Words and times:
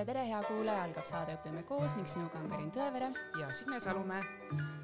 tere, 0.00 0.14
tere, 0.14 0.22
hea 0.30 0.38
kuulaja, 0.48 0.82
algab 0.86 1.04
saade 1.04 1.34
Õpime 1.36 1.60
koos 1.68 1.92
ning 1.92 2.06
sinuga 2.08 2.38
on 2.40 2.46
Karin 2.48 2.70
Tõevere 2.72 3.10
ja 3.36 3.50
Signe 3.52 3.76
Salumäe. 3.84 4.22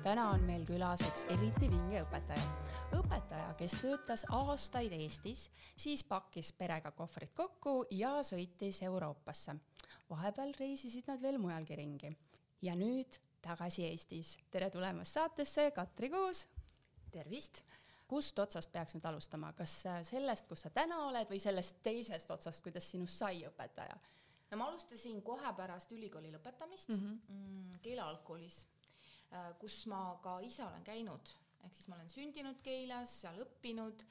täna 0.04 0.26
on 0.34 0.42
meil 0.44 0.64
külas 0.68 1.00
üks 1.06 1.22
eriti 1.32 1.70
vinge 1.72 2.02
õpetaja. 2.02 2.42
õpetaja, 2.98 3.54
kes 3.56 3.78
töötas 3.80 4.26
aastaid 4.28 4.92
Eestis, 4.92 5.46
siis 5.76 6.02
pakkis 6.04 6.52
perega 6.52 6.90
kohvrid 6.92 7.32
kokku 7.32 7.86
ja 7.90 8.18
sõitis 8.20 8.82
Euroopasse. 8.82 9.54
vahepeal 10.10 10.52
reisisid 10.60 11.08
nad 11.08 11.22
veel 11.22 11.38
mujalgi 11.38 11.76
ringi 11.76 12.12
ja 12.62 12.74
nüüd 12.74 13.16
tagasi 13.40 13.86
Eestis. 13.88 14.36
tere 14.50 14.68
tulemast 14.70 15.12
saatesse, 15.12 15.70
Katri 15.70 16.10
Kuus. 16.10 16.46
tervist 17.10 17.62
kust 18.06 18.38
otsast 18.38 18.72
peaks 18.72 18.94
nüüd 18.94 19.08
alustama, 19.08 19.52
kas 19.52 19.86
sellest, 20.02 20.46
kus 20.46 20.60
sa 20.60 20.70
täna 20.70 21.06
oled 21.06 21.30
või 21.30 21.40
sellest 21.40 21.82
teisest 21.82 22.30
otsast, 22.30 22.62
kuidas 22.62 22.90
sinust 22.90 23.16
sai 23.16 23.46
õpetaja? 23.48 23.96
No 24.50 24.58
ma 24.60 24.68
alustasin 24.70 25.22
kohe 25.26 25.52
pärast 25.58 25.92
ülikooli 25.96 26.30
lõpetamist 26.34 26.92
mhm. 26.94 27.06
mm 27.06 27.42
-hmm. 27.42 27.80
keelealgkoolis, 27.82 28.62
äh, 29.32 29.52
kus 29.60 29.86
ma 29.86 30.18
ka 30.22 30.38
ise 30.40 30.64
olen 30.64 30.84
käinud, 30.84 31.34
ehk 31.64 31.74
siis 31.74 31.88
ma 31.88 31.96
olen 31.96 32.10
sündinud 32.10 32.62
Keilas, 32.62 33.20
seal 33.22 33.40
õppinud, 33.42 34.04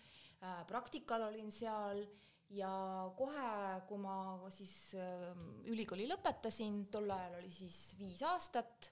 äh, 0.43 0.65
praktikal 0.67 1.27
olin 1.29 1.51
seal 1.51 2.05
ja 2.49 2.73
kohe, 3.17 3.81
kui 3.87 3.97
ma 3.97 4.17
siis 4.49 4.93
äh, 4.95 5.31
ülikooli 5.71 6.07
lõpetasin, 6.09 6.85
tol 6.91 7.09
ajal 7.09 7.39
oli 7.39 7.51
siis 7.51 7.95
viis 7.99 8.21
aastat 8.21 8.91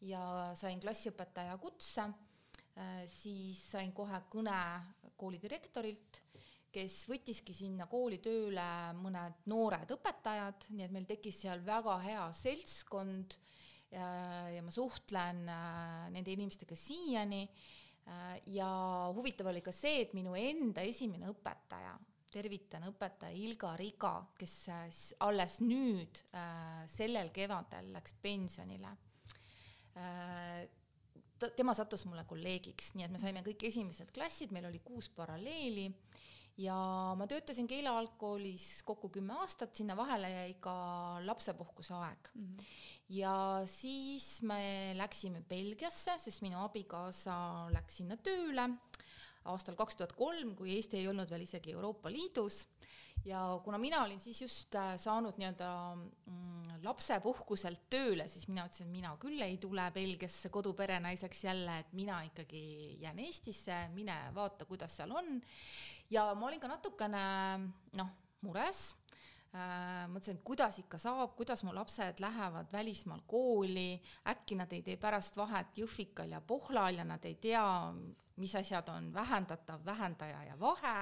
ja 0.00 0.52
sain 0.58 0.80
klassiõpetaja 0.80 1.56
kutse, 1.62 2.08
siis 3.06 3.58
sain 3.70 3.92
kohe 3.92 4.18
kõne 4.32 4.58
kooli 5.16 5.38
direktorilt 5.38 6.21
kes 6.72 7.02
võttiski 7.10 7.54
sinna 7.56 7.86
kooli 7.90 8.18
tööle 8.24 8.64
mõned 8.98 9.44
noored 9.52 9.90
õpetajad, 9.96 10.68
nii 10.72 10.86
et 10.86 10.94
meil 10.94 11.08
tekkis 11.08 11.42
seal 11.44 11.62
väga 11.66 11.98
hea 12.04 12.24
seltskond 12.36 13.36
ja, 13.92 14.08
ja 14.52 14.62
ma 14.64 14.72
suhtlen 14.72 15.44
äh, 15.52 16.08
nende 16.14 16.32
inimestega 16.32 16.76
siiani. 16.78 17.44
Äh, 18.08 18.38
ja 18.56 18.70
huvitav 19.14 19.52
oli 19.52 19.62
ka 19.64 19.74
see, 19.74 20.02
et 20.06 20.16
minu 20.16 20.34
enda 20.38 20.84
esimene 20.86 21.28
õpetaja, 21.30 21.94
tervitan 22.32 22.88
õpetaja 22.88 23.36
Ilga 23.36 23.74
Riga, 23.76 24.14
kes 24.38 24.56
äh, 24.72 24.86
alles 25.28 25.60
nüüd 25.64 26.22
sellel 26.90 27.28
kevadel 27.34 27.92
läks 27.92 28.16
pensionile 28.22 28.96
tema 31.56 31.74
sattus 31.76 32.06
mulle 32.06 32.22
kolleegiks, 32.24 32.92
nii 32.96 33.04
et 33.04 33.12
me 33.12 33.18
saime 33.20 33.42
kõik 33.44 33.66
esimesed 33.68 34.12
klassid, 34.14 34.54
meil 34.54 34.70
oli 34.70 34.78
kuus 34.84 35.10
paralleeli 35.12 35.88
ja 36.58 36.76
ma 37.16 37.26
töötasin 37.26 37.66
keelealgkoolis 37.66 38.82
kokku 38.84 39.08
kümme 39.08 39.38
aastat, 39.40 39.74
sinna 39.76 39.96
vahele 39.96 40.30
jäi 40.30 40.54
ka 40.60 40.74
lapsepuhkuse 41.24 41.94
aeg 41.94 42.28
mm. 42.34 42.46
-hmm. 42.46 42.66
ja 43.08 43.62
siis 43.66 44.42
me 44.42 44.92
läksime 44.94 45.40
Belgiasse, 45.48 46.18
sest 46.18 46.42
minu 46.42 46.60
abikaasa 46.64 47.68
läks 47.72 47.96
sinna 48.02 48.16
tööle 48.16 48.68
aastal 49.50 49.76
kaks 49.78 49.98
tuhat 49.98 50.14
kolm, 50.18 50.54
kui 50.58 50.76
Eesti 50.76 51.00
ei 51.00 51.08
olnud 51.10 51.30
veel 51.30 51.46
isegi 51.46 51.74
Euroopa 51.74 52.10
Liidus. 52.12 52.66
ja 53.24 53.60
kuna 53.64 53.78
mina 53.78 54.02
olin 54.04 54.20
siis 54.20 54.42
just 54.42 54.74
äh, 54.74 54.96
saanud 54.98 55.36
nii-öelda 55.38 55.68
mm, 55.94 56.80
lapsepuhkuselt 56.82 57.84
tööle, 57.90 58.26
siis 58.28 58.48
mina 58.48 58.64
ütlesin, 58.66 58.88
et 58.88 58.96
mina 58.96 59.12
küll 59.20 59.42
ei 59.44 59.58
tule 59.62 59.84
Belgiasse 59.94 60.50
koduperenaiseks 60.50 61.44
jälle, 61.44 61.78
et 61.78 61.92
mina 61.92 62.22
ikkagi 62.26 62.62
jään 63.02 63.18
Eestisse, 63.22 63.76
mine 63.94 64.16
vaata, 64.34 64.66
kuidas 64.66 64.96
seal 64.96 65.14
on. 65.14 65.40
Ja 66.12 66.32
ma 66.36 66.48
olin 66.48 66.60
ka 66.60 66.70
natukene 66.70 67.22
noh, 67.98 68.10
mures 68.44 68.82
äh, 69.54 70.04
mõtlesin, 70.12 70.38
et 70.38 70.46
kuidas 70.46 70.78
ikka 70.82 71.00
saab, 71.00 71.34
kuidas 71.38 71.64
mu 71.66 71.74
lapsed 71.76 72.20
lähevad 72.22 72.72
välismaal 72.72 73.22
kooli, 73.28 73.96
äkki 74.32 74.58
nad 74.60 74.72
ei 74.72 74.82
tee 74.86 74.98
pärast 75.00 75.38
vahet 75.40 75.78
Jõhvikal 75.80 76.34
ja 76.34 76.42
Pohlal 76.44 77.00
ja 77.00 77.06
nad 77.08 77.24
ei 77.28 77.38
tea, 77.40 77.64
mis 78.40 78.54
asjad 78.58 78.88
on 78.92 79.12
vähendatav, 79.14 79.84
vähendaja 79.86 80.44
ja 80.50 80.58
vahe. 80.60 80.96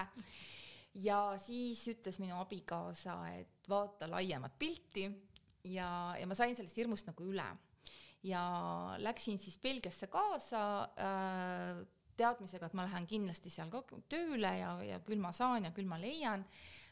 ja 0.94 1.20
siis 1.38 1.86
ütles 1.88 2.18
minu 2.18 2.38
abikaasa, 2.40 3.16
et 3.38 3.68
vaata 3.70 4.10
laiemat 4.10 4.58
pilti 4.58 5.06
ja, 5.64 6.14
ja 6.18 6.26
ma 6.26 6.34
sain 6.34 6.56
sellest 6.56 6.76
hirmust 6.76 7.06
nagu 7.06 7.26
üle. 7.26 7.46
ja 8.22 8.42
läksin 8.98 9.38
siis 9.38 9.58
Belgiasse 9.58 10.06
kaasa 10.06 10.62
äh, 10.98 11.86
teadmisega, 12.20 12.68
et 12.68 12.76
ma 12.78 12.86
lähen 12.88 13.08
kindlasti 13.10 13.52
seal 13.52 13.72
ka 13.72 13.82
tööle 14.10 14.52
ja, 14.60 14.76
ja 14.84 15.00
küll 15.06 15.22
ma 15.22 15.32
saan 15.36 15.68
ja 15.68 15.74
küll 15.76 15.88
ma 15.90 15.98
leian. 16.00 16.44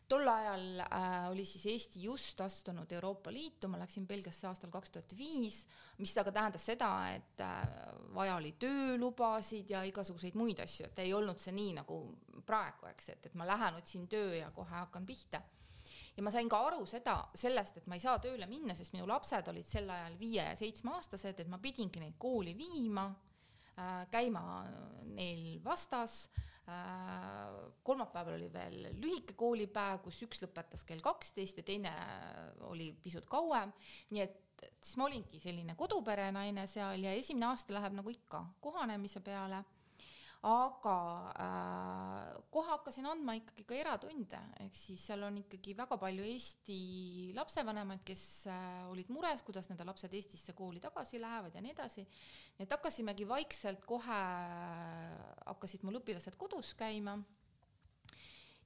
Tol 0.09 0.25
ajal 0.25 0.81
äh, 0.81 1.27
oli 1.29 1.45
siis 1.45 1.67
Eesti 1.69 2.03
just 2.07 2.41
astunud 2.41 2.93
Euroopa 2.97 3.33
Liitu, 3.33 3.69
ma 3.69 3.77
läksin 3.77 4.07
Belgiasse 4.09 4.47
aastal 4.49 4.71
kaks 4.73 4.95
tuhat 4.95 5.13
viis, 5.19 5.59
mis 6.01 6.15
aga 6.17 6.33
tähendas 6.33 6.65
seda, 6.65 6.89
et 7.13 7.43
äh, 7.45 7.59
vaja 8.17 8.39
oli 8.41 8.55
töölubasid 8.57 9.69
ja 9.75 9.83
igasuguseid 9.85 10.39
muid 10.41 10.65
asju, 10.65 10.89
et 10.89 11.05
ei 11.05 11.13
olnud 11.13 11.43
see 11.43 11.53
nii 11.53 11.77
nagu 11.83 12.01
praegu, 12.49 12.89
eks, 12.89 13.13
et, 13.13 13.29
et 13.29 13.37
ma 13.37 13.45
lähen 13.51 13.77
otsin 13.83 14.09
töö 14.09 14.33
ja 14.39 14.49
kohe 14.57 14.73
hakkan 14.79 15.05
pihta. 15.07 15.43
Ja 16.17 16.25
ma 16.25 16.33
sain 16.33 16.49
ka 16.49 16.59
aru 16.71 16.87
seda, 16.89 17.21
sellest, 17.37 17.77
et 17.79 17.85
ma 17.87 17.95
ei 17.95 18.03
saa 18.03 18.17
tööle 18.19 18.49
minna, 18.49 18.75
sest 18.75 18.97
minu 18.97 19.05
lapsed 19.07 19.53
olid 19.53 19.69
sel 19.69 19.93
ajal 19.93 20.17
viie 20.19 20.49
ja 20.49 20.57
seitsmeaastased, 20.57 21.45
et 21.45 21.53
ma 21.53 21.61
pidingi 21.63 22.01
neid 22.01 22.17
kooli 22.19 22.57
viima 22.57 23.11
käima 24.11 24.43
neil 25.15 25.59
vastas. 25.65 26.27
Äh, 26.69 27.55
kolmapäeval 27.83 28.35
oli 28.37 28.51
veel 28.53 28.91
lühike 29.01 29.33
koolipäev, 29.41 30.03
kus 30.05 30.21
üks 30.27 30.43
lõpetas 30.45 30.85
kell 30.85 31.01
kaksteist 31.01 31.63
ja 31.63 31.65
teine 31.65 31.93
oli 32.69 32.91
pisut 33.03 33.25
kauem, 33.31 33.73
nii 34.13 34.25
et 34.27 34.67
siis 34.83 34.99
ma 34.99 35.07
olingi 35.07 35.41
selline 35.41 35.77
koduperenaine 35.79 36.67
seal 36.69 37.07
ja 37.07 37.15
esimene 37.17 37.49
aasta 37.49 37.73
läheb 37.77 37.97
nagu 37.97 38.13
ikka 38.13 38.43
kohanemise 38.61 39.23
peale 39.25 39.63
aga 40.47 40.99
äh, 41.35 42.43
kohe 42.55 42.71
hakkasin 42.71 43.09
andma 43.11 43.35
ikkagi 43.35 43.65
ka 43.67 43.75
eratunde, 43.75 44.39
ehk 44.63 44.77
siis 44.79 45.03
seal 45.09 45.25
on 45.27 45.41
ikkagi 45.41 45.75
väga 45.79 45.99
palju 45.99 46.27
Eesti 46.31 46.79
lapsevanemaid, 47.35 48.05
kes 48.07 48.23
äh, 48.47 48.85
olid 48.93 49.11
mures, 49.11 49.43
kuidas 49.47 49.67
nende 49.71 49.87
lapsed 49.89 50.15
Eestisse 50.15 50.55
kooli 50.55 50.79
tagasi 50.83 51.19
lähevad 51.19 51.59
ja 51.59 51.65
nii 51.65 51.75
edasi. 51.75 52.07
nii 52.59 52.69
et 52.69 52.77
hakkasimegi 52.77 53.27
vaikselt 53.27 53.83
kohe, 53.89 54.21
hakkasid 55.49 55.83
mul 55.83 55.99
õpilased 55.99 56.39
kodus 56.39 56.71
käima 56.79 57.19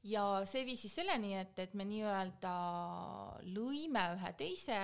ja 0.04 0.44
see 0.44 0.66
viis 0.69 0.84
siis 0.84 1.00
selleni, 1.00 1.39
et, 1.41 1.56
et 1.56 1.75
me 1.78 1.89
nii-öelda 1.89 2.54
lõime 3.49 4.06
ühe 4.19 4.37
teise 4.37 4.77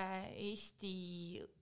Eesti 0.49 0.97
Äh, 1.43 1.58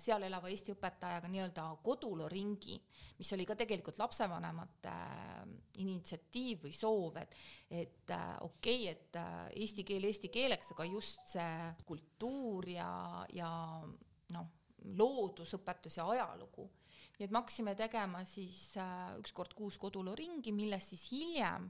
seal 0.00 0.22
elava 0.24 0.48
Eesti 0.48 0.72
õpetajaga 0.72 1.28
nii-öelda 1.28 1.64
koduloringi, 1.84 2.78
mis 3.18 3.32
oli 3.36 3.44
ka 3.48 3.56
tegelikult 3.60 3.98
lapsevanemate 4.00 4.92
äh, 4.92 5.42
initsiatiiv 5.84 6.64
või 6.64 6.72
soov, 6.72 7.18
et, 7.20 7.36
et 7.68 8.14
äh, 8.16 8.30
okei 8.46 8.88
okay,, 8.88 8.94
et 8.94 9.60
eesti 9.60 9.84
keel 9.84 10.08
eesti 10.08 10.32
keeleks, 10.32 10.72
aga 10.72 10.88
just 10.88 11.28
see 11.34 11.68
kultuur 11.86 12.70
ja, 12.72 12.90
ja 13.36 13.52
noh, 14.32 14.50
loodusõpetus 14.96 16.00
ja 16.00 16.08
ajalugu. 16.08 16.70
nii 17.18 17.26
et 17.26 17.30
me 17.30 17.42
hakkasime 17.42 17.76
tegema 17.76 18.24
siis 18.24 18.70
üks 19.20 19.36
kord 19.36 19.52
kuus 19.54 19.76
koduloringi, 19.78 20.56
millest 20.56 20.94
siis 20.94 21.10
hiljem 21.12 21.68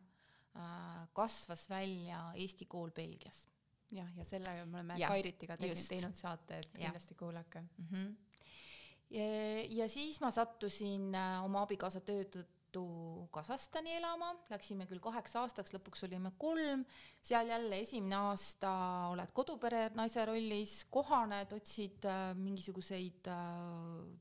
kasvas 1.14 1.66
välja 1.70 2.28
Eesti 2.38 2.66
kool 2.70 2.90
Belgias 2.94 3.48
jah, 3.94 4.10
ja 4.16 4.26
selle 4.26 4.54
me 4.64 4.80
oleme 4.80 4.98
ja, 5.00 5.10
Kairitiga 5.10 5.56
teinud, 5.60 5.82
teinud 5.88 6.16
saate, 6.18 6.62
et 6.62 6.72
kindlasti 6.76 7.16
kuulake. 7.18 7.60
Mm. 7.60 7.86
-hmm. 7.90 8.16
Ja, 9.10 9.26
ja 9.82 9.88
siis 9.90 10.20
ma 10.20 10.30
sattusin 10.30 11.14
äh, 11.14 11.44
oma 11.44 11.64
abikaasa 11.66 12.00
töö 12.00 12.24
tõttu 12.24 13.26
Kasahstani 13.34 13.96
elama, 13.96 14.28
läksime 14.50 14.86
küll 14.86 15.00
kaheks 15.02 15.34
aastaks, 15.40 15.72
lõpuks 15.74 16.04
olime 16.06 16.30
kolm, 16.38 16.84
seal 17.22 17.50
jälle 17.50 17.80
esimene 17.82 18.14
aasta 18.16 18.70
oled 19.10 19.32
kodupere 19.34 19.88
naise 19.98 20.24
rollis, 20.24 20.84
kohaned, 20.90 21.52
otsid 21.52 22.06
äh, 22.06 22.30
mingisuguseid 22.38 23.26
äh, 23.26 23.42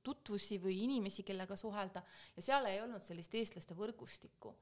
tutvusi 0.04 0.58
või 0.58 0.82
inimesi, 0.88 1.24
kellega 1.24 1.56
suhelda. 1.56 2.02
Ja 2.36 2.42
seal 2.42 2.66
ei 2.66 2.82
olnud 2.82 3.06
sellist 3.06 3.36
eestlaste 3.38 3.78
võrgustikku 3.78 4.56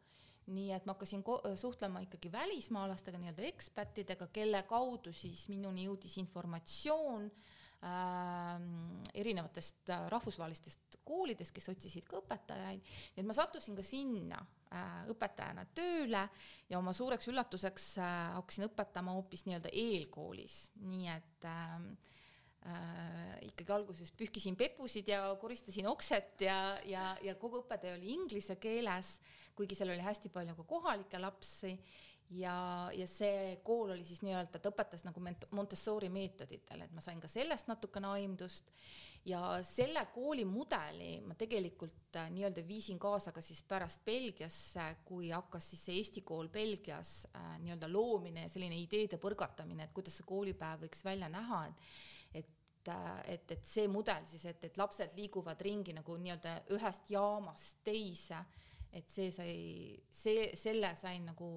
nii 0.48 0.72
et 0.76 0.86
ma 0.88 0.96
hakkasin 0.96 1.24
suhtlema 1.60 2.02
ikkagi 2.06 2.32
välismaalastega, 2.32 3.20
nii-öelda 3.22 3.46
ekspertidega, 3.50 4.30
kelle 4.34 4.64
kaudu 4.70 5.14
siis 5.16 5.48
minuni 5.52 5.88
jõudis 5.88 6.18
informatsioon 6.22 7.28
äh, 7.28 8.68
erinevatest 9.14 9.92
rahvusvahelistest 10.14 11.00
koolidest, 11.08 11.54
kes 11.56 11.70
otsisid 11.74 12.08
ka 12.08 12.22
õpetajaid. 12.22 12.94
nii 13.16 13.24
et 13.24 13.28
ma 13.28 13.36
sattusin 13.38 13.76
ka 13.76 13.86
sinna 13.86 14.40
äh, 14.72 15.02
õpetajana 15.14 15.68
tööle 15.76 16.28
ja 16.70 16.80
oma 16.80 16.96
suureks 16.96 17.28
üllatuseks 17.32 17.90
äh, 18.00 18.14
hakkasin 18.40 18.70
õpetama 18.70 19.18
hoopis 19.20 19.46
nii-öelda 19.48 19.74
eelkoolis, 19.74 20.62
nii 20.88 21.12
et 21.18 21.50
äh, 21.52 22.16
äh, 22.66 23.38
ikkagi 23.48 23.74
alguses 23.76 24.12
pühkisin 24.18 24.58
pepusid 24.60 25.08
ja 25.12 25.24
koristasin 25.42 25.88
okset 25.88 26.42
ja, 26.48 26.58
ja, 26.86 27.12
ja 27.24 27.36
kogu 27.36 27.62
õppetöö 27.64 27.98
oli 27.98 28.14
inglise 28.16 28.58
keeles, 28.62 29.18
kuigi 29.58 29.78
seal 29.78 29.94
oli 29.94 30.06
hästi 30.06 30.34
palju 30.34 30.58
ka 30.58 30.68
kohalikke 30.76 31.22
lapsi. 31.22 31.78
Ja, 32.36 32.90
ja 32.92 33.06
see 33.08 33.54
kool 33.64 33.94
oli 33.94 34.04
siis 34.04 34.20
nii-öelda, 34.20 34.60
ta 34.60 34.68
õpetas 34.68 35.06
nagu 35.06 35.22
Montessori 35.56 36.10
meetoditel, 36.12 36.82
et 36.84 36.92
ma 36.92 37.00
sain 37.00 37.22
ka 37.24 37.30
sellest 37.32 37.70
natukene 37.72 38.10
aimdust. 38.18 38.68
Ja 39.28 39.62
selle 39.64 40.04
kooli 40.12 40.44
mudeli 40.48 41.22
ma 41.24 41.36
tegelikult 41.40 42.20
äh, 42.20 42.28
nii-öelda 42.36 42.66
viisin 42.68 43.00
kaasa 43.00 43.32
ka 43.36 43.42
siis 43.44 43.62
pärast 43.68 44.04
Belgiasse, 44.08 44.90
kui 45.08 45.32
hakkas 45.32 45.72
siis 45.72 45.86
see 45.88 45.98
Eesti 46.02 46.26
kool 46.28 46.52
Belgias 46.52 47.22
äh, 47.32 47.56
nii-öelda 47.64 47.90
loomine 47.92 48.46
ja 48.46 48.52
selline 48.52 48.76
ideede 48.80 49.20
põrgatamine, 49.24 49.88
et 49.88 49.96
kuidas 49.96 50.20
see 50.20 50.28
koolipäev 50.28 50.84
võiks 50.84 51.04
välja 51.08 51.32
näha, 51.32 51.64
et 51.72 51.90
et, 53.26 53.52
et, 53.52 53.66
see 53.66 53.88
mudel 53.88 54.26
siis, 54.26 54.46
et, 54.46 54.64
et 54.64 54.78
lapsed 54.78 55.16
liiguvad 55.18 55.62
ringi 55.62 55.94
nagu 55.94 56.18
nii-öelda 56.18 56.60
ühest 56.78 57.12
jaamast 57.12 57.84
teise 57.84 58.46
et 58.98 59.12
see 59.12 59.32
sai, 59.34 59.56
see, 60.14 60.48
selle 60.58 60.94
sain 60.98 61.26
nagu, 61.28 61.48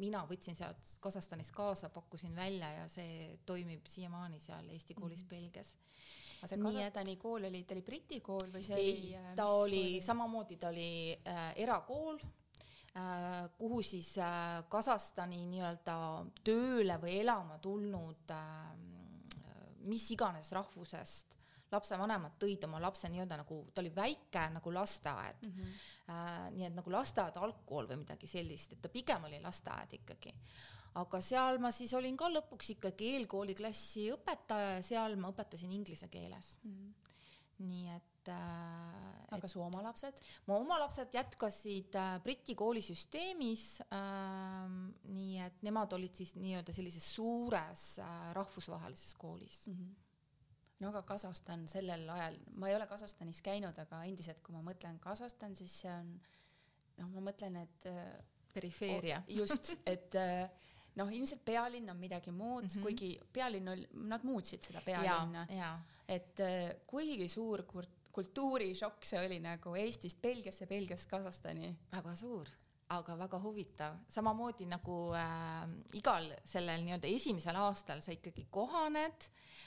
mina 0.00 0.22
võtsin 0.28 0.56
sealt 0.56 0.96
Kasahstanist 1.02 1.54
kaasa, 1.56 1.90
pakkusin 1.92 2.34
välja 2.36 2.70
ja 2.72 2.86
see 2.90 3.34
toimib 3.48 3.88
siiamaani 3.90 4.40
seal 4.42 4.70
Eesti 4.70 4.94
koolis 4.94 5.22
mm 5.22 5.26
-hmm. 5.26 5.30
Belgias. 5.30 5.76
aga 6.38 6.48
see 6.48 6.62
Kasahstani 6.62 7.12
et, 7.12 7.18
kool 7.18 7.44
oli, 7.44 7.62
ta 7.64 7.74
oli 7.74 7.82
Briti 7.82 8.20
kool 8.20 8.50
või 8.52 8.62
see 8.62 8.76
ei, 8.76 8.92
oli? 8.92 9.14
Äh, 9.16 9.34
ta 9.34 9.46
oli, 9.46 9.80
oli 9.80 10.02
samamoodi, 10.02 10.56
ta 10.56 10.68
oli 10.68 11.18
äh, 11.26 11.52
erakool 11.56 12.18
äh,, 12.20 13.50
kuhu 13.58 13.82
siis 13.82 14.18
äh, 14.18 14.64
Kasahstani 14.68 15.46
nii-öelda 15.46 16.26
tööle 16.44 17.00
või 17.02 17.20
elama 17.20 17.58
tulnud 17.58 18.30
äh, 18.30 18.95
mis 19.86 20.10
iganes 20.14 20.52
rahvusest 20.52 21.36
lapsevanemad 21.72 22.36
tõid 22.40 22.64
oma 22.68 22.78
lapse 22.82 23.08
nii-öelda 23.10 23.40
nagu, 23.40 23.58
ta 23.74 23.82
oli 23.82 23.90
väike 23.94 24.44
nagu 24.54 24.72
lasteaed 24.74 25.42
mm. 25.42 25.52
-hmm. 25.52 25.84
Äh, 26.06 26.50
nii 26.54 26.66
et 26.68 26.74
nagu 26.74 26.90
lasteaed, 26.90 27.36
algkool 27.42 27.88
või 27.90 28.02
midagi 28.04 28.26
sellist, 28.30 28.72
et 28.72 28.82
ta 28.82 28.88
pigem 28.88 29.24
oli 29.24 29.40
lasteaed 29.42 29.92
ikkagi. 29.98 30.34
aga 30.94 31.20
seal 31.20 31.58
ma 31.58 31.70
siis 31.70 31.92
olin 31.94 32.16
ka 32.16 32.28
lõpuks 32.30 32.70
ikkagi 32.76 33.10
eelkooliklassi 33.16 34.10
õpetaja 34.14 34.76
ja 34.76 34.82
seal 34.82 35.16
ma 35.16 35.32
õpetasin 35.34 35.72
inglise 35.72 36.08
keeles 36.08 36.58
mm. 36.62 36.72
-hmm. 36.72 36.94
nii 37.58 37.88
et 37.96 38.15
äh,. 38.32 39.26
aga 39.36 39.42
et, 39.42 39.50
su 39.50 39.60
oma 39.62 39.82
lapsed? 39.82 40.22
mu 40.46 40.56
oma 40.60 40.78
lapsed 40.82 41.14
jätkasid 41.14 41.98
äh, 41.98 42.16
Briti 42.24 42.54
koolisüsteemis 42.58 43.66
äh,. 43.86 44.72
nii 45.12 45.38
et 45.46 45.62
nemad 45.66 45.92
olid 45.98 46.14
siis 46.16 46.34
nii-öelda 46.38 46.74
sellises 46.74 47.08
suures 47.18 47.86
äh, 47.98 48.32
rahvusvahelises 48.38 49.14
koolis 49.14 49.66
mm. 49.66 49.78
-hmm 49.78 49.94
no 50.80 50.88
aga 50.88 51.02
Kasahstan 51.08 51.62
sellel 51.68 52.08
ajal, 52.10 52.34
ma 52.60 52.68
ei 52.68 52.76
ole 52.76 52.86
Kasahstanis 52.86 53.40
käinud, 53.42 53.78
aga 53.78 54.02
endiselt, 54.04 54.42
kui 54.44 54.52
ma 54.52 54.60
mõtlen 54.60 54.98
Kasahstan, 55.00 55.56
siis 55.56 55.80
see 55.80 55.92
on 55.92 56.10
noh, 57.00 57.10
ma 57.14 57.26
mõtlen, 57.30 57.58
et 57.62 57.88
äh, 57.90 58.14
perifeeria 58.54 59.20
oh,. 59.22 59.34
just, 59.42 59.74
et 59.88 60.16
äh, 60.20 60.46
noh, 60.96 61.10
ilmselt 61.12 61.44
pealinn 61.46 61.90
on 61.92 62.00
midagi 62.00 62.32
muud 62.32 62.64
mm, 62.64 62.72
-hmm. 62.72 62.82
kuigi 62.86 63.10
pealinn 63.32 63.68
oli, 63.74 63.88
nad 64.08 64.24
muutsid 64.24 64.62
seda 64.68 64.82
pealinna. 64.84 65.46
et 66.08 66.40
äh, 66.40 66.76
kuigi 66.86 67.28
suur 67.28 67.66
kultuurishokk 68.16 69.04
see 69.04 69.20
oli 69.20 69.40
nagu 69.44 69.74
Eestist 69.76 70.22
Belgiasse, 70.22 70.66
Belgiast 70.66 71.10
Kasahstani. 71.10 71.74
väga 71.92 72.16
suur 72.16 72.48
aga 72.88 73.16
väga 73.18 73.38
huvitav, 73.42 73.96
samamoodi 74.08 74.66
nagu 74.70 74.96
äh, 75.18 75.64
igal 75.98 76.28
sellel 76.46 76.84
nii-öelda 76.86 77.08
esimesel 77.10 77.56
aastal 77.58 78.02
sa 78.04 78.14
ikkagi 78.14 78.46
kohaned 78.50 79.26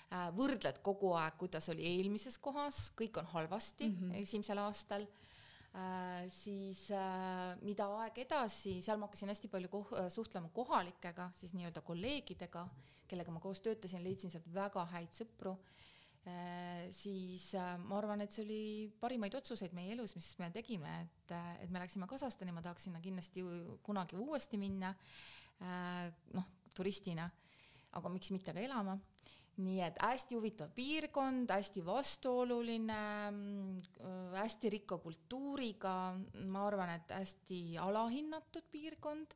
Äh, 0.10 0.32
võrdled 0.34 0.80
kogu 0.82 1.12
aeg, 1.20 1.36
kuidas 1.38 1.68
oli 1.70 1.84
eelmises 1.86 2.40
kohas, 2.42 2.88
kõik 2.98 3.20
on 3.22 3.28
halvasti 3.30 3.86
mm 3.86 3.98
-hmm. 3.98 4.22
esimesel 4.24 4.58
aastal 4.58 5.04
äh,, 5.06 6.26
siis 6.34 6.88
äh, 6.90 7.54
mida 7.62 7.86
aeg 8.02 8.18
edasi, 8.18 8.80
seal 8.82 8.98
ma 8.98 9.06
hakkasin 9.06 9.30
hästi 9.30 9.52
palju 9.54 9.70
koh 9.70 9.92
suhtlema 10.10 10.50
kohalikega, 10.50 11.30
siis 11.36 11.54
nii-öelda 11.54 11.82
kolleegidega, 11.82 12.68
kellega 13.08 13.32
ma 13.32 13.40
koos 13.40 13.62
töötasin, 13.62 14.04
leidsin 14.04 14.34
sealt 14.34 14.50
väga 14.54 14.86
häid 14.96 15.14
sõpru 15.14 15.54
äh,, 15.54 15.89
siis 16.96 17.54
äh, 17.56 17.76
ma 17.82 17.98
arvan, 18.00 18.22
et 18.24 18.34
see 18.34 18.44
oli 18.46 18.62
parimaid 19.02 19.36
otsuseid 19.40 19.74
meie 19.78 19.94
elus, 19.96 20.16
mis 20.18 20.30
me 20.42 20.50
tegime, 20.54 20.92
et, 21.06 21.34
äh, 21.36 21.52
et 21.64 21.72
me 21.72 21.82
läksime 21.82 22.08
Kasahstani, 22.10 22.54
ma 22.56 22.64
tahaks 22.66 22.88
sinna 22.88 23.02
kindlasti 23.04 23.44
kunagi 23.86 24.20
uuesti 24.20 24.60
minna 24.62 24.94
äh,, 25.62 26.10
noh, 26.36 26.50
turistina, 26.76 27.30
aga 27.98 28.12
miks 28.14 28.32
mitte 28.36 28.54
ka 28.54 28.62
elama 28.62 28.98
nii 29.60 29.80
et 29.84 29.98
hästi 30.00 30.38
huvitav 30.38 30.72
piirkond, 30.76 31.52
hästi 31.52 31.84
vastuoluline, 31.86 33.00
mm, 33.32 33.82
hästi 34.36 34.72
rikka 34.76 34.98
kultuuriga, 35.04 35.96
ma 36.48 36.66
arvan, 36.68 36.94
et 36.96 37.12
hästi 37.16 37.78
alahinnatud 37.82 38.70
piirkond. 38.72 39.36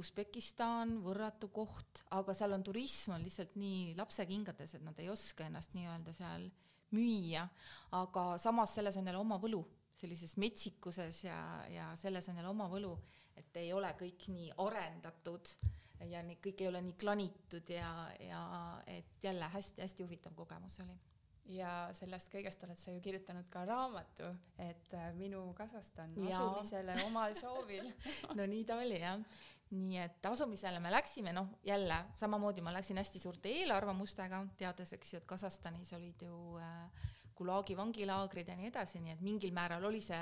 Usbekistan, 0.00 0.94
võrratu 1.04 1.50
koht, 1.52 2.02
aga 2.16 2.32
seal 2.34 2.54
on 2.56 2.62
turism 2.64 3.12
on 3.12 3.24
lihtsalt 3.24 3.58
nii 3.60 3.92
lapsekingades, 3.98 4.78
et 4.78 4.84
nad 4.86 4.98
ei 5.00 5.10
oska 5.12 5.44
ennast 5.44 5.74
nii-öelda 5.76 6.14
seal 6.16 6.46
müüa, 6.96 7.44
aga 7.98 8.24
samas 8.40 8.72
selles 8.76 8.96
on 8.96 9.08
jälle 9.08 9.20
oma 9.20 9.36
võlu, 9.40 9.60
sellises 10.00 10.38
metsikuses 10.40 11.24
ja, 11.26 11.36
ja 11.68 11.90
selles 12.00 12.28
on 12.28 12.40
jälle 12.40 12.48
oma 12.48 12.68
võlu, 12.72 12.94
et 13.36 13.56
ei 13.60 13.72
ole 13.76 13.92
kõik 14.00 14.28
nii 14.32 14.48
arendatud 14.64 15.52
ja 16.10 16.22
nii 16.26 16.38
kõik 16.42 16.60
ei 16.62 16.68
ole 16.68 16.82
nii 16.82 16.98
klanitud 17.00 17.70
ja, 17.72 17.92
ja 18.20 18.42
et 18.86 19.24
jälle 19.24 19.48
hästi-hästi 19.52 20.06
huvitav 20.06 20.34
kogemus 20.38 20.80
oli. 20.84 20.98
ja 21.56 21.70
sellest 21.96 22.30
kõigest 22.32 22.62
oled 22.64 22.78
sa 22.78 22.92
ju 22.94 23.00
kirjutanud 23.02 23.48
ka 23.50 23.64
raamatu, 23.68 24.28
et 24.58 24.94
äh, 24.94 25.08
minu 25.18 25.42
Kasahstan 25.58 26.14
asumisele 26.28 26.96
omal 27.06 27.34
soovil. 27.38 27.90
No 28.38 28.46
nii 28.46 28.64
ta 28.64 28.78
oli 28.82 29.00
jah. 29.00 29.18
Nii 29.72 29.98
et 30.02 30.26
asumisele 30.28 30.80
me 30.84 30.90
läksime, 30.92 31.32
noh 31.32 31.48
jälle 31.64 31.96
samamoodi 32.14 32.60
ma 32.60 32.74
läksin 32.76 33.00
hästi 33.00 33.18
suurte 33.18 33.48
eelarvamustega, 33.48 34.44
teades, 34.60 34.92
eks 34.92 35.14
ju, 35.14 35.22
et 35.22 35.26
Kasahstanis 35.26 35.92
olid 35.96 36.22
ju 36.28 36.58
äh, 36.60 37.10
Gulagi 37.42 37.74
vangilaagrid 37.74 38.46
ja 38.52 38.54
nii 38.54 38.68
edasi, 38.70 39.00
nii 39.02 39.16
et 39.16 39.22
mingil 39.24 39.50
määral 39.54 39.82
oli 39.88 39.98
see 40.04 40.18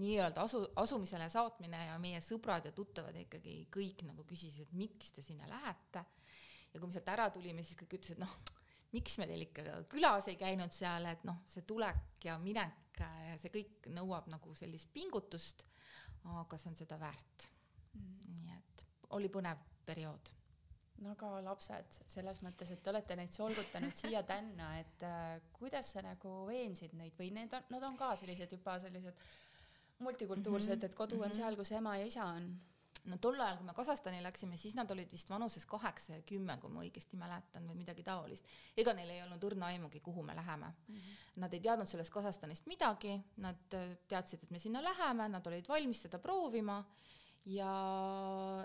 nii-öelda 0.00 0.42
asu, 0.42 0.64
asumisele 0.82 1.28
saatmine 1.30 1.84
ja 1.92 1.98
meie 2.02 2.18
sõbrad 2.24 2.66
ja 2.66 2.72
tuttavad 2.74 3.14
ikkagi 3.20 3.60
kõik 3.70 4.02
nagu 4.08 4.26
küsisid, 4.26 4.66
et 4.66 4.72
miks 4.74 5.12
te 5.14 5.22
sinna 5.22 5.46
lähete. 5.50 6.02
ja 6.72 6.80
kui 6.80 6.88
me 6.88 6.96
sealt 6.96 7.12
ära 7.14 7.28
tulime, 7.30 7.62
siis 7.62 7.78
kõik 7.78 7.94
ütlesid, 8.00 8.18
noh, 8.18 8.32
miks 8.96 9.14
me 9.22 9.28
teil 9.30 9.46
ikka 9.46 9.76
külas 9.92 10.26
ei 10.32 10.40
käinud 10.40 10.74
seal, 10.74 11.06
et 11.06 11.22
noh, 11.28 11.38
see 11.46 11.62
tulek 11.62 12.26
ja 12.26 12.34
minek 12.42 12.98
ja 12.98 13.36
see 13.38 13.52
kõik 13.54 13.86
nõuab 13.94 14.26
nagu 14.32 14.54
sellist 14.58 14.90
pingutust, 14.92 15.62
aga 16.40 16.58
see 16.58 16.72
on 16.72 16.80
seda 16.82 16.98
väärt. 16.98 17.46
Mm.. 17.94 18.34
nii 18.34 18.58
et 18.58 18.86
oli 19.16 19.30
põnev 19.32 19.62
periood 19.86 20.34
no 21.04 21.12
aga 21.12 21.32
lapsed, 21.44 21.98
selles 22.08 22.40
mõttes, 22.44 22.70
et 22.72 22.82
te 22.82 22.92
olete 22.92 23.16
neid 23.18 23.34
solgutanud 23.36 23.96
siia-tänna, 24.02 24.70
et 24.82 25.04
äh, 25.06 25.34
kuidas 25.58 25.92
sa 25.96 26.04
nagu 26.04 26.38
veensid 26.48 26.96
neid 26.98 27.16
või 27.18 27.32
need 27.36 27.52
on, 27.56 27.66
nad 27.74 27.90
on 27.90 27.98
ka 28.00 28.14
sellised 28.20 28.56
juba 28.56 28.78
sellised 28.82 29.26
multikultuursed 29.98 30.76
mm, 30.76 30.80
-hmm. 30.80 30.90
et 30.90 30.94
kodu 30.94 31.20
on 31.20 31.28
mhm. 31.28 31.36
seal, 31.36 31.56
kus 31.56 31.72
ema 31.72 31.96
ja 31.98 32.06
isa 32.06 32.24
on? 32.36 32.50
no 33.10 33.18
tol 33.22 33.38
ajal, 33.40 33.58
kui 33.60 33.66
me 33.68 33.74
Kasahstani 33.76 34.20
läksime, 34.24 34.56
siis 34.60 34.74
nad 34.74 34.90
olid 34.90 35.10
vist 35.12 35.30
vanuses 35.30 35.66
kaheksa 35.70 36.16
ja 36.16 36.22
kümme, 36.26 36.56
kui 36.62 36.72
ma 36.72 36.82
õigesti 36.82 37.18
mäletan, 37.20 37.66
või 37.68 37.78
midagi 37.82 38.02
taolist. 38.06 38.46
ega 38.76 38.94
neil 38.96 39.10
ei 39.14 39.22
olnud 39.22 39.44
õrna 39.50 39.70
aimugi, 39.72 40.00
kuhu 40.00 40.22
me 40.22 40.34
läheme 40.34 40.66
mm. 40.66 40.94
-hmm. 40.94 41.24
Nad 41.36 41.52
ei 41.52 41.60
teadnud 41.60 41.88
sellest 41.88 42.12
Kasahstanist 42.12 42.66
midagi, 42.66 43.20
nad 43.36 43.74
äh, 43.74 43.96
teadsid, 44.08 44.42
et 44.42 44.50
me 44.50 44.58
sinna 44.58 44.82
läheme, 44.82 45.28
nad 45.28 45.46
olid 45.46 45.68
valmis 45.68 46.02
seda 46.02 46.18
proovima 46.18 46.84
ja 47.44 47.72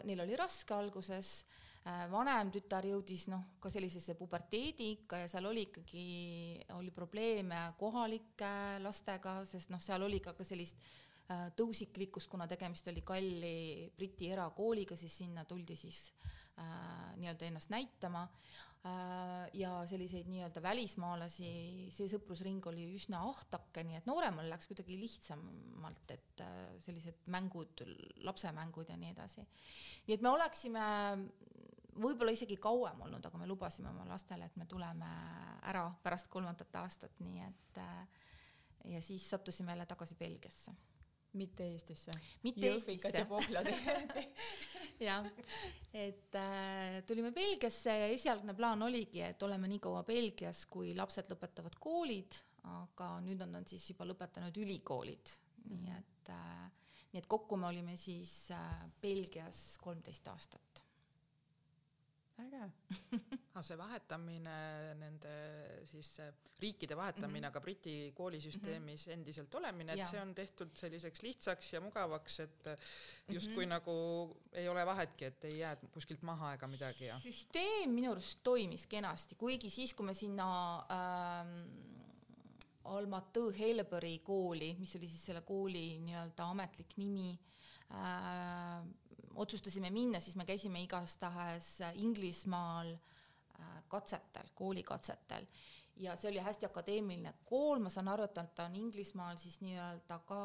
neil 0.04 0.20
oli 0.20 0.36
raske 0.36 0.74
alguses 0.74 1.46
vanem 1.86 2.52
tütar 2.54 2.86
jõudis 2.86 3.28
noh, 3.32 3.56
ka 3.60 3.70
sellisesse 3.74 4.14
puberteediikka 4.20 5.24
ja 5.24 5.30
seal 5.32 5.48
oli 5.50 5.64
ikkagi, 5.70 6.04
oli 6.78 6.92
probleeme 6.94 7.62
kohalike 7.80 8.52
lastega, 8.84 9.40
sest 9.50 9.72
noh, 9.74 9.82
seal 9.82 10.06
oli 10.06 10.20
ka, 10.22 10.36
ka 10.38 10.46
sellist 10.46 10.78
äh, 11.32 11.50
tõusiklikkust, 11.58 12.30
kuna 12.30 12.46
tegemist 12.48 12.88
oli 12.92 13.02
kalli 13.02 13.90
Briti 13.98 14.30
erakooliga, 14.30 14.96
siis 15.00 15.18
sinna 15.24 15.46
tuldi 15.50 15.76
siis 15.80 16.12
äh, 16.12 16.41
nii-öelda 17.22 17.48
ennast 17.48 17.72
näitama 17.72 18.24
äh, 18.86 19.50
ja 19.54 19.72
selliseid 19.88 20.28
nii-öelda 20.30 20.64
välismaalasi, 20.64 21.52
see 21.94 22.10
sõprusring 22.12 22.66
oli 22.72 22.88
üsna 22.98 23.22
ahtake, 23.30 23.86
nii 23.88 24.00
et 24.02 24.10
nooremal 24.10 24.50
läks 24.52 24.70
kuidagi 24.72 24.98
lihtsamalt, 25.00 26.04
et 26.14 26.44
äh, 26.46 26.60
sellised 26.84 27.24
mängud, 27.32 27.86
lapsemängud 28.26 28.92
ja 28.92 28.98
nii 29.00 29.14
edasi. 29.16 29.46
nii 30.08 30.18
et 30.18 30.26
me 30.26 30.34
oleksime 30.34 30.86
võib-olla 32.02 32.34
isegi 32.34 32.58
kauem 32.62 33.02
olnud, 33.06 33.26
aga 33.26 33.40
me 33.40 33.48
lubasime 33.50 33.92
oma 33.92 34.06
lastele, 34.10 34.48
et 34.48 34.58
me 34.58 34.66
tuleme 34.66 35.10
ära 35.70 35.86
pärast 36.04 36.32
kolmandat 36.32 36.76
aastat, 36.82 37.20
nii 37.24 37.44
et 37.48 37.82
äh, 37.84 38.22
ja 38.86 39.02
siis 39.02 39.30
sattusime 39.30 39.72
jälle 39.72 39.86
tagasi 39.86 40.16
Belgiasse. 40.16 40.72
Mitte 41.34 41.68
Eestisse? 41.72 42.12
mitte 42.44 42.68
Eestisse. 42.72 43.12
jah, 45.08 45.28
et 45.94 46.36
äh, 46.36 47.00
tulime 47.08 47.32
Belgiasse 47.36 47.96
ja 48.04 48.12
esialgne 48.12 48.56
plaan 48.58 48.84
oligi, 48.88 49.24
et 49.26 49.44
oleme 49.44 49.70
nii 49.72 49.82
kaua 49.84 50.04
Belgias, 50.08 50.66
kui 50.72 50.94
lapsed 50.98 51.32
lõpetavad 51.32 51.80
koolid, 51.82 52.38
aga 52.76 53.16
nüüd 53.26 53.42
on 53.46 53.58
nad 53.58 53.68
siis 53.70 53.88
juba 53.94 54.06
lõpetanud 54.10 54.62
ülikoolid, 54.62 55.34
nii 55.72 55.98
et 55.98 56.32
äh, 56.36 56.70
nii 57.12 57.24
et 57.24 57.28
kokku 57.32 57.58
me 57.60 57.72
olime 57.72 57.98
siis 58.00 58.52
äh, 58.56 58.88
Belgias 59.02 59.76
kolmteist 59.82 60.28
aastat 60.32 60.86
äge 62.42 62.62
aga 63.52 63.64
see 63.68 63.78
vahetamine, 63.80 64.56
nende 65.00 65.34
siis 65.90 66.10
riikide 66.62 66.98
vahetamine 66.98 67.40
mm, 67.40 67.44
-hmm. 67.44 67.50
aga 67.50 67.62
Briti 67.62 67.96
koolisüsteemis 68.16 69.08
mm 69.08 69.12
-hmm. 69.12 69.14
endiselt 69.14 69.56
olemine, 69.56 69.94
et 69.94 70.00
ja. 70.00 70.10
see 70.10 70.22
on 70.22 70.36
tehtud 70.36 70.76
selliseks 70.76 71.22
lihtsaks 71.22 71.74
ja 71.74 71.82
mugavaks, 71.82 72.40
et 72.40 72.70
justkui 73.30 73.66
mm 73.66 73.72
-hmm. 73.72 73.74
nagu 73.76 74.42
ei 74.52 74.70
ole 74.70 74.86
vahetki, 74.86 75.26
et 75.26 75.46
ei 75.46 75.60
jää 75.60 75.76
kuskilt 75.92 76.22
maha 76.22 76.54
ega 76.54 76.68
midagi 76.68 77.06
ja. 77.06 77.20
süsteem 77.20 77.90
minu 77.90 78.12
arust 78.12 78.40
toimis 78.44 78.88
kenasti, 78.88 79.36
kuigi 79.36 79.70
siis, 79.70 79.94
kui 79.94 80.06
me 80.06 80.14
sinna 80.14 80.78
ähm, 80.80 81.92
Almatõ 82.84 83.52
Helbury 83.54 84.20
kooli, 84.20 84.76
mis 84.80 84.96
oli 84.96 85.08
siis 85.08 85.26
selle 85.26 85.42
kooli 85.42 86.00
nii-öelda 86.00 86.50
ametlik 86.50 86.98
nimi 86.98 87.40
äh,, 87.92 88.84
otsustasime 89.36 89.90
minna, 89.90 90.20
siis 90.20 90.36
me 90.36 90.46
käisime 90.46 90.82
igastahes 90.84 91.78
Inglismaal 91.94 92.94
äh, 92.94 93.84
katsetel, 93.88 94.50
koolikatsetel. 94.56 95.48
Ja 95.96 96.16
see 96.16 96.32
oli 96.32 96.40
hästi 96.40 96.66
akadeemiline 96.66 97.34
kool, 97.46 97.80
ma 97.80 97.90
saan 97.90 98.08
aru, 98.08 98.26
et 98.26 98.56
ta 98.56 98.66
on 98.66 98.76
Inglismaal 98.76 99.38
siis 99.38 99.60
nii-öelda 99.62 100.20
ka 100.26 100.42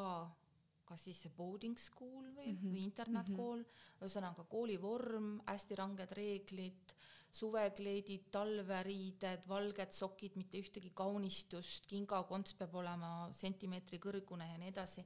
kas 0.87 1.05
siis 1.09 1.21
see 1.25 1.35
boarding 1.37 1.79
school 1.79 2.25
või 2.37 2.53
mm, 2.53 2.59
-hmm. 2.61 2.73
või 2.73 2.85
internaatkool 2.85 3.59
mm, 3.59 3.69
-hmm. 3.69 4.01
ühesõnaga 4.01 4.47
kooli 4.51 4.81
vorm, 4.81 5.37
hästi 5.47 5.79
ranged 5.83 6.17
reeglid 6.19 6.97
suvekleidid, 7.37 8.29
talveriided, 8.33 9.45
valged 9.49 9.93
sokid, 9.93 10.37
mitte 10.41 10.61
ühtegi 10.61 10.93
kaunistust, 10.97 11.87
kingakonts 11.91 12.55
peab 12.57 12.77
olema 12.81 13.11
sentimeetri 13.37 14.01
kõrgune 14.03 14.47
ja 14.49 14.57
nii 14.61 14.73
edasi. 14.73 15.05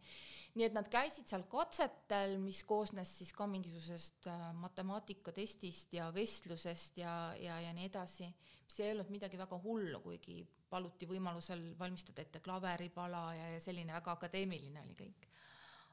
nii 0.55 0.67
et 0.67 0.77
nad 0.77 0.89
käisid 0.91 1.29
seal 1.31 1.47
katsetel, 1.51 2.37
mis 2.43 2.63
koosnes 2.69 3.13
siis 3.19 3.33
ka 3.37 3.47
mingisugusest 3.51 4.31
äh, 4.31 4.47
matemaatikatestist 4.63 5.95
ja 5.99 6.11
vestlusest 6.15 7.03
ja, 7.03 7.15
ja, 7.41 7.61
ja 7.67 7.75
nii 7.75 7.89
edasi, 7.91 8.31
mis 8.67 8.81
ei 8.81 8.93
olnud 8.95 9.11
midagi 9.11 9.39
väga 9.41 9.59
hullu, 9.65 10.03
kuigi 10.05 10.45
paluti 10.71 11.09
võimalusel 11.11 11.73
valmistada 11.79 12.23
ette 12.23 12.43
klaveripala 12.45 13.25
ja, 13.35 13.51
ja 13.57 13.61
selline 13.63 13.97
väga 13.97 14.19
akadeemiline 14.19 14.87
oli 14.87 14.97
kõik. 15.03 15.30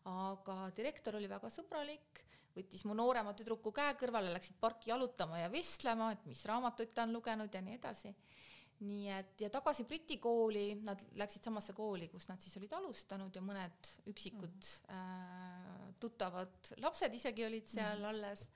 Aga 0.05 0.71
direktor 0.75 1.17
oli 1.19 1.29
väga 1.29 1.49
sõbralik 1.53 2.27
võttis 2.57 2.83
mu 2.87 2.95
noorema 2.97 3.33
tüdruku 3.37 3.71
käe 3.75 3.95
kõrvale, 3.99 4.33
läksid 4.33 4.57
parki 4.61 4.91
jalutama 4.91 5.41
ja 5.43 5.51
vestlema, 5.53 6.11
et 6.15 6.25
mis 6.29 6.43
raamatuid 6.49 6.93
ta 6.95 7.05
on 7.05 7.15
lugenud 7.17 7.53
ja 7.53 7.61
nii 7.63 7.77
edasi. 7.77 8.13
nii 8.77 9.09
et 9.09 9.41
ja 9.41 9.49
tagasi 9.49 9.87
Briti 9.89 10.19
kooli, 10.21 10.75
nad 10.85 11.01
läksid 11.17 11.47
samasse 11.47 11.73
kooli, 11.73 12.09
kus 12.11 12.27
nad 12.29 12.41
siis 12.41 12.57
olid 12.59 12.73
alustanud 12.77 13.35
ja 13.35 13.41
mõned 13.41 13.91
üksikud 14.11 14.53
mm. 14.53 14.97
äh, 14.97 15.93
tuttavad 15.99 16.73
lapsed 16.83 17.13
isegi 17.13 17.45
olid 17.45 17.69
seal 17.73 18.03
mm. 18.03 18.09
alles. 18.11 18.49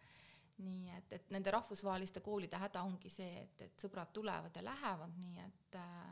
nii 0.61 0.91
et, 0.93 1.13
et 1.17 1.31
nende 1.33 1.49
rahvusvaheliste 1.55 2.21
koolide 2.21 2.59
häda 2.61 2.83
ongi 2.85 3.09
see, 3.09 3.31
et, 3.45 3.61
et 3.65 3.81
sõbrad 3.81 4.11
tulevad 4.13 4.55
ja 4.55 4.61
lähevad, 4.61 5.15
nii 5.17 5.39
et 5.41 5.77
äh, 5.81 6.11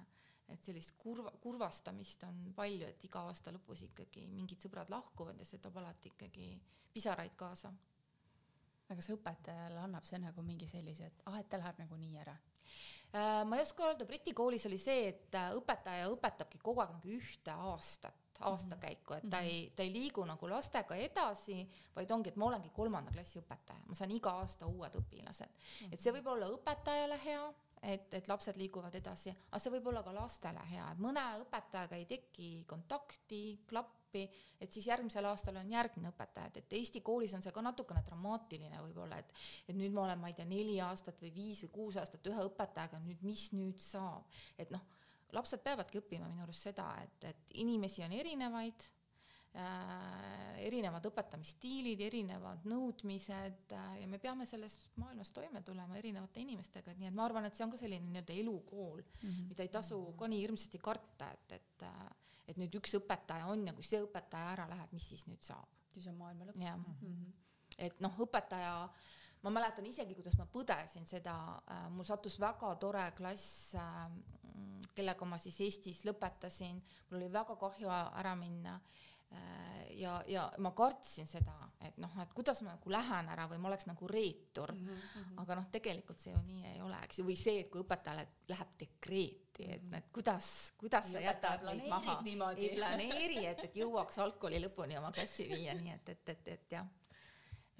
et 0.53 0.65
sellist 0.65 0.96
kurva, 0.98 1.32
kurvastamist 1.41 2.24
on 2.27 2.41
palju, 2.56 2.88
et 2.88 3.03
iga 3.06 3.24
aasta 3.29 3.53
lõpus 3.56 3.86
ikkagi 3.89 4.25
mingid 4.32 4.62
sõbrad 4.63 4.89
lahkuvad 4.94 5.39
ja 5.39 5.48
see 5.48 5.62
toob 5.62 5.77
alati 5.82 6.13
ikkagi 6.13 6.50
pisaraid 6.94 7.36
kaasa. 7.39 7.72
aga 8.89 8.98
kas 8.98 9.12
õpetajale 9.13 9.84
annab 9.84 10.06
see 10.06 10.18
nagu 10.18 10.41
mingi 10.41 10.68
sellise, 10.68 11.12
et 11.12 11.22
ah, 11.29 11.38
et 11.39 11.50
ta 11.50 11.60
läheb 11.62 11.84
nagunii 11.84 12.18
ära? 12.18 12.34
Äh, 13.13 13.44
ma 13.46 13.58
ei 13.58 13.62
oska 13.62 13.88
öelda, 13.88 14.06
Briti 14.06 14.34
koolis 14.38 14.65
oli 14.70 14.77
see, 14.77 15.08
et 15.10 15.36
äh, 15.38 15.51
õpetaja 15.58 16.10
õpetabki 16.13 16.60
kogu 16.62 16.84
aeg 16.84 16.91
nagu 16.94 17.13
ühte 17.13 17.53
aastat, 17.53 18.38
aastakäiku, 18.46 19.15
et 19.18 19.25
ta 19.29 19.39
ei, 19.46 19.63
ta 19.75 19.84
ei 19.84 19.89
liigu 19.94 20.24
nagu 20.29 20.50
lastega 20.50 20.96
edasi, 20.96 21.63
vaid 21.96 22.12
ongi, 22.13 22.29
et 22.29 22.38
ma 22.39 22.51
olengi 22.51 22.70
kolmanda 22.74 23.12
klassi 23.12 23.41
õpetaja, 23.41 23.82
ma 23.89 23.98
saan 23.98 24.13
iga 24.13 24.36
aasta 24.41 24.70
uued 24.70 24.96
õpilased. 25.01 25.58
et 25.89 26.00
see 26.00 26.13
võib 26.15 26.29
olla 26.36 26.51
õpetajale 26.53 27.18
hea 27.25 27.41
et, 27.82 28.14
et 28.14 28.28
lapsed 28.28 28.58
liiguvad 28.60 28.96
edasi, 29.00 29.32
aga 29.50 29.62
see 29.62 29.74
võib 29.74 29.88
olla 29.92 30.04
ka 30.04 30.14
lastele 30.16 30.64
hea, 30.72 30.90
et 30.92 31.02
mõne 31.04 31.24
õpetajaga 31.44 32.00
ei 32.00 32.06
teki 32.10 32.50
kontakti, 32.68 33.42
klappi, 33.70 34.26
et 34.60 34.74
siis 34.74 34.90
järgmisel 34.90 35.28
aastal 35.30 35.60
on 35.62 35.72
järgmine 35.72 36.12
õpetaja, 36.12 36.52
et, 36.52 36.62
et 36.64 36.78
Eesti 36.80 37.02
koolis 37.06 37.34
on 37.38 37.46
see 37.46 37.56
ka 37.56 37.64
natukene 37.64 38.04
dramaatiline 38.08 38.84
võib-olla, 38.90 39.20
et 39.22 39.34
et 39.70 39.76
nüüd 39.78 39.96
ma 39.96 40.06
olen, 40.08 40.20
ma 40.20 40.32
ei 40.32 40.38
tea, 40.38 40.48
neli 40.50 40.80
aastat 40.84 41.22
või 41.24 41.32
viis 41.36 41.64
või 41.66 41.74
kuus 41.78 42.00
aastat 42.02 42.28
ühe 42.28 42.48
õpetajaga, 42.50 43.02
nüüd 43.06 43.24
mis 43.26 43.50
nüüd 43.56 43.80
saab, 43.84 44.28
et 44.58 44.72
noh, 44.76 44.84
lapsed 45.36 45.62
peavadki 45.64 46.02
õppima 46.02 46.30
minu 46.30 46.44
arust 46.44 46.68
seda, 46.70 46.90
et, 47.04 47.30
et 47.32 47.60
inimesi 47.62 48.04
on 48.04 48.16
erinevaid 48.18 48.90
erinevad 50.60 51.06
õpetamisstiilid, 51.10 52.01
erinevad 52.06 52.65
nõudmised 52.70 53.74
äh, 53.74 53.88
ja 54.03 54.08
me 54.10 54.20
peame 54.22 54.46
selles 54.46 54.77
maailmas 55.01 55.32
toime 55.34 55.62
tulema 55.65 55.98
erinevate 55.98 56.44
inimestega, 56.44 56.94
et 56.94 57.01
nii 57.01 57.10
et 57.10 57.18
ma 57.18 57.25
arvan, 57.25 57.48
et 57.48 57.58
see 57.58 57.65
on 57.65 57.74
ka 57.74 57.79
selline 57.82 58.06
nii-öelda 58.12 58.36
elukool 58.44 59.01
mm, 59.01 59.29
-hmm. 59.29 59.48
mida 59.50 59.65
ei 59.65 59.74
tasu 59.74 60.00
ka 60.20 60.29
nii 60.29 60.41
hirmsasti 60.44 60.82
karta, 60.84 61.32
et, 61.34 61.51
et 61.58 61.88
äh, 61.88 62.10
et 62.50 62.58
nüüd 62.58 62.74
üks 62.79 62.96
õpetaja 62.98 63.46
on 63.51 63.68
ja 63.68 63.74
kui 63.77 63.86
see 63.86 64.01
õpetaja 64.01 64.53
ära 64.56 64.65
läheb, 64.70 64.94
mis 64.94 65.10
siis 65.10 65.27
nüüd 65.29 65.44
saab? 65.46 65.70
siis 65.94 66.08
on 66.10 66.18
maailma 66.18 66.46
lõpp. 66.46 66.62
jah 66.62 66.77
mm 66.77 66.96
-hmm., 67.01 67.34
et 67.77 68.00
noh, 68.01 68.15
õpetaja 68.20 68.89
ma 69.41 69.50
mäletan 69.50 69.86
isegi, 69.86 70.15
kuidas 70.15 70.38
ma 70.38 70.46
põdesin 70.46 71.06
seda 71.06 71.62
äh,, 71.72 71.89
mul 71.89 72.06
sattus 72.06 72.39
väga 72.39 72.75
tore 72.75 73.12
klass 73.18 73.75
äh,, 73.75 74.10
kellega 74.96 75.25
ma 75.25 75.38
siis 75.38 75.60
Eestis 75.62 76.06
lõpetasin, 76.06 76.82
mul 77.10 77.22
oli 77.22 77.34
väga 77.34 77.56
kahju 77.56 77.88
ära 77.89 78.36
minna 78.36 78.79
Äh, 78.79 79.09
ja, 80.00 80.24
ja 80.28 80.52
ma 80.64 80.72
kartsin 80.76 81.28
seda, 81.28 81.54
et 81.84 81.98
noh, 82.02 82.14
et 82.24 82.32
kuidas 82.36 82.62
ma 82.64 82.74
nagu 82.74 82.92
lähen 82.94 83.30
ära 83.34 83.48
või 83.52 83.60
ma 83.62 83.70
oleks 83.72 83.88
nagu 83.90 84.08
reetur 84.08 84.72
mm. 84.76 84.88
-hmm. 84.88 85.40
aga 85.44 85.58
noh, 85.60 85.68
tegelikult 85.72 86.22
see 86.22 86.34
ju 86.34 86.42
nii 86.46 86.74
ei 86.74 86.82
ole, 86.82 87.00
eks 87.04 87.20
ju, 87.20 87.26
või 87.28 87.36
see, 87.40 87.64
et 87.64 87.72
kui 87.72 87.84
õpetajale 87.84 88.28
läheb 88.50 88.76
dekreeti, 88.84 89.68
et, 89.76 89.90
et 90.00 90.10
kuidas, 90.16 90.74
kuidas 90.80 91.12
sa 91.12 91.24
jätad 91.24 91.66
meid 91.68 91.88
maha, 91.90 92.20
ei 92.56 92.76
planeeri, 92.76 93.46
et, 93.46 93.66
et 93.70 93.82
jõuaks 93.84 94.22
algkooli 94.24 94.64
lõpuni 94.66 94.98
oma 95.00 95.12
klassi 95.12 95.50
viia, 95.52 95.76
nii 95.76 95.96
et, 95.98 96.16
et, 96.16 96.36
et, 96.36 96.48
et 96.56 96.78
jah 96.80 96.88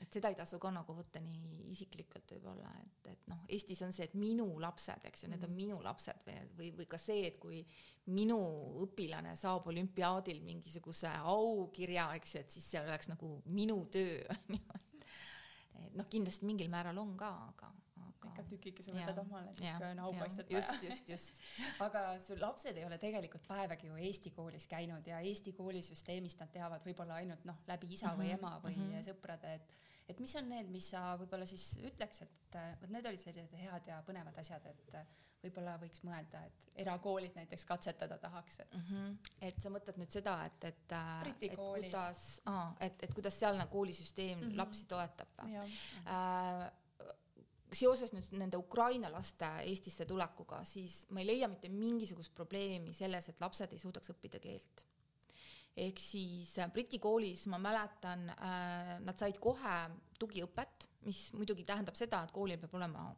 et 0.02 0.14
seda 0.14 0.32
ei 0.32 0.38
tasu 0.38 0.60
ka 0.62 0.72
nagu 0.74 0.94
võtta 0.96 1.22
nii 1.24 1.70
isiklikult 1.74 2.34
võib-olla, 2.36 2.70
et, 2.84 3.10
et 3.14 3.30
noh, 3.32 3.42
Eestis 3.52 3.82
on 3.86 3.94
see, 3.96 4.08
et 4.10 4.16
minu 4.20 4.48
lapsed, 4.62 5.06
eks 5.10 5.26
ju, 5.26 5.32
need 5.32 5.44
on 5.46 5.52
mhm. 5.52 5.60
minu 5.60 5.80
lapsed 5.86 6.22
või, 6.26 6.38
või, 6.58 6.70
või 6.80 6.88
ka 6.90 7.00
see, 7.02 7.26
et 7.30 7.40
kui 7.42 7.62
minu 8.16 8.40
õpilane 8.86 9.36
saab 9.40 9.68
olümpiaadil 9.70 10.42
mingisuguse 10.46 11.12
aukirja, 11.34 12.10
eks 12.20 12.36
ju, 12.36 12.46
et 12.46 12.56
siis 12.56 12.72
see 12.74 12.82
oleks 12.82 13.12
nagu 13.12 13.36
minu 13.50 13.82
töö, 13.94 14.24
on 14.36 14.58
ju. 14.58 14.80
et 15.86 16.00
noh, 16.00 16.10
kindlasti 16.10 16.50
mingil 16.50 16.72
määral 16.72 16.98
on 17.02 17.14
ka, 17.20 17.30
aga, 17.52 17.70
aga. 18.08 18.32
ikka 18.32 18.48
tükikese 18.54 18.96
võtad 18.96 19.22
omale, 19.22 19.54
siis 19.58 19.68
ja, 19.68 19.76
kui 19.78 19.92
on 19.92 20.02
aupaistet 20.08 20.50
vaja. 20.50 20.64
just, 20.64 20.88
just, 20.88 21.14
just 21.14 21.44
aga 21.86 22.06
su 22.24 22.40
lapsed 22.40 22.80
ei 22.80 22.88
ole 22.88 22.98
tegelikult 23.02 23.46
päevagi 23.48 23.92
ju 23.92 24.00
Eesti 24.10 24.34
koolis 24.34 24.66
käinud 24.72 25.06
ja 25.08 25.22
Eesti 25.22 25.54
koolisüsteemist 25.58 26.42
nad 26.42 26.52
teavad 26.56 26.88
võib-olla 26.88 27.22
ainult 27.22 27.46
noh, 27.50 27.62
läbi 27.70 27.94
isa 27.94 28.10
mm 28.10 28.18
-hmm. 28.18 28.26
või 28.26 28.34
ema 28.40 28.56
või 28.64 28.76
mm 28.76 28.90
-hmm. 28.90 29.08
sõprade, 29.12 29.56
et 29.60 29.78
et 30.10 30.20
mis 30.20 30.36
on 30.40 30.50
need, 30.50 30.70
mis 30.74 30.92
sa 30.94 31.14
võib-olla 31.20 31.48
siis 31.50 31.72
ütleks, 31.86 32.24
et 32.26 32.60
äh, 32.60 32.76
vot 32.82 32.94
need 32.94 33.06
olid 33.06 33.22
sellised 33.22 33.58
head 33.62 33.90
ja 33.92 34.00
põnevad 34.08 34.38
asjad, 34.42 34.66
et 34.72 34.96
äh, 34.98 35.06
võib-olla 35.44 35.78
võiks 35.80 36.04
mõelda, 36.04 36.42
et 36.50 36.66
erakoolid 36.84 37.38
näiteks 37.38 37.66
katsetada 37.70 38.18
tahaks 38.20 38.60
et 38.60 38.74
mm. 38.74 38.84
-hmm. 38.90 39.32
et 39.48 39.62
sa 39.62 39.72
mõtled 39.72 40.02
nüüd 40.02 40.12
seda, 40.12 40.36
et, 40.46 40.68
et, 40.74 40.98
äh, 40.98 41.32
et 41.42 41.56
kuidas, 41.56 42.26
et, 42.80 43.04
et 43.08 43.14
kuidas 43.16 43.40
sealne 43.40 43.68
koolisüsteem 43.72 44.40
mm 44.40 44.50
-hmm. 44.50 44.58
lapsi 44.58 44.86
toetab 44.86 45.40
äh, 45.46 46.72
seoses 47.72 48.14
nüüd 48.14 48.32
nende 48.32 48.58
Ukraina 48.58 49.12
laste 49.12 49.48
Eestisse 49.64 50.06
tulekuga, 50.06 50.64
siis 50.64 51.06
ma 51.10 51.20
ei 51.20 51.28
leia 51.28 51.48
mitte 51.48 51.70
mingisugust 51.70 52.34
probleemi 52.36 52.94
selles, 52.94 53.30
et 53.30 53.42
lapsed 53.42 53.74
ei 53.74 53.80
suudaks 53.80 54.10
õppida 54.10 54.40
keelt 54.40 54.86
ehk 55.86 56.02
siis 56.02 56.52
äh, 56.60 56.70
Briti 56.74 57.00
koolis 57.02 57.46
ma 57.52 57.60
mäletan 57.62 58.28
äh,, 58.34 58.94
nad 59.06 59.20
said 59.20 59.40
kohe 59.42 59.78
tugiõpet, 60.20 60.90
mis 61.08 61.30
muidugi 61.38 61.66
tähendab 61.68 61.98
seda, 62.00 62.24
et 62.26 62.36
koolil 62.36 62.60
peab 62.62 62.76
olema 62.80 63.10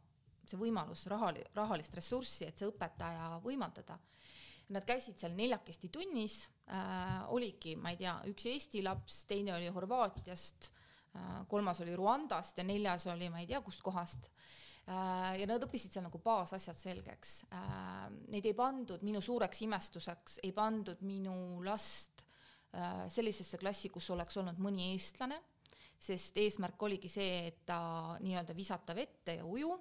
see 0.46 0.58
võimalus 0.58 1.06
rahali-, 1.10 1.44
rahalist 1.56 1.94
ressurssi, 1.98 2.46
et 2.48 2.58
see 2.58 2.68
õpetaja 2.70 3.36
võimaldada. 3.44 3.98
Nad 4.72 4.86
käisid 4.88 5.18
seal 5.20 5.34
neljakesti 5.36 5.90
tunnis 5.92 6.42
äh,, 6.70 7.22
oligi, 7.34 7.76
ma 7.76 7.92
ei 7.92 8.00
tea, 8.00 8.16
üks 8.30 8.48
Eesti 8.50 8.84
laps, 8.86 9.24
teine 9.30 9.56
oli 9.56 9.70
Horvaatiast 9.74 10.70
äh,, 10.70 11.40
kolmas 11.50 11.82
oli 11.84 11.96
Rwandast 11.98 12.58
ja 12.58 12.66
neljas 12.66 13.08
oli 13.12 13.30
ma 13.32 13.42
ei 13.42 13.50
tea 13.50 13.60
kustkohast 13.64 14.30
äh, 14.30 14.62
ja 14.86 15.46
nad 15.48 15.62
õppisid 15.66 15.94
seal 15.94 16.06
nagu 16.06 16.20
baasasjad 16.22 16.78
selgeks. 16.78 17.34
Neid 18.32 18.46
ei 18.48 18.56
pandud 18.58 19.04
minu 19.06 19.22
suureks 19.22 19.62
imestuseks, 19.66 20.40
ei 20.42 20.52
pandud 20.56 21.02
minu 21.06 21.62
last 21.66 22.21
sellisesse 23.12 23.58
klassi, 23.60 23.90
kus 23.92 24.06
oleks 24.14 24.38
olnud 24.40 24.60
mõni 24.62 24.92
eestlane, 24.94 25.36
sest 26.02 26.38
eesmärk 26.40 26.82
oligi 26.82 27.10
see, 27.10 27.46
et 27.50 27.64
ta 27.68 27.78
nii-öelda 28.22 28.56
visata 28.56 28.94
vette 28.96 29.38
ja 29.38 29.46
uju. 29.46 29.78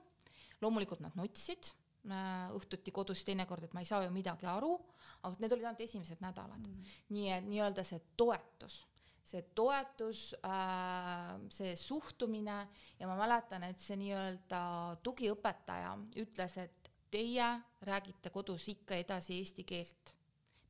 loomulikult 0.62 1.00
nad 1.01 1.15
nutsid 1.17 1.71
äh, 2.12 2.51
õhtuti 2.53 2.91
kodus 2.93 3.24
teinekord, 3.25 3.63
et 3.65 3.74
ma 3.74 3.81
ei 3.81 3.89
saa 3.89 4.03
ju 4.05 4.12
midagi 4.13 4.45
aru, 4.45 4.75
aga 5.24 5.41
need 5.41 5.55
olid 5.55 5.65
ainult 5.65 5.81
esimesed 5.88 6.21
nädalad 6.21 6.62
mm.. 6.62 6.95
nii 7.15 7.31
et 7.33 7.48
nii-öelda 7.48 7.86
see 7.88 8.01
toetus, 8.17 8.83
see 9.25 9.41
toetus, 9.57 10.27
äh, 10.45 11.33
see 11.50 11.74
suhtumine 11.79 12.60
ja 13.00 13.10
ma 13.10 13.17
mäletan, 13.17 13.65
et 13.65 13.81
see 13.81 13.98
nii-öelda 14.03 14.62
tugiõpetaja 15.01 15.95
ütles, 16.21 16.57
et 16.62 16.91
teie 17.12 17.50
räägite 17.81 18.29
kodus 18.29 18.69
ikka 18.71 19.01
edasi 19.01 19.41
eesti 19.41 19.65
keelt. 19.67 20.15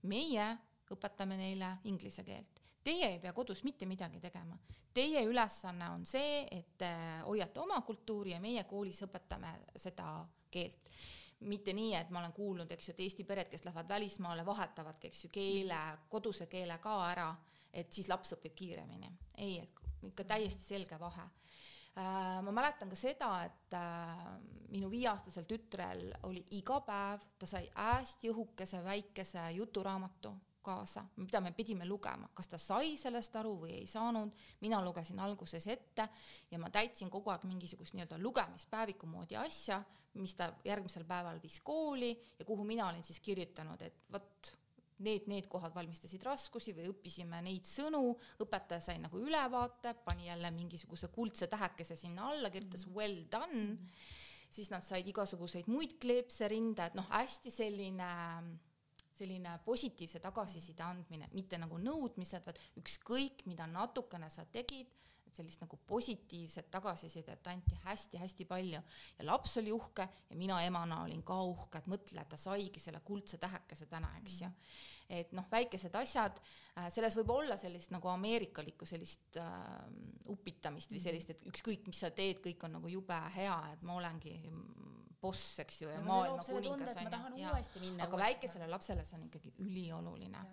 meie 0.02 0.46
õpetame 0.96 1.38
neile 1.40 1.78
inglise 1.90 2.24
keelt. 2.28 2.62
Teie 2.84 3.12
ei 3.14 3.20
pea 3.22 3.34
kodus 3.34 3.64
mitte 3.64 3.86
midagi 3.86 4.20
tegema. 4.20 4.58
Teie 4.94 5.24
ülesanne 5.24 5.90
on 5.94 6.06
see, 6.06 6.42
et 6.52 6.78
te 6.78 6.92
hoiate 7.28 7.62
oma 7.62 7.80
kultuuri 7.86 8.34
ja 8.34 8.40
meie 8.44 8.64
koolis 8.68 9.04
õpetame 9.06 9.54
seda 9.76 10.26
keelt 10.52 10.90
mitte 11.42 11.74
nii, 11.74 11.96
et 11.98 12.10
ma 12.14 12.20
olen 12.20 12.34
kuulnud, 12.38 12.70
eks 12.70 12.88
ju, 12.88 12.94
et 12.94 13.00
Eesti 13.02 13.24
pered, 13.26 13.48
kes 13.50 13.64
lähevad 13.66 13.88
välismaale, 13.90 14.44
vahetavadki, 14.46 15.10
eks 15.10 15.24
ju, 15.26 15.30
keele, 15.34 15.80
koduse 16.10 16.46
keele 16.46 16.76
ka 16.84 17.00
ära 17.08 17.32
et 17.74 17.92
siis 17.94 18.10
laps 18.12 18.36
õpib 18.36 18.56
kiiremini. 18.56 19.12
ei, 19.38 19.60
et 19.60 20.08
ikka 20.12 20.26
täiesti 20.34 20.64
selge 20.64 21.00
vahe. 21.00 21.28
Äh, 21.92 22.40
ma 22.44 22.52
mäletan 22.56 22.90
ka 22.90 22.96
seda, 22.96 23.32
et 23.46 23.76
äh, 23.76 24.22
minu 24.72 24.90
viieaastasel 24.92 25.48
tütrel 25.48 26.06
oli 26.28 26.44
iga 26.58 26.80
päev, 26.88 27.26
ta 27.40 27.50
sai 27.50 27.68
hästi 27.76 28.32
õhukese 28.32 28.84
väikese 28.84 29.50
juturaamatu 29.58 30.34
kaasa, 30.62 31.04
mida 31.22 31.42
me 31.42 31.52
pidime 31.58 31.86
lugema, 31.90 32.30
kas 32.34 32.52
ta 32.52 32.60
sai 32.62 32.96
sellest 33.00 33.36
aru 33.40 33.56
või 33.64 33.74
ei 33.80 33.88
saanud, 33.90 34.32
mina 34.62 34.82
lugesin 34.86 35.20
alguses 35.20 35.68
ette 35.68 36.08
ja 36.52 36.60
ma 36.62 36.70
täitsin 36.74 37.10
kogu 37.10 37.34
aeg 37.34 37.46
mingisugust 37.50 37.98
nii-öelda 37.98 38.20
lugemispäeviku 38.22 39.10
moodi 39.10 39.38
asja, 39.40 39.82
mis 40.20 40.36
ta 40.36 40.52
järgmisel 40.66 41.06
päeval 41.08 41.40
viis 41.42 41.60
kooli 41.66 42.12
ja 42.40 42.46
kuhu 42.46 42.66
mina 42.68 42.90
olin 42.90 43.04
siis 43.04 43.20
kirjutanud, 43.24 43.82
et 43.82 44.04
vot 44.12 44.52
need, 45.02 45.28
need 45.32 45.48
kohad 45.52 45.74
valmistasid 45.76 46.24
raskusi 46.26 46.74
või 46.78 46.90
õppisime 46.92 47.42
neid 47.46 47.68
sõnu, 47.68 48.16
õpetaja 48.44 48.84
sai 48.86 49.00
nagu 49.02 49.22
ülevaate, 49.22 49.96
pani 50.06 50.28
jälle 50.30 50.52
mingisuguse 50.56 51.10
kuldse 51.14 51.50
tähekese 51.52 51.98
sinna 52.00 52.30
alla, 52.32 52.52
kirjutas 52.54 52.86
mm. 52.88 52.96
Well 52.96 53.24
done 53.32 53.64
mm, 53.64 53.96
siis 54.52 54.72
nad 54.74 54.86
said 54.86 55.08
igasuguseid 55.08 55.70
muid 55.72 55.98
kleepse 56.02 56.50
rinda, 56.52 56.90
et 56.90 56.98
noh, 57.00 57.08
hästi 57.12 57.54
selline 57.54 58.12
selline 59.18 59.58
positiivse 59.66 60.22
tagasiside 60.24 60.84
andmine, 60.86 61.30
mitte 61.36 61.60
nagu 61.62 61.80
nõudmised, 61.82 62.46
vaid 62.46 62.60
ükskõik, 62.82 63.46
mida 63.50 63.68
natukene 63.70 64.30
sa 64.32 64.46
tegid, 64.52 64.90
et 65.28 65.40
sellist 65.40 65.62
nagu 65.64 65.78
positiivset 65.88 66.68
tagasisidet 66.72 67.48
anti 67.48 67.78
hästi-hästi 67.86 68.48
palju 68.50 68.80
ja 68.82 69.26
laps 69.28 69.58
oli 69.62 69.72
uhke 69.72 70.08
ja 70.30 70.36
mina 70.36 70.60
emana 70.66 71.04
olin 71.06 71.22
ka 71.24 71.38
uhke, 71.48 71.80
et 71.80 71.92
mõtle, 71.92 72.20
et 72.22 72.32
ta 72.32 72.40
saigi 72.40 72.84
selle 72.84 73.00
kuldse 73.06 73.40
tähekese 73.40 73.88
täna, 73.92 74.12
eks 74.20 74.42
ju 74.44 74.52
et 75.12 75.34
noh, 75.36 75.46
väikesed 75.52 75.96
asjad 76.00 76.40
äh,, 76.40 76.88
selles 76.94 77.16
võib 77.20 77.34
olla 77.36 77.58
sellist 77.60 77.92
nagu 77.94 78.10
ameerikalikku 78.14 78.88
sellist 78.88 79.40
äh, 79.42 79.54
upitamist 80.32 80.94
või 80.94 81.02
mhm. 81.02 81.08
sellist, 81.08 81.34
et 81.34 81.48
ükskõik, 81.52 81.88
mis 81.90 82.02
sa 82.04 82.12
teed, 82.16 82.40
kõik 82.44 82.64
on 82.68 82.78
nagu 82.80 82.92
jube 82.92 83.18
hea, 83.36 83.58
et 83.74 83.84
ma 83.88 83.98
olengi 84.00 84.38
boss, 85.22 85.60
eks 85.62 85.82
ju, 85.84 85.90
ja 85.92 86.02
maailma 86.06 86.44
kuningas 86.46 86.96
on 86.98 87.38
ju, 87.38 87.94
aga 88.02 88.20
väikesele 88.24 88.68
lapsele 88.72 89.06
see 89.06 89.18
on 89.20 89.26
ikkagi 89.28 89.54
ülioluline. 89.62 90.44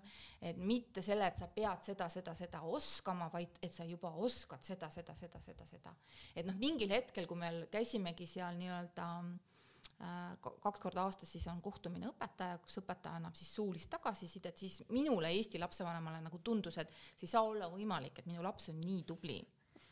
et 0.51 0.61
mitte 0.61 1.03
selle, 1.03 1.27
et 1.31 1.41
sa 1.41 1.49
pead 1.53 1.85
seda, 1.87 2.09
seda, 2.13 2.35
seda 2.37 2.61
oskama, 2.69 3.31
vaid 3.33 3.59
et 3.63 3.75
sa 3.75 3.87
juba 3.89 4.13
oskad 4.27 4.65
seda, 4.65 4.91
seda, 4.93 5.17
seda, 5.17 5.41
seda, 5.41 5.67
seda. 5.67 5.95
et 6.37 6.47
noh, 6.47 6.57
mingil 6.61 6.93
hetkel, 6.93 7.27
kui 7.27 7.41
me 7.41 7.53
käisimegi 7.73 8.29
seal 8.29 8.61
nii-öelda 8.61 9.09
äh, 9.25 10.37
kaks 10.43 10.85
korda 10.85 11.07
aastas 11.07 11.33
siis 11.33 11.47
on 11.49 11.63
kohtumine 11.65 12.11
õpetaja, 12.13 12.61
kus 12.65 12.81
õpetaja 12.83 13.23
annab 13.23 13.39
siis 13.41 13.55
suulist 13.57 13.91
tagasisidet, 13.97 14.61
siis 14.61 14.83
minule, 14.93 15.33
Eesti 15.33 15.61
lapsevanemale 15.63 16.21
nagu 16.25 16.43
tundus, 16.45 16.77
et 16.83 16.93
see 17.15 17.25
ei 17.25 17.37
saa 17.37 17.47
olla 17.47 17.71
võimalik, 17.73 18.21
et 18.21 18.29
minu 18.29 18.45
laps 18.45 18.69
on 18.75 18.85
nii 18.85 19.07
tubli 19.09 19.41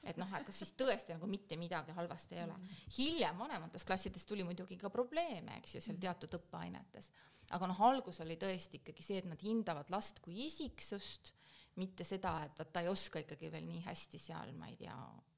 et 0.06 0.18
noh, 0.20 0.32
et 0.38 0.46
kas 0.46 0.60
siis 0.62 0.72
tõesti 0.78 1.14
nagu 1.14 1.28
mitte 1.30 1.58
midagi 1.60 1.94
halvasti 1.96 2.38
ei 2.38 2.44
ole. 2.44 2.56
hiljem 2.98 3.38
vanemates 3.38 3.84
klassides 3.88 4.26
tuli 4.26 4.44
muidugi 4.46 4.78
ka 4.80 4.90
probleeme, 4.92 5.58
eks 5.60 5.76
ju, 5.76 5.84
seal 5.84 5.98
teatud 6.02 6.38
õppeainetes. 6.38 7.10
aga 7.56 7.70
noh, 7.70 7.82
algus 7.88 8.20
oli 8.24 8.38
tõesti 8.40 8.80
ikkagi 8.80 9.02
see, 9.02 9.18
et 9.22 9.28
nad 9.30 9.42
hindavad 9.42 9.90
last 9.90 10.20
kui 10.24 10.46
isiksust, 10.46 11.32
mitte 11.76 12.04
seda, 12.04 12.38
et 12.46 12.58
vot 12.58 12.72
ta 12.72 12.82
ei 12.82 12.88
oska 12.88 13.20
ikkagi 13.22 13.50
veel 13.52 13.66
nii 13.68 13.84
hästi 13.84 14.18
seal, 14.18 14.54
ma 14.56 14.70
ei 14.70 14.76
tea, 14.80 14.96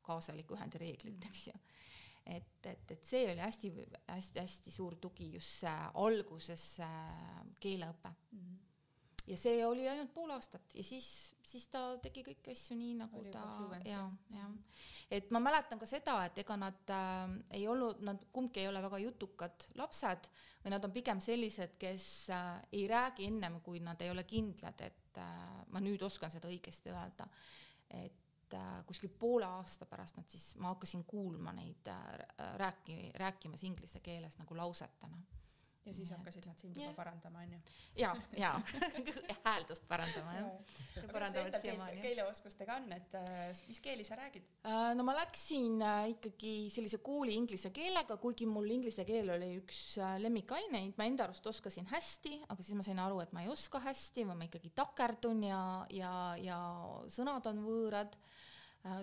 kaasaliku 0.08 0.56
ühendi 0.56 0.80
reeglit, 0.80 1.24
eks 1.28 1.48
ju 1.50 1.58
et, 2.28 2.66
et, 2.66 2.90
et 2.92 3.04
see 3.08 3.24
oli 3.30 3.40
hästi-hästi-hästi 3.40 4.72
suur 4.72 4.96
tugi 5.00 5.30
just 5.32 5.62
see 5.62 5.76
alguses 6.04 6.64
keeleõpe 7.60 8.12
mm. 8.12 8.40
-hmm 8.40 8.67
ja 9.28 9.36
see 9.36 9.60
oli 9.66 9.86
ainult 9.88 10.12
pool 10.14 10.30
aastat 10.32 10.74
ja 10.74 10.84
siis, 10.84 11.06
siis 11.44 11.66
ta 11.72 11.82
tegi 12.02 12.22
kõiki 12.26 12.52
asju 12.54 12.76
nii, 12.78 12.94
nagu 12.98 13.20
oli 13.20 13.32
ta 13.32 13.42
ja, 13.86 14.02
jah. 14.34 14.52
et 15.14 15.30
ma 15.34 15.40
mäletan 15.42 15.80
ka 15.80 15.88
seda, 15.88 16.16
et 16.28 16.38
ega 16.42 16.56
nad 16.60 16.92
äh, 16.94 17.34
ei 17.58 17.66
olnud, 17.68 18.00
nad 18.06 18.24
kumbki 18.34 18.62
ei 18.62 18.70
ole 18.70 18.82
väga 18.84 19.00
jutukad 19.04 19.68
lapsed 19.80 20.30
või 20.64 20.74
nad 20.74 20.84
on 20.88 20.94
pigem 20.94 21.20
sellised, 21.24 21.76
kes 21.80 22.06
äh, 22.34 22.54
ei 22.72 22.86
räägi 22.90 23.28
ennem, 23.28 23.60
kui 23.64 23.82
nad 23.84 24.00
ei 24.04 24.12
ole 24.12 24.24
kindlad, 24.28 24.86
et 24.86 25.20
äh, 25.20 25.42
ma 25.74 25.82
nüüd 25.84 26.02
oskan 26.06 26.32
seda 26.32 26.50
õigesti 26.50 26.94
öelda. 26.94 27.28
et 27.88 28.54
äh, 28.54 28.84
kuskil 28.86 29.12
poole 29.12 29.48
aasta 29.48 29.86
pärast 29.88 30.16
nad 30.16 30.28
siis, 30.28 30.54
ma 30.56 30.72
hakkasin 30.74 31.04
kuulma 31.04 31.52
neid 31.56 31.88
äh, 31.92 32.06
rääki-, 32.60 33.12
rääkimas 33.20 33.64
inglise 33.64 34.00
keeles 34.00 34.38
nagu 34.40 34.56
lausetena 34.56 35.20
ja 35.88 35.94
siis 35.96 36.10
hakkasid 36.12 36.46
nad 36.48 36.60
sind 36.60 36.76
juba 36.76 36.92
parandama, 36.96 37.42
onju? 37.46 37.58
ja, 37.98 38.12
ja 38.42 38.52
hääldust 39.44 39.86
parandama, 39.88 40.34
jah. 40.36 40.48
ja 40.96 41.12
parandavad 41.12 41.56
siiamaani. 41.62 42.00
keeleoskustega 42.04 42.76
on, 42.76 42.92
et 42.96 43.16
äh, 43.18 43.62
mis 43.70 43.80
keeli 43.84 44.04
sa 44.04 44.18
räägid? 44.20 44.46
Äh, 44.68 44.92
no 44.98 45.06
ma 45.08 45.16
läksin 45.16 45.80
äh, 45.82 46.10
ikkagi 46.14 46.54
sellise 46.74 47.00
kooli 47.04 47.36
inglise 47.38 47.72
keelega, 47.74 48.18
kuigi 48.20 48.48
mul 48.50 48.68
inglise 48.78 49.06
keel 49.08 49.32
oli 49.36 49.54
üks 49.62 49.82
lemmikaineid, 50.22 50.96
ma 50.98 51.08
enda 51.08 51.28
arust 51.28 51.46
oskasin 51.50 51.88
hästi, 51.92 52.42
aga 52.48 52.62
siis 52.62 52.76
ma 52.78 52.86
sain 52.86 53.00
aru, 53.02 53.22
et 53.24 53.32
ma 53.36 53.44
ei 53.44 53.52
oska 53.52 53.80
hästi 53.88 54.28
või 54.28 54.42
ma 54.42 54.50
ikkagi 54.50 54.72
takerdun 54.76 55.44
ja, 55.48 55.62
ja, 55.94 56.12
ja 56.42 56.60
sõnad 57.12 57.48
on 57.50 57.64
võõrad 57.64 58.18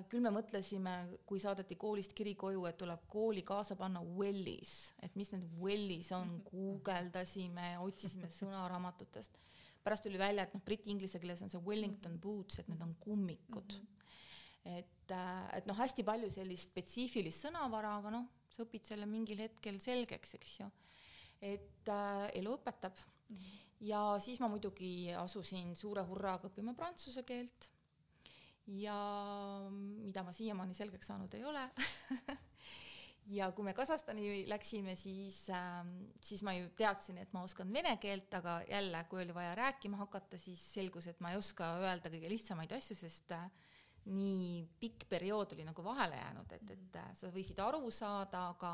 küll 0.10 0.24
me 0.24 0.32
mõtlesime, 0.34 0.94
kui 1.28 1.42
saadeti 1.42 1.76
koolist 1.80 2.14
kiri 2.16 2.36
koju, 2.40 2.64
et 2.70 2.78
tuleb 2.80 3.04
kooli 3.12 3.44
kaasa 3.46 3.76
panna 3.80 4.02
Wellis, 4.18 4.94
et 5.04 5.16
mis 5.20 5.32
need 5.34 5.44
Wellis 5.62 6.12
on, 6.16 6.38
guugeldasime, 6.52 7.76
otsisime 7.84 8.32
sõnaraamatutest. 8.34 9.42
pärast 9.84 10.04
tuli 10.08 10.18
välja, 10.18 10.44
et 10.44 10.54
noh, 10.56 10.64
briti-inglise 10.66 11.20
keeles 11.22 11.44
on 11.46 11.52
see 11.52 11.62
Wellington 11.62 12.18
boots, 12.20 12.60
et 12.60 12.72
need 12.72 12.82
on 12.82 12.96
kummikud 13.00 13.76
mm. 13.76 13.86
-hmm. 13.86 14.78
et, 14.78 15.12
äh, 15.12 15.58
et 15.58 15.66
noh, 15.66 15.78
hästi 15.78 16.04
palju 16.04 16.32
sellist 16.32 16.72
spetsiifilist 16.72 17.46
sõnavara, 17.46 17.98
aga 18.00 18.16
noh, 18.18 18.26
sa 18.50 18.64
õpid 18.64 18.88
selle 18.88 19.06
mingil 19.06 19.44
hetkel 19.44 19.80
selgeks, 19.80 20.34
eks 20.40 20.60
ju. 20.60 20.72
et 21.42 21.90
äh, 21.90 22.32
elu 22.34 22.58
õpetab 22.58 22.96
mm. 23.30 23.38
-hmm. 23.38 23.62
ja 23.80 24.20
siis 24.20 24.40
ma 24.40 24.48
muidugi 24.48 25.14
asusin 25.14 25.76
suure 25.76 26.02
hurraaga 26.02 26.48
õppima 26.48 26.74
prantsuse 26.74 27.24
keelt 27.24 27.75
ja 28.68 28.98
mida 29.72 30.24
ma 30.26 30.34
siiamaani 30.34 30.74
selgeks 30.74 31.12
saanud 31.12 31.34
ei 31.38 31.46
ole. 31.46 31.70
Ja 33.26 33.48
kui 33.58 33.66
me 33.66 33.72
Kasahstani 33.74 34.44
läksime, 34.46 34.94
siis 34.96 35.48
äh,, 35.50 35.80
siis 36.22 36.44
ma 36.46 36.52
ju 36.54 36.68
teadsin, 36.78 37.18
et 37.18 37.32
ma 37.34 37.42
oskan 37.42 37.72
vene 37.74 37.96
keelt, 37.98 38.30
aga 38.38 38.60
jälle, 38.70 39.00
kui 39.10 39.24
oli 39.24 39.34
vaja 39.34 39.56
rääkima 39.58 39.98
hakata, 39.98 40.38
siis 40.38 40.62
selgus, 40.76 41.08
et 41.10 41.24
ma 41.26 41.32
ei 41.34 41.40
oska 41.40 41.72
öelda 41.82 42.12
kõige 42.14 42.30
lihtsamaid 42.30 42.76
asju, 42.78 42.98
sest 43.00 43.34
äh, 43.34 43.48
nii 44.14 44.62
pikk 44.80 45.08
periood 45.10 45.56
oli 45.56 45.66
nagu 45.66 45.84
vahele 45.84 46.20
jäänud, 46.20 46.54
et, 46.54 46.76
et 46.76 47.00
äh, 47.02 47.10
sa 47.18 47.32
võisid 47.34 47.64
aru 47.66 47.90
saada, 47.90 48.44
aga, 48.52 48.74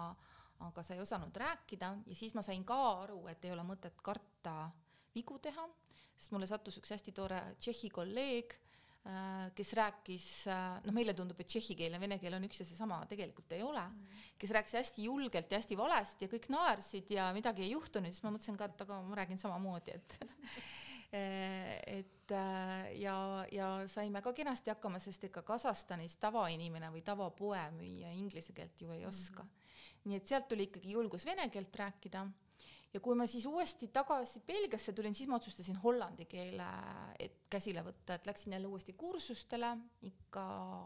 aga 0.67 0.83
sa 0.83 0.97
ei 0.97 1.03
osanud 1.03 1.39
rääkida. 1.45 1.93
Ja 2.11 2.19
siis 2.19 2.35
ma 2.35 2.43
sain 2.43 2.67
ka 2.67 2.81
aru, 3.05 3.21
et 3.31 3.47
ei 3.47 3.55
ole 3.55 3.63
mõtet 3.63 4.03
karta 4.03 4.65
vigu 5.15 5.39
teha, 5.39 5.63
sest 6.11 6.35
mulle 6.35 6.51
sattus 6.51 6.75
üks 6.83 6.91
hästi 6.91 7.15
tore 7.15 7.39
Tšehhi 7.55 7.93
kolleeg 7.95 8.59
kes 9.57 9.71
rääkis, 9.73 10.25
äh, 10.51 10.75
noh, 10.85 10.93
meile 10.93 11.15
tundub, 11.17 11.39
et 11.41 11.49
tšehhi 11.49 11.73
keel 11.79 11.95
ja 11.97 11.99
vene 12.01 12.19
keel 12.21 12.35
on 12.37 12.43
üks 12.45 12.61
ja 12.61 12.67
seesama, 12.69 12.99
tegelikult 13.09 13.55
ei 13.57 13.63
ole 13.65 13.81
mm., 13.81 14.19
kes 14.37 14.53
rääkis 14.53 14.75
hästi 14.77 15.07
julgelt 15.07 15.49
ja 15.49 15.57
hästi 15.57 15.77
valesti 15.77 16.27
ja 16.27 16.31
kõik 16.31 16.45
naersid 16.53 17.09
ja 17.15 17.31
midagi 17.33 17.65
ei 17.65 17.71
juhtunud, 17.73 18.13
siis 18.13 18.21
ma 18.21 18.33
mõtlesin 18.35 18.59
ka, 18.59 18.69
et 18.69 18.83
aga 18.85 18.99
ma 19.07 19.17
räägin 19.17 19.41
samamoodi, 19.41 19.97
et 19.97 20.17
et 21.11 22.31
äh, 22.31 22.91
ja, 23.01 23.17
ja 23.51 23.71
saime 23.91 24.21
ka 24.21 24.35
kenasti 24.37 24.71
hakkama, 24.71 25.01
sest 25.01 25.25
ega 25.27 25.41
Kasahstanis 25.43 26.15
tavainimene 26.21 26.93
või 26.93 27.01
tavapoemüüja 27.03 28.13
inglise 28.15 28.53
keelt 28.53 28.85
ju 28.85 28.93
ei 28.93 29.05
oska. 29.09 29.43
-hmm. 29.43 30.05
nii 30.05 30.21
et 30.21 30.27
sealt 30.27 30.47
tuli 30.47 30.69
ikkagi 30.69 30.93
julgus 30.93 31.25
vene 31.25 31.49
keelt 31.49 31.75
rääkida 31.75 32.27
ja 32.93 32.99
kui 32.99 33.15
ma 33.15 33.27
siis 33.29 33.45
uuesti 33.47 33.87
tagasi 33.93 34.41
Belgiasse 34.47 34.93
tulin, 34.93 35.15
siis 35.15 35.29
ma 35.31 35.37
otsustasin 35.39 35.79
hollandi 35.83 36.25
keele 36.29 36.67
et 37.19 37.45
käsile 37.51 37.83
võtta, 37.85 38.17
et 38.17 38.27
läksin 38.27 38.55
jälle 38.57 38.67
uuesti 38.67 38.95
kursustele, 38.97 39.71
ikka 40.09 40.43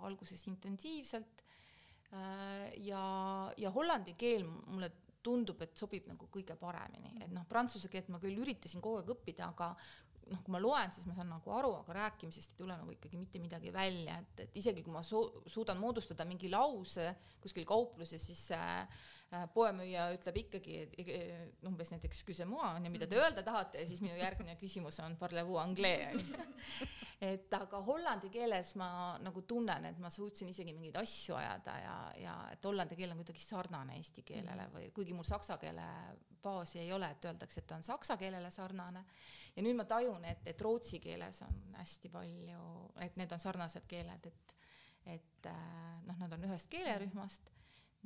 alguses 0.08 0.46
intensiivselt. 0.52 1.44
Äh, 2.14 2.70
ja, 2.86 3.02
ja 3.58 3.72
hollandi 3.74 4.14
keel 4.18 4.46
mulle 4.46 4.92
tundub, 5.26 5.62
et 5.66 5.74
sobib 5.78 6.06
nagu 6.10 6.28
kõige 6.32 6.54
paremini, 6.60 7.16
et 7.26 7.32
noh, 7.34 7.48
prantsuse 7.50 7.90
keelt 7.90 8.12
ma 8.14 8.20
küll 8.22 8.38
üritasin 8.44 8.84
kogu 8.84 9.00
aeg 9.00 9.10
õppida, 9.16 9.48
aga 9.50 9.72
noh, 10.30 10.42
kui 10.46 10.54
ma 10.54 10.62
loen, 10.62 10.94
siis 10.94 11.06
ma 11.10 11.16
saan 11.18 11.32
nagu 11.34 11.54
aru, 11.54 11.72
aga 11.80 11.96
rääkimisest 12.00 12.54
ei 12.54 12.60
tule 12.62 12.78
nagu 12.78 12.94
ikkagi 12.94 13.18
mitte 13.18 13.42
midagi 13.42 13.74
välja, 13.74 14.20
et, 14.22 14.46
et 14.46 14.60
isegi 14.62 14.84
kui 14.86 14.94
ma 14.94 15.02
su-, 15.06 15.42
suudan 15.50 15.82
moodustada 15.82 16.26
mingi 16.30 16.50
lause 16.54 17.12
kuskil 17.42 17.66
kaupluses, 17.70 18.22
siis 18.30 18.46
äh, 18.54 19.04
poemüüja 19.54 20.06
ütleb 20.16 20.38
ikkagi 20.44 20.76
umbes 21.68 21.90
näiteks 21.92 22.22
küsimuse 22.28 22.68
on 22.78 22.86
ju, 22.86 22.92
mida 22.94 23.08
te 23.10 23.18
öelda 23.20 23.44
tahate 23.44 23.82
ja 23.82 23.88
siis 23.90 24.02
minu 24.04 24.16
järgmine 24.20 24.56
küsimus 24.60 25.00
on 25.04 25.18
parlez-vous 25.20 25.60
anglais 25.60 26.06
on 26.12 26.22
ju. 26.22 26.46
et 27.30 27.54
aga 27.58 27.82
hollandi 27.88 28.30
keeles 28.32 28.76
ma 28.80 28.90
nagu 29.24 29.42
tunnen, 29.48 29.90
et 29.90 30.00
ma 30.04 30.12
suutsin 30.14 30.52
isegi 30.52 30.76
mingeid 30.76 31.00
asju 31.02 31.36
ajada 31.40 31.78
ja, 31.82 31.96
ja 32.22 32.36
et 32.54 32.70
hollandi 32.70 32.98
keel 33.00 33.16
on 33.16 33.24
kuidagi 33.24 33.44
sarnane 33.44 33.98
eesti 34.00 34.24
keelele 34.28 34.70
või 34.74 34.92
kuigi 34.96 35.18
mul 35.18 35.28
saksa 35.28 35.58
keele 35.62 35.88
baasi 36.46 36.84
ei 36.84 36.92
ole, 36.94 37.10
et 37.10 37.26
öeldakse, 37.26 37.62
et 37.62 37.68
ta 37.68 37.80
on 37.80 37.84
saksa 37.84 38.18
keelele 38.22 38.52
sarnane. 38.54 39.06
ja 39.56 39.64
nüüd 39.66 39.80
ma 39.80 39.88
tajun, 39.90 40.26
et, 40.30 40.46
et 40.46 40.62
rootsi 40.62 41.00
keeles 41.02 41.42
on 41.48 41.80
hästi 41.80 42.12
palju, 42.14 42.68
et 43.02 43.18
need 43.18 43.32
on 43.32 43.42
sarnased 43.42 43.90
keeled, 43.90 44.32
et 44.32 44.56
et 45.06 45.46
äh, 45.46 45.98
noh, 46.06 46.18
nad 46.18 46.32
on 46.34 46.48
ühest 46.48 46.66
keelerühmast 46.72 47.52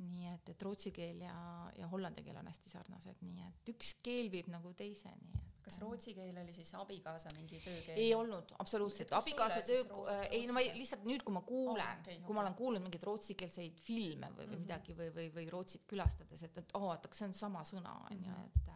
nii 0.00 0.32
et, 0.32 0.50
et 0.54 0.62
rootsi 0.62 0.92
keel 0.94 1.20
ja, 1.24 1.36
ja 1.76 1.88
hollandi 1.90 2.24
keel 2.24 2.40
on 2.40 2.48
hästi 2.50 2.72
sarnased, 2.72 3.22
nii 3.26 3.46
et 3.46 3.72
üks 3.74 3.94
keel 4.04 4.30
viib 4.32 4.50
nagu 4.52 4.72
teiseni. 4.78 5.32
kas 5.60 5.76
rootsi 5.82 6.14
keel 6.16 6.38
oli 6.40 6.54
siis 6.56 6.72
abikaasa 6.74 7.32
mingi 7.36 7.60
töökeel? 7.64 7.98
ei 8.00 8.14
olnud, 8.14 8.54
absoluutselt, 8.58 9.12
abikaasa 9.18 9.60
töö, 9.66 9.84
äh, 10.14 10.24
ei 10.38 10.46
no 10.48 10.56
ma 10.56 10.64
lihtsalt 10.64 11.04
nüüd, 11.08 11.24
kui 11.26 11.36
ma 11.36 11.44
kuulen 11.46 11.84
oh,, 11.84 12.00
okay, 12.00 12.20
kui 12.26 12.36
ma 12.36 12.44
olen 12.44 12.58
kuulnud 12.58 12.84
mingeid 12.86 13.06
rootsikeelseid 13.10 13.80
filme 13.84 14.32
või, 14.32 14.36
või 14.36 14.46
mm 14.46 14.52
-hmm. 14.52 14.66
midagi 14.66 14.96
või, 14.98 15.14
või, 15.16 15.30
või 15.36 15.48
Rootsit 15.50 15.86
külastades, 15.90 16.42
et, 16.48 16.58
et 16.58 16.76
oo, 16.78 16.92
et 16.94 17.06
aga 17.06 17.20
see 17.20 17.28
on 17.28 17.36
sama 17.36 17.64
sõna, 17.64 17.96
on 18.10 18.24
ju, 18.24 18.42
et 18.46 18.70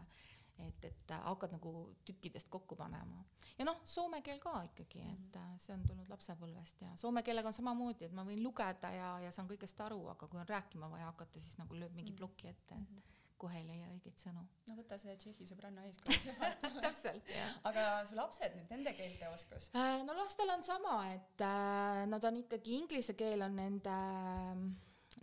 et, 0.63 0.85
et 0.85 1.15
hakkad 1.25 1.55
nagu 1.57 1.73
tükkidest 2.07 2.51
kokku 2.53 2.77
panema. 2.77 3.25
ja 3.59 3.67
noh, 3.67 3.81
soome 3.89 4.21
keel 4.23 4.39
ka 4.43 4.55
ikkagi, 4.69 5.03
et 5.03 5.39
mm. 5.39 5.57
see 5.63 5.75
on 5.75 5.83
tulnud 5.89 6.11
lapsepõlvest 6.13 6.85
ja 6.87 6.93
soome 7.01 7.25
keelega 7.27 7.51
on 7.51 7.57
samamoodi, 7.57 8.09
et 8.09 8.15
ma 8.15 8.27
võin 8.27 8.43
lugeda 8.45 8.93
ja, 8.95 9.11
ja 9.25 9.33
saan 9.35 9.51
kõigest 9.51 9.81
aru, 9.85 10.05
aga 10.15 10.29
kui 10.31 10.41
on 10.41 10.49
rääkima 10.49 10.91
vaja 10.93 11.11
hakata, 11.11 11.43
siis 11.43 11.59
nagu 11.61 11.77
lööb 11.79 11.95
mingi 11.97 12.13
mm. 12.13 12.21
ploki 12.21 12.51
ette, 12.53 12.79
et 12.79 12.95
mm. 12.95 13.17
kohe 13.43 13.59
ei 13.59 13.67
leia 13.67 13.91
õigeid 13.97 14.23
sõnu. 14.23 14.45
no 14.69 14.79
võta 14.79 14.99
see 15.03 15.17
Tšehhi 15.21 15.49
sõbranna 15.51 15.87
eeskuju 15.89 16.37
täpselt, 16.85 17.35
jah. 17.35 17.59
aga 17.71 17.89
su 18.09 18.19
lapsed 18.19 18.59
nüüd, 18.59 18.71
nende 18.71 18.95
keelte 18.99 19.33
oskus 19.33 19.71
äh,? 19.75 20.01
no 20.07 20.17
lastel 20.21 20.55
on 20.55 20.63
sama, 20.67 21.01
et 21.17 21.47
äh, 21.47 22.05
nad 22.11 22.31
on 22.31 22.41
ikkagi, 22.45 22.79
inglise 22.85 23.19
keel 23.19 23.47
on 23.49 23.59
nende, 23.59 23.99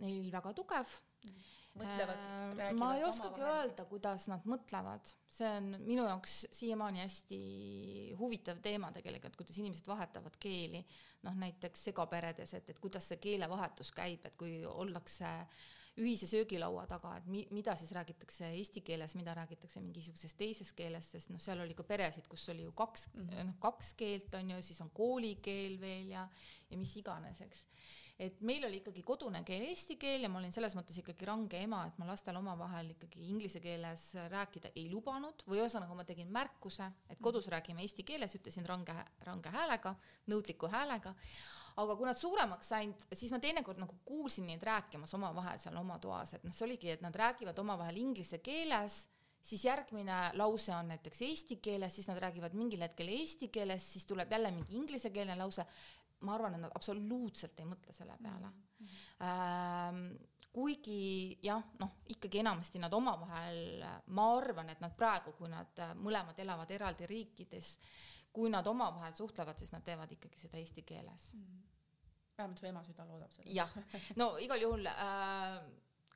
neil 0.04 0.30
väga 0.32 0.54
tugev 0.60 1.00
mm 1.24 1.50
mõtlevad, 1.78 2.22
äh, 2.60 2.72
ma 2.76 2.92
ei 2.98 3.04
oskagi 3.06 3.44
öelda, 3.46 3.86
kuidas 3.88 4.26
nad 4.30 4.44
mõtlevad, 4.48 5.12
see 5.32 5.48
on 5.48 5.70
minu 5.86 6.04
jaoks 6.08 6.42
siiamaani 6.52 7.02
hästi 7.02 7.42
huvitav 8.20 8.60
teema 8.64 8.92
tegelikult, 8.92 9.36
kuidas 9.38 9.58
inimesed 9.62 9.88
vahetavad 9.88 10.36
keeli. 10.42 10.84
noh, 11.22 11.36
näiteks 11.38 11.84
segaperedes, 11.86 12.54
et, 12.58 12.70
et 12.72 12.78
kuidas 12.82 13.06
see 13.06 13.20
keelevahetus 13.22 13.92
käib, 13.94 14.24
et 14.26 14.34
kui 14.36 14.64
ollakse 14.66 15.28
ühise 16.00 16.26
söögilaua 16.26 16.86
taga, 16.88 17.12
et 17.20 17.26
mi-, 17.28 17.46
mida 17.52 17.74
siis 17.76 17.92
räägitakse 17.92 18.48
eesti 18.56 18.80
keeles, 18.84 19.14
mida 19.14 19.34
räägitakse 19.36 19.80
mingisuguses 19.84 20.34
teises 20.34 20.72
keeles, 20.76 21.10
sest 21.14 21.30
noh, 21.30 21.40
seal 21.42 21.60
oli 21.62 21.76
ka 21.78 21.84
peresid, 21.86 22.26
kus 22.32 22.48
oli 22.52 22.64
ju 22.64 22.72
kaks 22.76 23.08
mm, 23.12 23.28
-hmm. 23.28 23.50
noh, 23.50 23.58
kaks 23.60 23.92
keelt 24.00 24.34
on 24.34 24.50
ju, 24.50 24.62
siis 24.62 24.80
on 24.80 24.90
koolikeel 24.90 25.80
veel 25.80 26.08
ja, 26.16 26.28
ja 26.70 26.78
mis 26.80 26.96
iganes, 26.96 27.40
eks 27.44 27.66
et 28.22 28.42
meil 28.46 28.64
oli 28.66 28.78
ikkagi 28.80 29.02
kodune 29.06 29.40
keel 29.46 29.64
eesti 29.66 29.96
keel 30.00 30.26
ja 30.26 30.30
ma 30.30 30.38
olin 30.38 30.52
selles 30.54 30.76
mõttes 30.78 30.98
ikkagi 31.00 31.26
range 31.26 31.58
ema, 31.58 31.82
et 31.88 31.98
ma 31.98 32.06
lastel 32.08 32.36
omavahel 32.38 32.92
ikkagi 32.94 33.24
inglise 33.32 33.60
keeles 33.62 34.04
rääkida 34.32 34.72
ei 34.76 34.86
lubanud 34.92 35.42
või 35.48 35.62
ühesõnaga 35.62 35.96
ma 35.98 36.06
tegin 36.08 36.30
märkuse, 36.32 36.86
et 37.10 37.22
kodus 37.22 37.48
räägime 37.52 37.82
eesti 37.82 38.06
keeles, 38.06 38.36
ütlesin 38.38 38.68
range, 38.68 38.94
range 39.26 39.54
häälega, 39.54 39.96
nõudliku 40.30 40.70
häälega. 40.72 41.14
Aga 41.82 41.96
kui 41.96 42.04
nad 42.04 42.20
suuremaks 42.20 42.68
said, 42.68 43.06
siis 43.16 43.32
ma 43.32 43.40
teinekord 43.40 43.80
nagu 43.80 43.96
kuulsin 44.04 44.44
neid 44.46 44.62
rääkimas 44.66 45.14
omavahel 45.16 45.58
seal 45.58 45.78
oma 45.80 45.96
toas, 45.98 46.36
et 46.36 46.44
noh, 46.44 46.52
see 46.54 46.66
oligi, 46.68 46.92
et 46.92 47.02
nad 47.04 47.16
räägivad 47.16 47.58
omavahel 47.64 47.96
inglise 48.02 48.42
keeles 48.44 49.06
siis 49.42 49.64
järgmine 49.64 50.18
lause 50.38 50.74
on 50.74 50.92
näiteks 50.92 51.22
eesti 51.26 51.56
keeles, 51.62 51.96
siis 51.96 52.06
nad 52.06 52.20
räägivad 52.22 52.54
mingil 52.54 52.84
hetkel 52.84 53.10
eesti 53.10 53.48
keeles, 53.52 53.84
siis 53.94 54.06
tuleb 54.06 54.30
jälle 54.30 54.52
mingi 54.54 54.76
inglisekeelne 54.78 55.36
lause 55.36 55.66
ma 56.22 56.34
arvan, 56.34 56.54
et 56.54 56.62
nad 56.64 56.74
absoluutselt 56.74 57.60
ei 57.60 57.66
mõtle 57.68 57.94
selle 57.96 58.18
peale 58.22 58.50
mm. 58.50 58.86
-hmm. 59.20 60.28
Kuigi 60.52 61.38
jah, 61.40 61.62
noh, 61.80 61.92
ikkagi 62.12 62.42
enamasti 62.42 62.78
nad 62.78 62.92
omavahel, 62.92 63.84
ma 64.12 64.24
arvan, 64.36 64.68
et 64.68 64.82
nad 64.84 64.92
praegu, 64.92 65.32
kui 65.32 65.48
nad 65.48 65.78
mõlemad 65.96 66.36
elavad 66.44 66.70
eraldi 66.70 67.06
riikides, 67.08 67.78
kui 68.32 68.50
nad 68.52 68.66
omavahel 68.66 69.14
suhtlevad, 69.16 69.56
siis 69.58 69.72
nad 69.72 69.84
teevad 69.86 70.12
ikkagi 70.12 70.42
seda 70.42 70.58
eesti 70.60 70.82
keeles 70.82 71.32
mm. 71.34 71.40
-hmm. 71.40 71.62
vähemalt 72.36 72.58
su 72.58 72.66
ema 72.66 72.84
süda 72.84 73.06
loodab 73.08 73.32
seda. 73.32 73.50
jah, 73.50 73.78
no 74.16 74.36
igal 74.38 74.60
juhul 74.60 74.86
äh, 74.86 75.72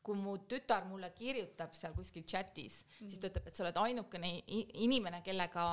kui 0.07 0.19
mu 0.19 0.37
tütar 0.51 0.87
mulle 0.87 1.11
kirjutab 1.17 1.75
seal 1.75 1.95
kuskil 1.97 2.25
chatis 2.25 2.85
mm, 2.85 2.91
-hmm. 2.93 3.11
siis 3.11 3.21
ta 3.21 3.31
ütleb, 3.31 3.49
et 3.49 3.59
sa 3.59 3.65
oled 3.65 3.81
ainukene 3.83 4.31
inimene, 4.87 5.23
kellega, 5.27 5.67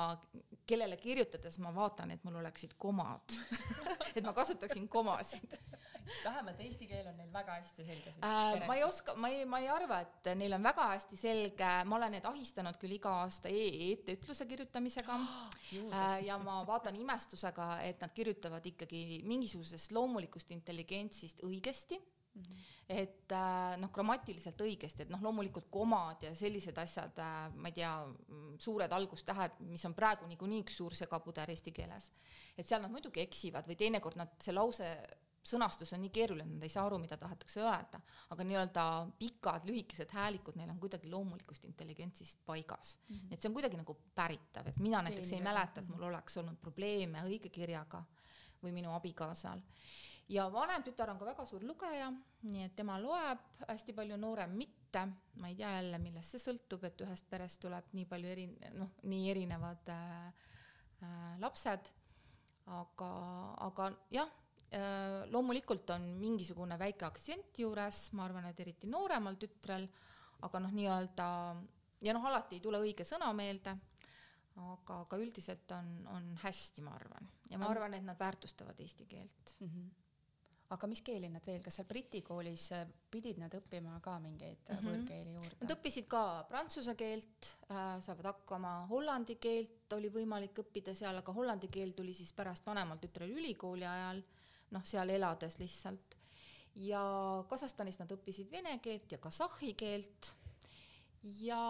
kellele 0.66 0.96
kirjutades 0.96 1.58
ma 1.62 1.74
vaatan, 1.74 2.10
et 2.10 2.24
mul 2.24 2.40
oleksid 2.42 2.74
komad. 2.78 3.36
Et 4.14 4.22
ma 4.22 4.32
kasutaksin 4.32 4.84
komasid. 4.88 5.56
Vähemalt 6.24 6.60
eesti 6.60 6.86
keel 6.86 7.06
on 7.10 7.16
neil 7.16 7.32
väga 7.32 7.56
hästi 7.56 7.84
selge 7.84 8.12
siis 8.12 8.24
äh,. 8.24 8.66
ma 8.66 8.74
ei 8.76 8.84
oska, 8.84 9.14
ma 9.18 9.28
ei, 9.28 9.44
ma 9.44 9.58
ei 9.58 9.68
arva, 9.68 10.00
et 10.04 10.28
neil 10.38 10.52
on 10.52 10.62
väga 10.62 10.86
hästi 10.92 11.16
selge, 11.16 11.70
ma 11.88 11.96
olen 11.96 12.14
neid 12.14 12.28
ahistanud 12.30 12.78
küll 12.78 12.94
iga 12.94 13.14
aasta 13.24 13.48
e-etteütluse 13.48 14.46
kirjutamisega. 14.46 15.18
Äh, 15.74 16.24
ja 16.26 16.36
ma 16.38 16.60
vaatan 16.66 16.96
imestusega, 16.96 17.80
et 17.82 18.00
nad 18.00 18.12
kirjutavad 18.14 18.66
ikkagi 18.66 19.22
mingisugusest 19.26 19.92
loomulikust 19.96 20.52
intelligentsist 20.54 21.42
õigesti 21.42 21.98
Mm 22.34 22.42
-hmm. 22.42 22.62
et 22.88 23.32
äh, 23.32 23.76
noh, 23.78 23.90
grammatiliselt 23.94 24.60
õigesti, 24.60 25.02
et 25.02 25.10
noh, 25.10 25.22
loomulikult 25.22 25.68
komad 25.70 26.22
ja 26.22 26.34
sellised 26.34 26.78
asjad 26.78 27.18
äh,, 27.18 27.52
ma 27.54 27.68
ei 27.68 27.72
tea, 27.72 27.92
suured 28.58 28.92
algustähed, 28.92 29.60
mis 29.60 29.84
on 29.84 29.94
praegu 29.94 30.26
niikuinii 30.26 30.62
üks 30.64 30.76
suur 30.76 30.94
segapuder 30.94 31.50
eesti 31.50 31.72
keeles, 31.72 32.12
et 32.58 32.66
seal 32.66 32.82
nad 32.82 32.90
muidugi 32.90 33.20
eksivad 33.20 33.70
või 33.70 33.76
teinekord 33.76 34.16
nad, 34.16 34.34
see 34.42 34.54
lause 34.54 34.90
sõnastus 35.44 35.92
on 35.92 36.00
nii 36.04 36.12
keeruline, 36.14 36.56
nad 36.56 36.64
ei 36.64 36.72
saa 36.72 36.86
aru, 36.88 36.98
mida 37.02 37.16
tahetakse 37.20 37.60
öelda, 37.60 38.00
aga 38.32 38.46
nii-öelda 38.48 38.84
pikad 39.18 39.66
lühikesed 39.68 40.14
häälikud, 40.16 40.56
neil 40.56 40.72
on 40.72 40.80
kuidagi 40.80 41.10
loomulikust 41.12 41.66
intelligentsist 41.68 42.40
paigas 42.46 42.96
mm. 43.08 43.16
-hmm. 43.16 43.34
et 43.34 43.42
see 43.42 43.50
on 43.50 43.58
kuidagi 43.58 43.76
nagu 43.76 43.96
päritav, 44.14 44.66
et 44.66 44.80
mina 44.80 45.02
näiteks 45.02 45.32
ei 45.32 45.42
mäleta, 45.44 45.80
et 45.80 45.88
mul 45.88 46.08
oleks 46.08 46.36
olnud 46.40 46.56
probleeme 46.60 47.22
õigekirjaga 47.28 48.02
või 48.62 48.72
minu 48.72 48.94
abikaasal 48.96 49.60
ja 50.28 50.46
vanem 50.52 50.84
tütar 50.84 51.10
on 51.12 51.18
ka 51.20 51.26
väga 51.28 51.44
suur 51.48 51.64
lugeja, 51.66 52.08
nii 52.48 52.64
et 52.66 52.76
tema 52.76 52.96
loeb 53.00 53.42
hästi 53.68 53.94
palju, 53.96 54.16
noorem 54.20 54.54
mitte, 54.56 55.04
ma 55.40 55.50
ei 55.50 55.58
tea 55.58 55.74
jälle, 55.76 56.00
millest 56.00 56.34
see 56.34 56.44
sõltub, 56.46 56.86
et 56.88 57.04
ühest 57.04 57.28
perest 57.30 57.60
tuleb 57.64 57.92
nii 57.96 58.06
palju 58.08 58.30
eri, 58.32 58.46
noh, 58.78 58.94
nii 59.10 59.28
erinevad 59.34 59.92
äh, 59.92 60.48
äh, 61.04 61.28
lapsed, 61.42 61.92
aga, 62.72 63.10
aga 63.68 63.90
jah 64.14 64.30
äh,, 64.70 65.24
loomulikult 65.32 65.90
on 65.96 66.08
mingisugune 66.20 66.78
väike 66.80 67.08
aktsent 67.08 67.60
juures, 67.60 68.06
ma 68.16 68.28
arvan, 68.28 68.48
et 68.48 68.60
eriti 68.64 68.88
nooremal 68.88 69.36
tütrel, 69.40 69.88
aga 70.44 70.62
noh, 70.62 70.72
nii-öelda 70.76 71.26
ja 72.04 72.14
noh, 72.16 72.24
alati 72.30 72.58
ei 72.58 72.64
tule 72.64 72.80
õige 72.84 73.06
sõna 73.08 73.32
meelde. 73.36 73.76
Aga, 74.54 75.00
aga 75.02 75.16
üldiselt 75.18 75.72
on, 75.74 75.88
on 76.06 76.26
hästi, 76.44 76.84
ma 76.86 76.92
arvan, 76.94 77.26
ja 77.50 77.58
ma 77.58 77.66
arvan, 77.72 77.96
et 77.96 78.04
nad 78.06 78.14
väärtustavad 78.14 78.78
eesti 78.78 79.08
keelt. 79.10 79.56
Mm. 79.58 79.70
-hmm 79.72 80.03
aga 80.72 80.88
mis 80.88 81.02
keeli 81.04 81.28
nad 81.28 81.44
veel, 81.46 81.60
kas 81.62 81.76
seal 81.78 81.88
Briti 81.88 82.22
koolis 82.24 82.70
äh, 82.72 82.86
pidid 83.10 83.38
nad 83.40 83.52
õppima 83.54 83.98
ka 84.02 84.16
mingeid 84.22 84.62
mm 84.64 84.76
-hmm. 84.76 84.88
võõrkeeli 84.88 85.34
juurde? 85.34 85.58
Nad 85.60 85.74
õppisid 85.76 86.08
ka 86.08 86.22
prantsuse 86.48 86.94
keelt 86.94 87.50
äh,, 87.70 88.00
saavad 88.00 88.30
hakkama, 88.32 88.74
hollandi 88.90 89.36
keelt 89.36 89.92
oli 89.92 90.08
võimalik 90.08 90.58
õppida 90.64 90.94
seal, 90.94 91.16
aga 91.16 91.32
hollandi 91.32 91.68
keel 91.68 91.92
tuli 91.92 92.14
siis 92.14 92.32
pärast 92.32 92.66
vanemal 92.66 92.98
tütrel 92.98 93.30
ülikooli 93.30 93.84
ajal, 93.84 94.22
noh, 94.70 94.84
seal 94.84 95.10
elades 95.10 95.58
lihtsalt. 95.58 96.16
ja 96.74 97.44
Kasahstanis 97.48 97.98
nad 97.98 98.10
õppisid 98.10 98.50
vene 98.50 98.78
keelt 98.78 99.12
ja 99.12 99.18
kasahhi 99.18 99.74
keelt 99.74 100.34
ja 101.22 101.60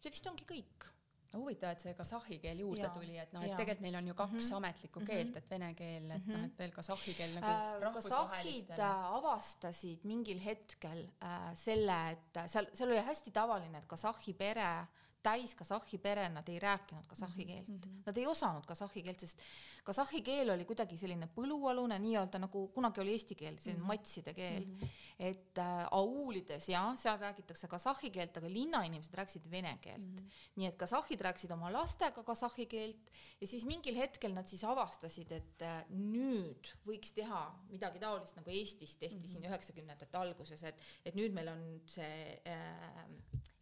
see 0.00 0.10
vist 0.10 0.26
ongi 0.26 0.44
kõik 0.44 0.95
huvitav, 1.34 1.72
et 1.74 1.82
see 1.84 1.94
kasahhi 1.98 2.38
keel 2.42 2.60
juurde 2.64 2.84
ja, 2.84 2.90
tuli, 2.94 3.16
et 3.18 3.32
noh, 3.34 3.44
et 3.44 3.54
tegelikult 3.54 3.84
neil 3.86 3.98
on 4.00 4.10
ju 4.10 4.14
kaks 4.14 4.32
mm 4.32 4.38
-hmm. 4.38 4.56
ametlikku 4.56 5.00
mhm. 5.00 5.06
keelt, 5.06 5.36
et 5.36 5.50
vene 5.50 5.74
keel, 5.74 6.10
et 6.10 6.26
mm 6.26 6.32
-hmm. 6.32 6.36
noh, 6.36 6.44
et 6.44 6.58
veel 6.58 6.72
kasahhi 6.72 7.14
keel 7.14 7.34
nagu 7.34 7.46
äh, 7.46 7.92
kasahhid 7.94 8.70
äh, 8.70 9.16
avastasid 9.18 10.04
mingil 10.04 10.40
hetkel 10.40 11.08
äh, 11.22 11.54
selle, 11.54 11.98
et 12.10 12.40
seal, 12.46 12.66
seal 12.74 12.90
oli 12.90 13.02
hästi 13.02 13.30
tavaline, 13.30 13.78
et 13.78 13.86
kasahhi 13.86 14.34
pere 14.34 14.86
täis 15.26 15.54
kasahhi 15.58 15.98
pere, 16.02 16.28
nad 16.32 16.48
ei 16.48 16.58
rääkinud 16.62 17.06
kasahhi 17.10 17.44
mhm, 17.44 17.52
keelt 17.52 17.68
mm. 17.68 17.80
-hmm. 17.80 18.02
Nad 18.06 18.16
ei 18.20 18.26
osanud 18.26 18.66
kasahhi 18.66 19.02
keelt, 19.02 19.20
sest 19.20 19.42
kasahhi 19.84 20.22
keel 20.22 20.50
oli 20.54 20.64
kuidagi 20.68 20.98
selline 20.98 21.28
põlualune, 21.34 21.98
nii-öelda 22.02 22.40
nagu 22.42 22.66
kunagi 22.74 23.02
oli 23.02 23.14
eesti 23.16 23.34
keel, 23.34 23.58
selline 23.58 23.82
mm 23.82 23.84
-hmm. 23.84 24.02
matside 24.02 24.34
keel 24.34 24.66
mm. 24.66 24.76
-hmm. 24.76 24.88
et 25.30 25.58
äh, 25.58 25.86
auulides 25.90 26.68
ja 26.68 26.82
seal 26.96 27.18
räägitakse 27.18 27.68
kasahhi 27.68 28.10
keelt, 28.10 28.36
aga 28.36 28.50
linnainimesed 28.50 29.14
rääkisid 29.14 29.50
vene 29.50 29.78
keelt 29.80 30.02
mm. 30.02 30.16
-hmm. 30.16 30.32
nii 30.56 30.66
et 30.66 30.76
kasahhid 30.76 31.20
rääkisid 31.20 31.50
oma 31.50 31.72
lastega 31.72 32.22
kasahhi 32.22 32.66
keelt 32.66 33.12
ja 33.40 33.46
siis 33.46 33.64
mingil 33.64 33.96
hetkel 33.96 34.34
nad 34.34 34.46
siis 34.46 34.64
avastasid, 34.64 35.32
et 35.32 35.62
äh, 35.62 35.84
nüüd 35.90 36.72
võiks 36.86 37.14
teha 37.14 37.42
midagi 37.70 37.98
taolist, 37.98 38.36
nagu 38.36 38.50
Eestis 38.50 38.96
tehti 38.96 39.16
mm 39.16 39.22
-hmm. 39.22 39.32
siin 39.32 39.44
üheksakümnendate 39.44 40.18
alguses, 40.18 40.62
et, 40.62 40.82
et 41.04 41.14
nüüd 41.14 41.32
meil 41.32 41.48
on 41.48 41.80
see 41.86 42.40
äh, 42.46 43.06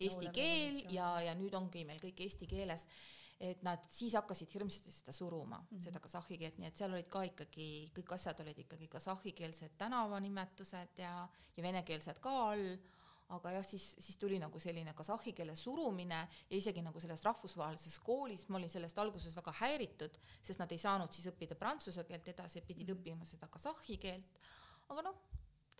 eesti 0.01 0.31
keel 0.35 0.81
ja, 0.93 1.09
ja 1.21 1.35
nüüd 1.55 1.63
ongi 1.63 1.85
meil 1.87 2.03
kõik 2.03 2.27
eesti 2.27 2.49
keeles 2.51 2.87
et 3.43 3.63
nad 3.67 3.83
siis 3.91 4.15
hakkasid 4.15 4.51
hirmsasti 4.55 4.93
seda 4.95 5.13
suruma 5.13 5.59
mm, 5.59 5.67
-hmm. 5.71 5.83
seda 5.83 6.01
kasahhi 6.01 6.39
keelt, 6.39 6.59
nii 6.59 6.69
et 6.69 6.77
seal 6.79 6.93
olid 6.93 7.09
ka 7.11 7.23
ikkagi, 7.27 7.69
kõik 7.97 8.13
asjad 8.15 8.41
olid 8.41 8.59
ikkagi 8.59 8.89
kasahhikeelsed 8.89 9.75
tänavanimetused 9.79 10.99
ja, 11.03 11.29
ja 11.57 11.63
venekeelsed 11.63 12.21
ka 12.23 12.35
all, 12.51 12.79
aga 13.35 13.51
jah, 13.57 13.67
siis, 13.67 13.97
siis 13.99 14.17
tuli 14.17 14.39
nagu 14.39 14.61
selline 14.61 14.95
kasahhi 14.95 15.33
keele 15.33 15.57
surumine 15.57 16.21
ja 16.51 16.57
isegi 16.57 16.83
nagu 16.83 17.01
selles 17.01 17.25
rahvusvahelises 17.25 17.99
koolis 17.99 18.47
ma 18.49 18.61
olin 18.61 18.71
sellest 18.71 18.99
alguses 18.99 19.37
väga 19.37 19.53
häiritud, 19.61 20.19
sest 20.43 20.63
nad 20.63 20.73
ei 20.73 20.79
saanud 20.79 21.13
siis 21.13 21.27
õppida 21.33 21.59
prantsuse 21.59 22.05
keelt 22.05 22.29
edasi, 22.29 22.61
pidid 22.61 22.89
-hmm. 22.89 23.01
õppima 23.01 23.27
seda 23.27 23.49
kasahhi 23.49 23.99
keelt, 23.99 24.41
aga 24.89 25.03
noh, 25.03 25.21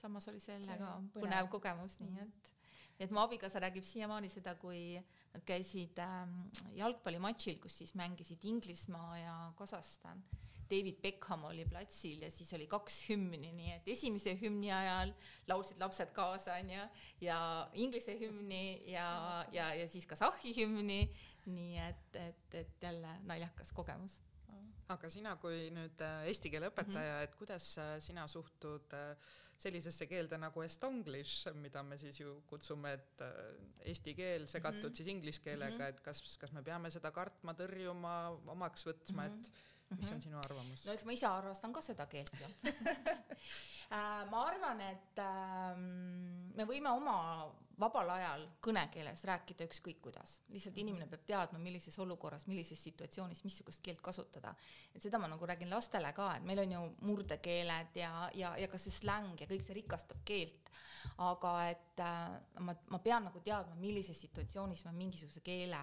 samas 0.01 0.29
oli 0.29 0.41
see 0.41 0.59
jälle 0.59 0.79
ka 0.79 1.01
põnev 1.15 1.49
kogemus, 1.49 2.01
nii 2.01 2.11
mhm. 2.11 2.23
et 2.23 2.64
et 3.01 3.11
mu 3.11 3.21
abikaasa 3.25 3.63
räägib 3.65 3.87
siiamaani 3.87 4.31
seda, 4.33 4.55
kui 4.61 4.95
nad 5.35 5.45
käisid 5.47 5.99
ähm, 6.03 6.39
jalgpallimatšil, 6.79 7.59
kus 7.63 7.81
siis 7.83 7.95
mängisid 7.99 8.45
Inglismaa 8.47 9.19
ja 9.19 9.37
Kasahstan. 9.59 10.23
David 10.71 11.03
Beckham 11.03 11.45
oli 11.45 11.67
platsil 11.69 12.23
ja 12.25 12.31
siis 12.33 12.49
oli 12.57 12.67
kaks 12.67 13.03
hümni, 13.11 13.51
nii 13.53 13.75
et 13.75 13.89
esimese 13.93 14.33
hümni 14.41 14.71
ajal 14.73 15.13
laulsid 15.51 15.81
lapsed 15.83 16.15
kaasa, 16.17 16.57
onju, 16.63 16.87
ja 17.21 17.39
inglise 17.75 18.17
hümni 18.21 18.81
ja, 18.89 19.09
ja, 19.53 19.75
ja 19.77 19.89
siis 19.89 20.07
Kasahhi 20.07 20.57
hümni. 20.63 21.03
nii 21.45 21.77
et, 21.77 22.15
et, 22.17 22.55
et 22.57 22.83
jälle 22.83 23.19
naljakas 23.29 23.73
kogemus 23.77 24.15
aga 24.93 25.09
sina 25.11 25.35
kui 25.41 25.71
nüüd 25.75 26.03
äh, 26.05 26.29
eesti 26.31 26.53
keele 26.53 26.69
õpetaja 26.71 27.01
mm, 27.01 27.19
-hmm. 27.19 27.29
et 27.29 27.37
kuidas 27.41 27.71
äh, 27.81 27.97
sina 28.05 28.27
suhtud 28.29 28.93
äh, 28.93 29.17
sellisesse 29.57 30.07
keelde 30.11 30.37
nagu 30.39 30.63
estonglish, 30.63 31.53
mida 31.55 31.83
me 31.83 31.97
siis 31.99 32.19
ju 32.21 32.41
kutsume, 32.47 32.93
et 32.93 33.23
eesti 33.87 34.15
keel 34.15 34.49
segatud 34.51 34.83
mm 34.83 34.89
-hmm. 34.89 34.97
siis 34.97 35.09
inglise 35.09 35.43
keelega 35.43 35.79
-hmm. 35.79 35.89
et 35.89 36.01
kas, 36.01 36.37
kas 36.39 36.53
me 36.53 36.63
peame 36.63 36.91
seda 36.91 37.11
kartma, 37.11 37.55
tõrjuma, 37.55 38.15
omaks 38.47 38.87
võtma 38.87 39.27
et 39.27 39.53
mis 39.91 40.09
on 40.11 40.17
mhm. 40.17 40.23
sinu 40.23 40.39
arvamus? 40.39 40.87
no 40.87 40.93
eks 40.93 41.05
ma 41.05 41.13
ise 41.13 41.27
armastan 41.27 41.73
ka 41.73 41.83
seda 41.83 42.07
keelt 42.07 42.41
ju 42.41 42.49
ma 44.31 44.45
arvan, 44.49 44.81
et 44.81 45.19
ähm, 45.19 46.51
me 46.57 46.65
võime 46.65 46.91
oma 46.91 47.55
vabal 47.81 48.11
ajal 48.15 48.45
kõnekeeles 48.65 49.25
rääkida 49.29 49.67
ükskõik 49.69 50.01
kuidas, 50.05 50.37
lihtsalt 50.53 50.79
inimene 50.79 51.07
peab 51.11 51.25
teadma, 51.27 51.59
millises 51.63 51.97
olukorras, 52.03 52.47
millises 52.51 52.81
situatsioonis 52.87 53.45
missugust 53.45 53.83
keelt 53.85 54.03
kasutada. 54.05 54.55
et 54.95 55.03
seda 55.03 55.19
ma 55.19 55.29
nagu 55.29 55.47
räägin 55.47 55.71
lastele 55.71 56.13
ka, 56.13 56.35
et 56.37 56.45
meil 56.45 56.63
on 56.65 56.73
ju 56.73 56.83
murdekeeled 57.03 57.97
ja, 57.99 58.13
ja, 58.35 58.55
ja 58.59 58.69
ka 58.69 58.79
see 58.79 58.95
släng 58.95 59.41
ja 59.41 59.49
kõik 59.51 59.65
see 59.67 59.79
rikastab 59.81 60.23
keelt. 60.25 60.71
aga 61.19 61.55
et 61.71 62.01
äh, 62.01 62.37
ma, 62.61 62.75
ma 62.91 62.99
pean 62.99 63.25
nagu 63.25 63.41
teadma, 63.41 63.75
millises 63.81 64.21
situatsioonis 64.21 64.85
ma 64.85 64.93
mingisuguse 64.93 65.41
keele, 65.45 65.81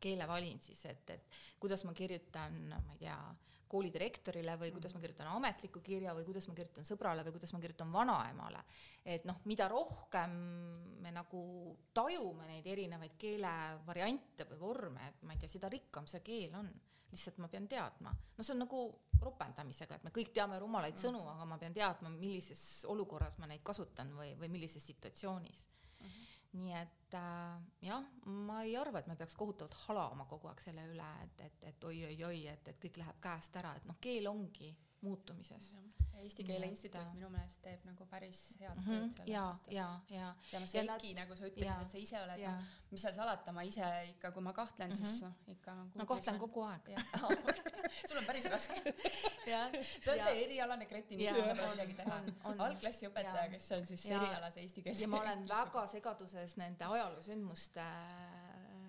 keele 0.00 0.26
valin 0.28 0.60
siis, 0.60 0.84
et, 0.86 1.10
et 1.10 1.38
kuidas 1.60 1.84
ma 1.84 1.94
kirjutan, 1.94 2.58
ma 2.72 2.96
ei 2.96 3.04
tea 3.04 3.20
koolidirektorile 3.70 4.56
või 4.60 4.72
kuidas 4.74 4.94
ma 4.94 5.02
kirjutan 5.02 5.30
ametliku 5.32 5.82
kirja 5.84 6.14
või 6.16 6.26
kuidas 6.28 6.48
ma 6.48 6.56
kirjutan 6.58 6.88
sõbrale 6.88 7.24
või 7.26 7.36
kuidas 7.36 7.52
ma 7.54 7.60
kirjutan 7.62 7.92
vanaemale. 7.92 8.64
et 9.04 9.24
noh, 9.28 9.40
mida 9.44 9.68
rohkem 9.68 10.36
me 11.02 11.12
nagu 11.14 11.42
tajume 11.94 12.48
neid 12.48 12.66
erinevaid 12.66 13.16
keelevariante 13.18 14.48
või 14.52 14.60
vorme, 14.60 15.08
et 15.08 15.22
ma 15.22 15.34
ei 15.34 15.42
tea, 15.42 15.52
seda 15.56 15.70
rikkam 15.72 16.06
see 16.06 16.24
keel 16.24 16.54
on. 16.58 16.70
lihtsalt 17.08 17.38
ma 17.40 17.48
pean 17.48 17.64
teadma, 17.64 18.10
no 18.12 18.44
see 18.44 18.52
on 18.52 18.58
nagu 18.66 18.82
ropendamisega, 19.22 19.96
et 19.96 20.02
me 20.04 20.10
kõik 20.12 20.28
teame 20.36 20.58
rumalaid 20.60 20.92
mm. 20.92 21.00
sõnu, 21.06 21.22
aga 21.30 21.46
ma 21.48 21.56
pean 21.58 21.72
teadma, 21.72 22.10
millises 22.12 22.84
olukorras 22.84 23.38
ma 23.40 23.48
neid 23.48 23.62
kasutan 23.64 24.12
või, 24.12 24.34
või 24.36 24.50
millises 24.52 24.84
situatsioonis 24.84 25.64
nii 26.56 26.74
et 26.78 26.97
äh, 27.14 27.60
jah, 27.80 28.04
ma 28.26 28.62
ei 28.62 28.76
arva, 28.76 28.98
et 29.00 29.06
me 29.10 29.16
peaks 29.16 29.36
kohutavalt 29.38 29.76
halama 29.86 30.26
kogu 30.30 30.50
aeg 30.50 30.60
selle 30.60 30.84
üle, 30.92 31.08
et, 31.24 31.40
et, 31.46 31.64
et 31.72 31.88
oi-oi-oi, 31.90 32.46
et, 32.52 32.68
et 32.68 32.82
kõik 32.84 33.00
läheb 33.02 33.22
käest 33.22 33.56
ära, 33.60 33.74
et 33.76 33.88
noh, 33.88 33.98
keel 34.00 34.28
ongi 34.30 34.74
muutumises. 35.00 35.76
Eesti 36.18 36.44
Keele 36.44 36.66
Instituut 36.66 37.12
minu 37.14 37.28
meelest 37.30 37.60
teeb 37.62 37.84
nagu 37.86 38.06
päris 38.10 38.40
head 38.58 38.74
mm 38.74 38.82
-hmm, 38.82 38.94
tööd 38.94 39.12
selles 39.16 39.28
ja, 39.30 39.42
mõttes. 39.46 39.74
ja, 39.74 39.84
ja. 40.16 40.34
ja 40.52 40.60
noh, 40.60 40.68
see 40.68 40.82
Heiki, 40.82 41.12
nagu 41.14 41.36
sa 41.36 41.46
ütlesid, 41.46 41.82
et 41.82 41.90
sa 41.92 41.98
ise 41.98 42.22
oled, 42.22 42.42
noh, 42.42 42.72
mis 42.90 43.04
seal 43.04 43.14
salata, 43.14 43.52
ma 43.52 43.62
ise 43.62 43.90
ikka, 44.08 44.32
kui 44.34 44.42
ma 44.42 44.52
kahtlen 44.52 44.90
mm, 44.90 44.96
-hmm. 44.96 45.06
siis 45.06 45.22
mhm. 45.22 45.30
noh, 45.30 45.54
ikka. 45.54 45.76
no 45.94 46.06
kahtlen 46.06 46.38
kogu 46.38 46.62
aeg. 46.62 46.90
sul 48.08 48.18
on 48.18 48.24
päris 48.26 48.50
raske. 48.50 48.74
see 49.44 50.12
on 50.12 50.24
see 50.24 50.44
erialane 50.44 50.86
kretinism, 50.86 51.34
mida 51.34 51.54
pole 51.54 51.70
midagi 51.70 51.94
teha. 51.94 52.20
algklassi 52.66 53.06
õpetaja, 53.08 53.48
kes 53.50 53.72
on 53.72 53.86
siis 53.86 54.06
erialase 54.10 54.60
eesti 54.60 54.82
keele. 54.82 55.00
ja 55.00 55.08
ma 55.08 55.20
olen 55.20 55.48
väga 55.56 55.86
segaduses 55.86 56.56
nende 56.56 56.84
ajaloosündmuste 56.98 57.84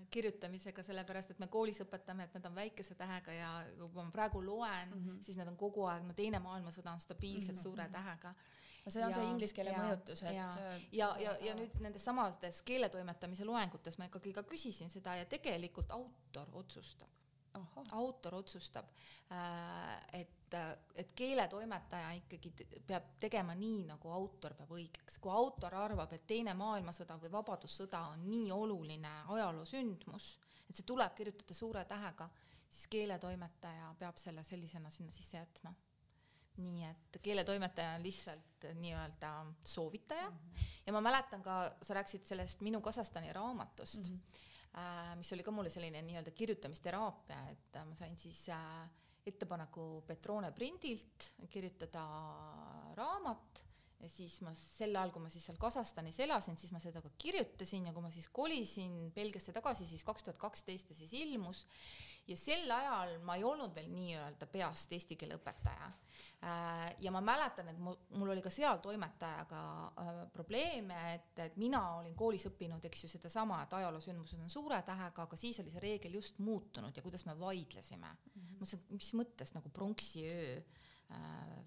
kirjutamisega, 0.10 0.84
sellepärast 0.84 1.34
et 1.34 1.41
me 1.41 1.48
koolis 1.54 1.82
õpetame, 1.84 2.26
et 2.26 2.38
nad 2.38 2.48
on 2.50 2.56
väikese 2.58 2.95
tähega 2.98 3.36
ja 3.36 3.50
kui 3.78 4.02
ma 4.02 4.10
praegu 4.13 4.41
loen 4.41 4.89
mm, 4.89 5.04
-hmm. 5.04 5.19
siis 5.24 5.38
nad 5.38 5.48
on 5.48 5.58
kogu 5.58 5.86
aeg, 5.86 6.04
no 6.04 6.13
Teine 6.17 6.39
maailmasõda 6.39 6.93
on 6.93 7.00
stabiilselt 7.00 7.56
mm 7.56 7.60
-hmm. 7.60 7.63
suure 7.63 7.89
tähega 7.89 8.34
no 8.86 8.91
see 8.91 9.06
on 9.06 9.12
ja, 9.12 9.15
see 9.15 9.30
inglise 9.30 9.56
keele 9.56 9.72
ja, 9.72 9.84
mõjutus, 9.84 10.24
et 10.24 10.36
ja, 10.36 10.50
ja, 10.91 11.15
ja, 11.19 11.38
ja 11.45 11.56
nüüd 11.56 11.80
nendes 11.84 12.06
samades 12.06 12.62
keeletoimetamise 12.62 13.45
loengutes 13.45 13.98
ma 13.98 14.06
ikkagi 14.10 14.34
ka 14.34 14.43
küsisin 14.43 14.89
seda 14.89 15.15
ja 15.15 15.26
tegelikult 15.26 15.91
autor 15.91 16.48
otsustab 16.54 17.10
autor 17.91 18.35
otsustab, 18.35 18.85
äh, 19.31 20.21
et, 20.21 20.53
et 20.95 21.12
keeletoimetaja 21.15 22.12
ikkagi 22.19 22.51
peab 22.88 23.15
tegema 23.19 23.55
nii, 23.57 23.83
nagu 23.89 24.12
autor 24.13 24.53
peab 24.57 24.71
õigeks. 24.75 25.19
kui 25.21 25.31
autor 25.33 25.75
arvab, 25.75 26.13
et 26.13 26.27
Teine 26.27 26.53
maailmasõda 26.57 27.17
või 27.21 27.31
Vabadussõda 27.31 28.01
on 28.13 28.25
nii 28.29 28.51
oluline 28.51 29.13
ajaloosündmus, 29.35 30.31
et 30.69 30.75
see 30.75 30.85
tuleb 30.85 31.15
kirjutada 31.17 31.57
suure 31.57 31.85
tähega, 31.85 32.29
siis 32.69 32.88
keeletoimetaja 32.88 33.93
peab 33.99 34.17
selle 34.21 34.43
sellisena 34.43 34.89
sinna 34.89 35.12
sisse 35.12 35.38
jätma. 35.38 35.73
nii 36.59 36.83
et 36.83 37.17
keeletoimetaja 37.23 37.93
on 37.95 38.01
lihtsalt 38.03 38.65
nii-öelda 38.81 39.45
soovitaja 39.63 40.29
mm 40.29 40.35
-hmm. 40.35 40.65
ja 40.85 40.93
ma 40.93 41.01
mäletan 41.01 41.43
ka, 41.43 41.71
sa 41.81 41.93
rääkisid 41.93 42.25
sellest 42.25 42.62
Minu 42.62 42.81
Kasahstani 42.81 43.33
raamatust 43.33 43.97
mm. 43.97 44.03
-hmm 44.03 44.47
mis 45.19 45.34
oli 45.34 45.43
ka 45.43 45.51
mulle 45.51 45.71
selline 45.73 46.01
nii-öelda 46.05 46.32
kirjutamisteraapia, 46.36 47.39
et 47.53 47.79
äh, 47.79 47.86
ma 47.88 47.95
sain 47.97 48.17
siis 48.17 48.43
äh, 48.53 48.84
ettepaneku 49.27 50.03
Petrone 50.08 50.51
prindilt 50.55 51.32
kirjutada 51.49 52.03
raamat 52.97 53.63
ja 53.99 54.10
siis 54.12 54.38
ma 54.45 54.53
sel 54.55 54.95
ajal, 54.95 55.12
kui 55.12 55.23
ma 55.23 55.32
siis 55.32 55.45
seal 55.49 55.58
Kasahstanis 55.60 56.19
elasin, 56.23 56.58
siis 56.60 56.71
ma 56.71 56.79
seda 56.79 57.01
ka 57.03 57.12
kirjutasin 57.19 57.89
ja 57.89 57.95
kui 57.95 58.05
ma 58.05 58.12
siis 58.13 58.29
kolisin 58.32 59.10
Belgiasse 59.15 59.53
tagasi, 59.55 59.88
siis 59.89 60.05
kaks 60.08 60.27
tuhat 60.27 60.39
kaksteist 60.39 60.91
ta 60.91 60.97
siis 60.97 61.12
ilmus. 61.19 61.65
Ja 62.29 62.38
sel 62.38 62.69
ajal 62.71 63.17
ma 63.25 63.36
ei 63.39 63.43
olnud 63.43 63.73
veel 63.75 63.89
nii-öelda 63.91 64.47
peast 64.53 64.93
eesti 64.95 65.17
keele 65.19 65.39
õpetaja. 65.39 65.89
Äh, 65.89 66.19
ja 66.99 67.12
ma 67.12 67.19
mäletan, 67.21 67.67
et 67.67 67.80
mul, 67.84 68.30
oli 68.32 68.41
ka 68.41 68.52
seal 68.54 68.80
toimetajaga 68.84 69.62
äh, 69.88 70.19
probleeme, 70.32 70.99
et, 71.13 71.39
et 71.43 71.58
mina 71.60 71.82
olin 71.97 72.15
koolis 72.15 72.47
õppinud, 72.47 72.86
eks 72.88 73.04
ju, 73.04 73.12
sedasama, 73.12 73.60
et 73.65 73.75
ajaloosündmused 73.75 74.39
on 74.39 74.52
suure 74.52 74.80
tähega, 74.88 75.25
aga 75.25 75.39
siis 75.39 75.60
oli 75.60 75.73
see 75.73 75.84
reegel 75.84 76.15
just 76.15 76.39
muutunud 76.39 76.95
ja 76.95 77.04
kuidas 77.04 77.25
me 77.28 77.36
vaidlesime 77.39 78.08
mm. 78.08 78.32
-hmm. 78.32 78.54
ma 78.54 78.63
mõtlesin, 78.63 78.86
mis 78.95 79.13
mõttes 79.19 79.54
nagu 79.58 79.69
pronksiöö 79.69 80.58
äh, 81.12 81.21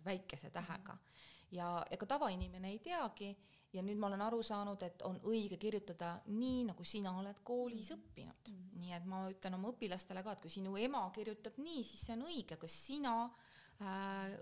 väikese 0.05 0.51
tähega. 0.51 0.97
-hmm. 0.97 1.47
ja 1.51 1.87
ega 1.91 2.07
tavainimene 2.07 2.69
ei 2.69 2.79
teagi 2.79 3.37
ja 3.73 3.83
nüüd 3.83 3.99
ma 3.99 4.07
olen 4.07 4.23
aru 4.23 4.43
saanud, 4.43 4.83
et 4.83 5.03
on 5.03 5.21
õige 5.21 5.57
kirjutada 5.57 6.21
nii, 6.27 6.65
nagu 6.65 6.85
sina 6.85 7.19
oled 7.19 7.45
koolis 7.45 7.91
-hmm. 7.91 7.99
õppinud 7.99 8.49
mm. 8.49 8.55
-hmm. 8.55 8.79
nii 8.81 8.93
et 8.93 9.05
ma 9.05 9.29
ütlen 9.31 9.55
oma 9.55 9.69
õpilastele 9.69 10.23
ka, 10.23 10.33
et 10.33 10.41
kui 10.41 10.51
sinu 10.51 10.77
ema 10.77 11.11
kirjutab 11.11 11.59
nii, 11.59 11.85
siis 11.85 12.07
see 12.07 12.17
on 12.17 12.23
õige, 12.23 12.57
kas 12.57 12.87
sina 12.87 13.25
äh, 13.25 13.52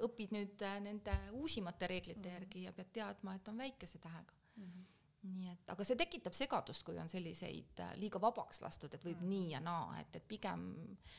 õpid 0.07 0.33
nüüd 0.37 0.63
äh, 0.67 0.79
nende 0.85 1.17
uusimate 1.33 1.87
reeglite 1.87 2.21
mm 2.21 2.25
-hmm. 2.25 2.39
järgi 2.41 2.63
ja 2.63 2.73
pead 2.73 2.93
teadma, 2.93 3.35
et 3.35 3.49
on 3.49 3.59
väikese 3.59 3.99
tähega 3.99 4.35
mm. 4.57 4.65
-hmm 4.65 4.89
nii 5.21 5.51
et, 5.53 5.67
aga 5.73 5.85
see 5.85 5.99
tekitab 6.01 6.33
segadust, 6.37 6.83
kui 6.87 6.99
on 7.01 7.09
selliseid 7.09 7.81
äh, 7.85 7.93
liiga 8.01 8.21
vabaks 8.23 8.63
lastud, 8.65 8.95
et 8.95 9.05
võib 9.05 9.21
mm 9.21 9.27
-hmm. 9.27 9.35
nii 9.35 9.51
ja 9.51 9.61
naa, 9.61 9.99
et, 10.01 10.17
et 10.17 10.29
pigem 10.29 10.63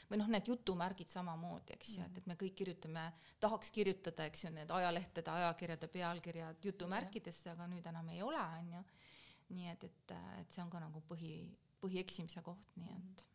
või 0.09 0.17
noh, 0.17 0.27
need 0.27 0.47
jutumärgid 0.47 1.09
samamoodi, 1.09 1.73
eks 1.73 1.97
ju 1.97 2.01
mm 2.01 2.09
et, 2.11 2.17
et 2.17 2.27
me 2.27 2.35
kõik 2.35 2.55
kirjutame, 2.55 3.13
tahaks 3.39 3.71
kirjutada, 3.71 4.25
eks 4.25 4.43
ju, 4.43 4.49
need 4.49 4.71
ajalehtede, 4.71 5.31
ajakirjade 5.31 5.87
pealkirjad 5.87 6.65
jutumärkidesse, 6.65 7.49
aga 7.49 7.67
nüüd 7.67 7.85
enam 7.85 8.09
ei 8.09 8.21
ole, 8.21 8.41
on 8.59 8.73
ju. 8.73 8.83
nii 9.49 9.67
et, 9.69 9.83
et, 9.83 10.11
et 10.39 10.51
see 10.51 10.63
on 10.63 10.69
ka 10.69 10.79
nagu 10.79 11.03
põhi, 11.09 11.57
põhieksimise 11.81 12.41
koht, 12.41 12.67
nii 12.75 12.89
et 12.97 13.30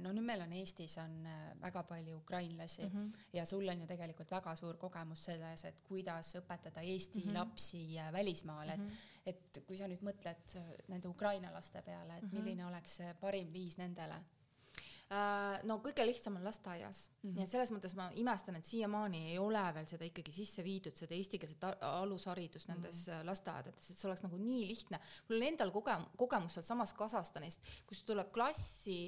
no 0.00 0.12
nüüd 0.12 0.26
meil 0.26 0.42
on 0.44 0.52
Eestis 0.52 0.96
on 1.02 1.14
äh, 1.26 1.44
väga 1.62 1.82
palju 1.88 2.16
ukrainlasi 2.16 2.86
mm 2.86 2.90
-hmm. 2.94 3.26
ja 3.32 3.44
sul 3.44 3.68
on 3.68 3.80
ju 3.80 3.86
tegelikult 3.86 4.30
väga 4.30 4.56
suur 4.56 4.76
kogemus 4.76 5.24
selles, 5.24 5.64
et 5.64 5.80
kuidas 5.88 6.34
õpetada 6.36 6.82
eesti 6.82 7.18
mm 7.18 7.30
-hmm. 7.30 7.34
lapsi 7.34 7.98
äh, 7.98 8.12
välismaal, 8.12 8.68
et 8.68 8.78
mm, 8.78 8.88
-hmm. 8.88 9.26
et 9.26 9.62
kui 9.66 9.78
sa 9.78 9.86
nüüd 9.86 10.02
mõtled 10.02 10.56
äh, 10.56 10.64
nende 10.88 11.08
Ukraina 11.08 11.52
laste 11.52 11.82
peale, 11.82 12.16
et 12.16 12.22
mm 12.22 12.28
-hmm. 12.28 12.42
milline 12.42 12.66
oleks 12.66 12.98
parim 13.20 13.52
viis 13.52 13.78
nendele 13.78 14.24
Äh, 15.08 15.62
no 15.64 15.78
kõige 15.80 16.04
lihtsam 16.04 16.34
on 16.36 16.42
lasteaias 16.44 17.06
mm, 17.08 17.14
-hmm. 17.22 17.36
nii 17.38 17.44
et 17.46 17.50
selles 17.50 17.70
mõttes 17.72 17.94
ma 17.96 18.10
imestan, 18.20 18.58
et 18.58 18.66
siiamaani 18.68 19.22
ei 19.30 19.38
ole 19.40 19.62
veel 19.74 19.86
seda 19.88 20.04
ikkagi 20.04 20.34
sisse 20.36 20.64
viidud, 20.64 20.92
seda 21.00 21.16
eestikeelset 21.16 21.64
alusharidust 21.80 22.68
nendes 22.68 23.06
mm 23.06 23.14
-hmm. 23.14 23.26
lasteaedades, 23.30 23.90
et 23.90 23.96
see 23.96 24.08
oleks 24.08 24.22
nagu 24.26 24.36
nii 24.36 24.66
lihtne. 24.68 25.00
mul 25.28 25.38
on 25.38 25.46
endal 25.46 25.72
kogem-, 25.72 26.04
kogemus 26.16 26.58
sealsamas 26.58 26.92
Kasahstanist, 26.92 27.64
kus 27.86 28.02
tuleb 28.04 28.28
klassi 28.32 28.98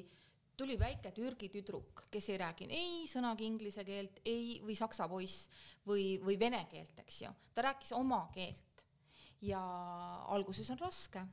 tuli 0.61 0.77
väike 0.79 1.11
Türgi 1.15 1.49
tüdruk, 1.49 2.05
kes 2.13 2.29
ei 2.29 2.37
räägi 2.41 2.67
ei 2.69 3.05
sõnagi 3.09 3.47
inglise 3.49 3.83
keelt, 3.85 4.19
ei, 4.29 4.59
või 4.61 4.75
saksa 4.77 5.07
poiss 5.09 5.47
või, 5.87 6.19
või 6.21 6.37
vene 6.39 6.61
keelt, 6.69 6.99
eks 7.01 7.21
ju. 7.23 7.31
ta 7.55 7.65
rääkis 7.65 7.93
oma 7.97 8.27
keelt. 8.35 8.85
Ja 9.41 9.61
alguses 10.29 10.69
on 10.69 10.77
raske. 10.77 11.23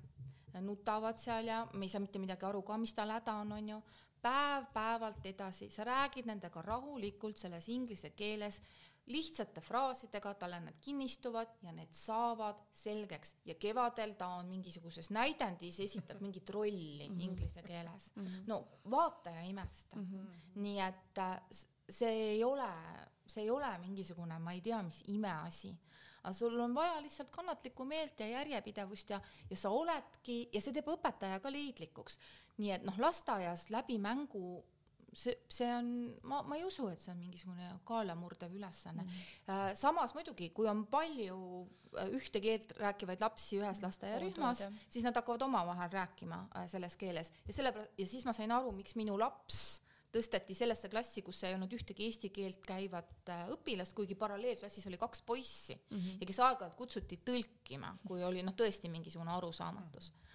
Nutavad 0.65 1.21
seal 1.21 1.47
ja 1.47 1.59
me 1.75 1.85
ei 1.85 1.93
saa 1.93 2.01
mitte 2.01 2.19
midagi 2.19 2.47
aru 2.49 2.63
ka, 2.67 2.79
mis 2.81 2.95
tal 2.97 3.13
häda 3.13 3.35
on, 3.43 3.53
on 3.59 3.69
ju. 3.75 3.81
Päev-päevalt 4.25 5.27
edasi, 5.31 5.69
sa 5.71 5.85
räägid 5.87 6.27
nendega 6.27 6.63
rahulikult 6.65 7.39
selles 7.39 7.69
inglise 7.71 8.11
keeles, 8.17 8.63
lihtsate 9.09 9.63
fraasidega, 9.65 10.35
talle 10.39 10.61
need 10.61 10.81
kinnistuvad 10.85 11.55
ja 11.63 11.73
need 11.73 11.93
saavad 11.97 12.61
selgeks 12.77 13.35
ja 13.49 13.57
kevadel 13.61 14.15
ta 14.19 14.29
on 14.39 14.51
mingisuguses 14.53 15.11
näidendis, 15.15 15.81
esitab 15.85 16.21
mingit 16.25 16.51
rolli 16.57 17.09
mm 17.09 17.17
-hmm. 17.17 17.25
inglise 17.25 17.63
keeles 17.63 18.11
mm. 18.15 18.27
-hmm. 18.27 18.47
no 18.47 18.65
vaata 18.91 19.31
ja 19.31 19.43
imesta 19.43 19.97
mm. 19.97 20.07
-hmm. 20.07 20.61
nii 20.63 20.81
et 20.81 21.19
äh, 21.19 21.41
see 21.91 22.13
ei 22.33 22.45
ole, 22.45 22.73
see 23.27 23.43
ei 23.43 23.51
ole 23.51 23.79
mingisugune, 23.79 24.39
ma 24.39 24.53
ei 24.53 24.61
tea, 24.61 24.83
mis 24.83 25.03
imeasi 25.09 25.77
aga 26.23 26.33
sul 26.33 26.61
on 26.61 26.75
vaja 26.75 27.03
lihtsalt 27.03 27.31
kannatlikku 27.31 27.85
meelt 27.85 28.21
ja 28.21 28.27
järjepidevust 28.27 29.11
ja, 29.11 29.21
ja 29.51 29.57
sa 29.57 29.71
oledki 29.71 30.49
ja 30.53 30.61
see 30.61 30.73
teeb 30.73 30.89
õpetaja 30.89 31.41
ka 31.41 31.51
leidlikuks 31.51 32.19
nii 32.59 32.75
et 32.75 32.85
noh, 32.87 32.99
lasteaias 32.99 33.69
läbi 33.71 33.99
mängu 34.03 34.65
see, 35.15 35.35
see 35.49 35.69
on, 35.73 35.89
ma, 36.29 36.43
ma 36.43 36.59
ei 36.59 36.65
usu, 36.67 36.89
et 36.93 37.01
see 37.01 37.13
on 37.13 37.19
mingisugune 37.21 37.69
kaalamurdev 37.89 38.55
ülesanne 38.55 39.03
mm. 39.03 39.11
-hmm. 39.11 39.75
samas 39.79 40.15
muidugi, 40.15 40.51
kui 40.51 40.69
on 40.69 40.87
palju 40.87 41.39
äh, 41.97 42.09
ühte 42.19 42.41
keelt 42.41 42.73
rääkivaid 42.79 43.21
lapsi 43.21 43.61
ühes 43.61 43.83
lasteaiarühmas, 43.83 44.69
siis 44.91 45.05
nad 45.05 45.17
hakkavad 45.17 45.43
omavahel 45.49 45.91
rääkima 45.93 46.47
äh, 46.57 46.69
selles 46.69 46.97
keeles 46.97 47.33
ja 47.47 47.53
sellepärast, 47.53 47.93
ja 47.99 48.07
siis 48.07 48.25
ma 48.25 48.33
sain 48.33 48.53
aru, 48.53 48.73
miks 48.73 48.97
minu 48.97 49.19
laps 49.19 49.83
tõsteti 50.13 50.55
sellesse 50.57 50.89
klassi, 50.89 51.23
kus 51.23 51.43
ei 51.45 51.55
olnud 51.55 51.73
ühtegi 51.73 52.07
eesti 52.09 52.31
keelt 52.33 52.63
käivat 52.67 53.29
õpilast, 53.53 53.93
kuigi 53.95 54.15
paralleelklassis 54.15 54.87
oli 54.89 54.97
kaks 54.97 55.23
poissi 55.23 55.75
mm 55.75 55.99
-hmm. 55.99 56.17
ja 56.21 56.27
kes 56.27 56.41
aeg-ajalt 56.41 56.77
kutsuti 56.77 57.21
tõlkima, 57.25 57.93
kui 58.07 58.25
oli 58.25 58.43
noh, 58.43 58.57
tõesti 58.57 58.89
mingisugune 58.89 59.33
arusaamatus 59.37 60.13
mm. 60.13 60.17
-hmm 60.17 60.29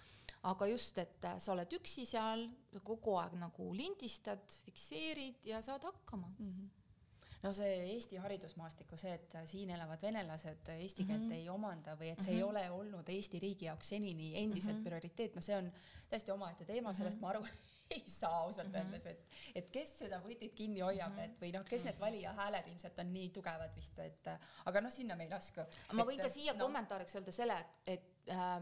aga 0.43 0.67
just, 0.67 0.97
et 0.97 1.25
äh, 1.25 1.39
sa 1.39 1.53
oled 1.53 1.73
üksi 1.79 2.05
seal, 2.05 2.47
kogu 2.83 3.17
aeg 3.21 3.35
nagu 3.39 3.73
lindistad, 3.73 4.43
fikseerid 4.65 5.45
ja 5.47 5.61
saad 5.61 5.83
hakkama 5.89 6.33
mm. 6.37 6.47
-hmm 6.47 6.71
no 7.43 7.51
see 7.55 7.71
Eesti 7.93 8.19
haridusmaastiku, 8.23 8.97
see, 8.99 9.13
et 9.17 9.35
siin 9.51 9.73
elavad 9.75 10.01
venelased 10.01 10.69
eesti 10.77 11.03
keelt 11.03 11.25
mm 11.25 11.31
-hmm. 11.31 11.41
ei 11.41 11.49
omanda 11.49 11.95
või 11.99 12.11
et 12.13 12.21
see 12.21 12.31
mm 12.31 12.39
-hmm. 12.39 12.57
ei 12.57 12.67
mhm. 12.67 12.71
ole 12.71 12.71
olnud 12.71 13.09
Eesti 13.09 13.39
riigi 13.39 13.65
jaoks 13.65 13.89
senini 13.89 14.31
endiselt 14.43 14.75
mm 14.75 14.79
-hmm. 14.79 14.83
prioriteet, 14.83 15.35
no 15.35 15.41
see 15.41 15.57
on 15.57 15.71
täiesti 16.09 16.31
omaette 16.31 16.65
teema 16.65 16.89
mm, 16.89 16.93
-hmm. 16.93 16.97
sellest 16.97 17.19
ma 17.19 17.29
aru 17.29 17.45
ei 17.95 18.03
saa 18.07 18.37
ausalt 18.37 18.67
mm 18.67 18.73
-hmm. 18.73 18.85
öeldes, 18.85 19.05
et, 19.05 19.27
et 19.55 19.69
kes 19.69 19.99
seda 19.99 20.21
võtit 20.21 20.53
kinni 20.55 20.79
hoiab 20.79 21.11
mm, 21.11 21.17
-hmm. 21.17 21.23
et 21.23 21.41
või 21.41 21.51
noh, 21.53 21.65
kes 21.65 21.83
need 21.83 21.99
valija 21.99 22.33
hääled 22.33 22.67
ilmselt 22.67 22.99
on 22.99 23.13
nii 23.13 23.29
tugevad 23.29 23.75
vist, 23.75 23.99
et 23.99 24.27
aga 24.65 24.81
noh, 24.81 24.91
sinna 24.91 25.15
me 25.15 25.23
ei 25.23 25.29
lasku. 25.29 25.61
ma 25.93 26.03
võin 26.03 26.21
ka 26.21 26.29
siia 26.29 26.53
no, 26.53 26.65
kommentaariks 26.65 27.15
öelda 27.15 27.31
selle, 27.31 27.59
et, 27.59 27.87
et 27.97 28.12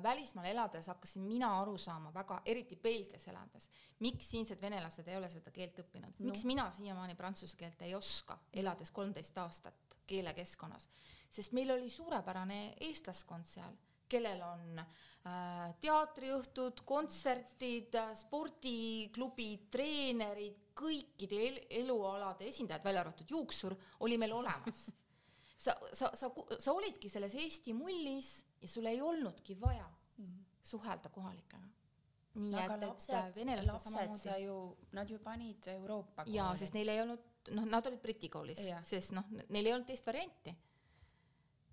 välismaal 0.04 0.46
elades 0.46 0.88
hakkasin 0.88 1.22
mina 1.22 1.52
aru 1.62 1.78
saama 1.78 2.14
väga, 2.14 2.42
eriti 2.46 2.76
Belgias 2.76 3.28
elades, 3.28 3.70
miks 4.00 4.30
siinsed 4.34 4.62
venelased 4.62 5.08
ei 5.08 5.18
ole 5.18 5.30
seda 5.30 5.52
keelt 5.54 5.78
õppinud. 5.84 6.18
No., 6.18 6.30
miks 6.30 6.44
mina 6.50 6.66
siiamaani 6.72 7.16
prantsuse 7.16 7.58
keelt 7.58 7.82
ei 7.86 7.96
oska, 7.96 8.40
elades 8.54 8.92
kolmteist 8.92 9.38
aastat 9.38 9.98
keelekeskkonnas, 10.08 10.88
sest 11.32 11.54
meil 11.56 11.72
oli 11.72 11.90
suurepärane 11.90 12.62
eestlaskond 12.88 13.48
seal, 13.48 13.76
kellel 14.12 14.42
on 14.44 14.82
äh, 14.82 15.70
teatriõhtud, 15.80 16.82
kontserdid, 16.86 17.96
spordiklubid, 18.26 19.70
treenerid, 19.72 20.58
kõikide 20.76 21.44
el 21.48 21.62
elualade 21.84 22.50
esindajad, 22.50 22.84
välja 22.84 23.06
arvatud 23.06 23.32
juuksur, 23.32 23.78
oli 24.04 24.18
meil 24.20 24.34
olemas 24.36 24.90
sa, 25.62 25.76
sa, 25.94 26.10
sa, 26.18 26.30
sa 26.60 26.74
olidki 26.74 27.10
selles 27.10 27.36
Eesti 27.38 27.74
mullis 27.78 28.32
ja 28.62 28.70
sul 28.70 28.88
ei 28.90 29.02
olnudki 29.02 29.60
vaja 29.62 29.86
mm 30.18 30.26
-hmm. 30.26 30.44
suhelda 30.64 31.10
kohalikega. 31.10 31.68
nii 32.34 32.52
no, 32.52 32.60
et, 32.60 33.10
et 33.10 33.36
venelaste 33.36 33.78
samamoodi. 33.80 34.20
sa 34.20 34.38
ju, 34.38 34.78
nad 34.92 35.10
ju 35.10 35.20
panid 35.20 35.68
Euroopa 35.68 36.24
kooli. 36.24 36.38
jaa, 36.38 36.56
sest 36.58 36.74
neil 36.74 36.90
ei 36.90 37.02
olnud, 37.02 37.24
noh, 37.52 37.66
nad 37.66 37.86
olid 37.86 38.00
Briti 38.00 38.30
koolis, 38.30 38.62
sest 38.84 39.12
noh, 39.12 39.26
neil 39.50 39.66
ei 39.66 39.74
olnud 39.74 39.88
teist 39.88 40.08
varianti. 40.08 40.56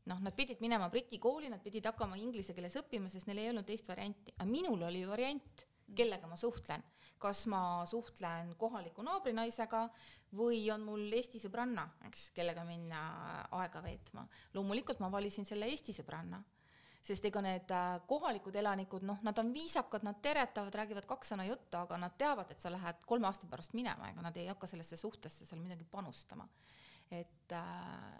noh, 0.05 0.20
nad 0.20 0.35
pidid 0.35 0.61
minema 0.61 0.88
Briti 0.88 1.18
kooli, 1.18 1.48
nad 1.48 1.62
pidid 1.62 1.87
hakkama 1.87 2.16
inglise 2.16 2.55
keeles 2.55 2.77
õppima, 2.77 3.09
sest 3.09 3.27
neil 3.27 3.38
ei 3.38 3.48
olnud 3.48 3.66
teist 3.66 3.88
varianti, 3.88 4.35
aga 4.37 4.51
minul 4.51 4.83
oli 4.83 5.07
variant. 5.07 5.66
Kellega 5.94 6.27
ma 6.27 6.37
suhtlen 6.37 6.85
kas 7.18 7.46
ma 7.51 7.85
suhtlen 7.87 8.55
kohaliku 8.59 9.03
naabrinaisega 9.03 9.81
või 10.38 10.61
on 10.70 10.85
mul 10.87 11.16
Eesti 11.18 11.40
sõbranna, 11.42 11.88
eks, 12.07 12.29
kellega 12.37 12.62
minna 12.66 13.01
aega 13.59 13.83
veetma. 13.83 14.27
loomulikult 14.55 15.01
ma 15.03 15.11
valisin 15.11 15.48
selle 15.48 15.66
Eesti 15.66 15.96
sõbranna 15.96 16.40
sest 17.09 17.24
ega 17.24 17.40
need 17.44 17.70
äh, 17.72 18.01
kohalikud 18.11 18.57
elanikud, 18.59 19.05
noh, 19.07 19.20
nad 19.24 19.38
on 19.40 19.53
viisakad, 19.55 20.03
nad 20.05 20.18
teretavad, 20.22 20.74
räägivad 20.74 21.07
kaks 21.09 21.33
sõna 21.33 21.46
juttu, 21.48 21.79
aga 21.79 21.96
nad 22.01 22.16
teavad, 22.20 22.51
et 22.53 22.61
sa 22.61 22.72
lähed 22.74 23.07
kolme 23.09 23.29
aasta 23.29 23.48
pärast 23.48 23.72
minema, 23.79 24.11
ega 24.11 24.24
nad 24.24 24.37
ei 24.37 24.48
hakka 24.51 24.68
sellesse 24.68 24.98
suhtesse 25.01 25.46
seal 25.46 25.62
midagi 25.62 25.87
panustama. 25.88 26.48
et 27.11 27.53
äh, 27.57 27.62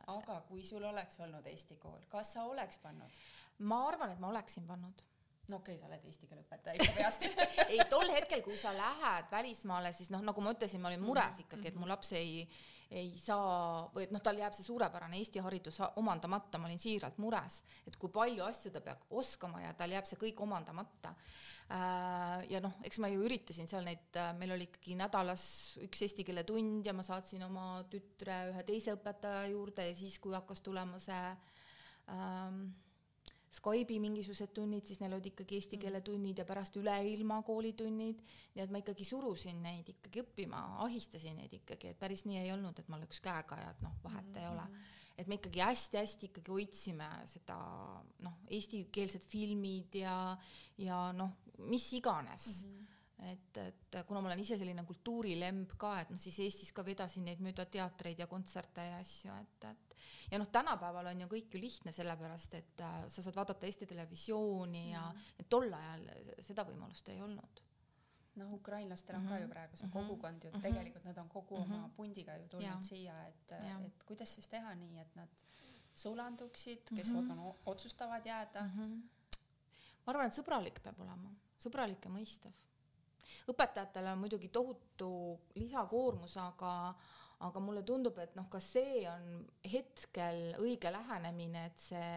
aga 0.09 0.40
kui 0.48 0.62
sul 0.64 0.85
oleks 0.88 1.20
olnud 1.20 1.46
Eesti 1.46 1.76
kool, 1.76 2.00
kas 2.09 2.33
sa 2.33 2.46
oleks 2.48 2.78
pannud? 2.81 3.20
ma 3.59 3.83
arvan, 3.88 4.14
et 4.14 4.20
ma 4.22 4.31
oleksin 4.31 4.64
pannud 4.66 5.04
no 5.48 5.61
okei 5.61 5.76
okay,, 5.76 5.80
sa 5.80 5.88
oled 5.88 6.08
eesti 6.08 6.28
keele 6.28 6.42
õpetaja 6.44 6.76
ikka 6.78 6.96
peast 6.96 7.24
ei, 7.72 7.78
tol 7.90 8.11
hetkel, 8.12 8.42
kui 8.44 8.56
sa 8.61 8.72
lähed 8.76 9.30
välismaale, 9.32 9.92
siis 9.96 10.11
noh, 10.12 10.24
nagu 10.24 10.44
ma 10.44 10.52
ütlesin, 10.56 10.82
ma 10.82 10.90
olin 10.92 11.04
mures 11.04 11.38
mhm, 11.38 11.46
ikkagi, 11.46 11.70
et 11.70 11.78
mu 11.78 11.87
mhm. 11.87 11.92
laps 11.94 12.12
ei, 12.18 12.42
ei 12.88 13.12
saa 13.20 13.87
või 13.94 14.06
et 14.06 14.14
noh, 14.14 14.22
tal 14.24 14.40
jääb 14.40 14.56
see 14.56 14.66
suurepärane 14.66 15.18
Eesti 15.20 15.42
haridus 15.44 15.80
omandamata, 16.00 16.61
ma 16.61 16.68
olin 16.68 16.80
siiralt 16.80 17.20
mures, 17.22 17.62
et 17.88 17.96
kui 18.00 18.12
palju 18.12 18.44
asju 18.46 18.72
ta 18.74 18.82
peab 18.84 19.06
oskama 19.20 19.62
ja 19.64 19.74
tal 19.76 19.92
jääb 19.92 20.08
see 20.08 20.20
kõik 20.20 20.40
omandamata. 20.44 21.14
Äh, 21.68 22.46
ja 22.48 22.62
noh, 22.64 22.78
eks 22.88 22.96
ma 23.04 23.11
ju 23.12 23.20
üritasin 23.28 23.68
seal 23.68 23.84
neid, 23.84 24.08
äh, 24.16 24.30
meil 24.40 24.54
oli 24.54 24.70
ikkagi 24.70 24.96
nädalas 24.96 25.44
üks 25.84 26.00
eesti 26.06 26.24
keele 26.24 26.46
tund 26.48 26.87
ja 26.88 26.94
ma 26.96 27.04
saatsin 27.04 27.44
oma 27.44 27.82
tütre 27.92 28.38
ühe 28.54 28.64
teise 28.68 28.96
õpetaja 28.96 29.50
juurde 29.52 29.84
ja 29.90 29.96
siis, 29.96 30.16
kui 30.16 30.32
hakkas 30.32 30.64
tulema 30.64 30.96
see 31.02 31.24
ähm, 32.08 32.70
Skype'i 33.54 33.96
mingisugused 34.02 34.52
tunnid, 34.56 34.84
siis 34.84 35.00
neil 35.00 35.14
olid 35.16 35.30
ikkagi 35.30 35.56
eesti 35.56 35.78
keele 35.80 36.02
tunnid 36.04 36.38
ja 36.40 36.44
pärast 36.48 36.76
üleilma 36.76 37.40
koolitunnid, 37.46 38.20
nii 38.54 38.64
et 38.64 38.74
ma 38.74 38.82
ikkagi 38.82 39.06
surusin 39.08 39.62
neid 39.64 39.88
ikkagi 39.94 40.22
õppima, 40.24 40.61
ahistasin 40.84 41.40
neid 41.40 41.54
ikkagi, 41.61 41.94
et 41.94 42.00
päris 42.00 42.26
nii 42.28 42.42
ei 42.42 42.52
olnud, 42.52 42.78
et 42.78 42.92
ma 42.92 43.00
lööks 43.00 43.22
käega 43.24 43.61
ja 43.62 43.70
et 43.72 43.80
noh, 43.84 43.96
vahet 44.04 44.26
mm 44.26 44.34
-hmm. 44.34 44.42
ei 44.42 44.48
ole. 44.52 44.68
Mhm. 44.68 44.94
et 45.18 45.26
me 45.26 45.34
ikkagi 45.34 45.61
hästi-hästi 45.61 46.26
ikkagi 46.26 46.50
hoidsime 46.50 47.08
seda 47.26 47.56
noh, 48.18 48.37
eestikeelsed 48.46 49.24
filmid 49.26 49.94
ja, 49.94 50.37
ja 50.78 51.12
noh, 51.12 51.32
mis 51.58 51.92
iganes 51.92 52.64
mm. 52.64 52.70
-hmm 52.70 52.97
et, 53.26 53.57
et 53.59 53.96
kuna 54.07 54.20
ma 54.20 54.31
olen 54.31 54.40
ise 54.40 54.59
selline 54.59 54.85
kultuurilemb 54.87 55.74
ka, 55.81 55.94
et 56.00 56.11
noh, 56.11 56.20
siis 56.22 56.38
Eestis 56.44 56.72
ka 56.72 56.85
vedasin 56.87 57.24
neid 57.24 57.40
mööda 57.44 57.66
teatreid 57.66 58.18
ja 58.22 58.26
kontserte 58.31 58.85
ja 58.87 58.98
asju, 59.02 59.35
et, 59.42 59.64
et 59.70 59.96
ja 60.31 60.38
noh, 60.38 60.50
tänapäeval 60.54 61.11
on 61.12 61.24
ju 61.24 61.31
kõik 61.33 61.54
ju 61.54 61.62
lihtne, 61.62 61.92
sellepärast 61.92 62.54
et 62.54 62.85
äh, 62.85 63.00
sa 63.09 63.24
saad 63.24 63.38
vaadata 63.38 63.66
Eesti 63.66 63.88
Televisiooni 63.90 64.85
mm. 64.87 64.92
ja 64.92 65.09
et 65.38 65.48
tol 65.50 65.72
ajal 65.72 66.07
seda 66.46 66.66
võimalust 66.68 67.11
ei 67.11 67.22
olnud 67.24 67.64
noh, 68.38 68.52
ukrainlastel 68.54 69.16
on 69.16 69.22
mm 69.22 69.26
-hmm. 69.26 69.31
ka 69.31 69.38
ju 69.38 69.46
mhm. 69.46 69.52
praegu 69.52 69.76
see 69.76 69.87
mm 69.87 69.92
-hmm. 69.92 70.07
kogukond 70.07 70.44
ju, 70.44 70.48
et 70.48 70.54
mhm. 70.54 70.62
tegelikult 70.62 71.04
nad 71.04 71.18
on 71.18 71.28
kogu 71.28 71.57
mm 71.57 71.64
-hmm. 71.64 71.74
oma 71.74 71.90
pundiga 71.96 72.37
ju 72.37 72.48
tulnud 72.48 72.68
ja. 72.68 72.83
siia, 72.83 73.26
et, 73.26 73.52
et 73.87 74.02
kuidas 74.04 74.35
siis 74.35 74.48
teha 74.48 74.74
nii, 74.74 74.98
et 74.98 75.16
nad 75.16 75.28
sulanduksid, 75.94 76.83
kes 76.96 77.12
mm 77.12 77.31
-hmm. 77.31 77.54
otsustavad 77.66 78.26
jääda 78.26 78.62
mm. 78.62 78.70
-hmm. 78.70 79.02
ma 80.06 80.10
arvan, 80.12 80.27
et 80.27 80.38
sõbralik 80.38 80.81
peab 80.83 81.00
olema, 81.00 81.35
sõbralik 81.58 82.04
ja 82.04 82.10
mõistev. 82.10 82.52
Õpetajatele 83.48 84.12
on 84.12 84.22
muidugi 84.24 84.50
tohutu 84.52 85.10
lisakoormus, 85.58 86.37
aga 86.42 86.74
aga 87.46 87.60
mulle 87.62 87.85
tundub, 87.87 88.16
et 88.18 88.35
noh, 88.35 88.48
ka 88.50 88.58
see 88.58 89.04
on 89.06 89.44
hetkel 89.62 90.56
õige 90.58 90.90
lähenemine, 90.90 91.68
et 91.70 91.79
see 91.79 92.14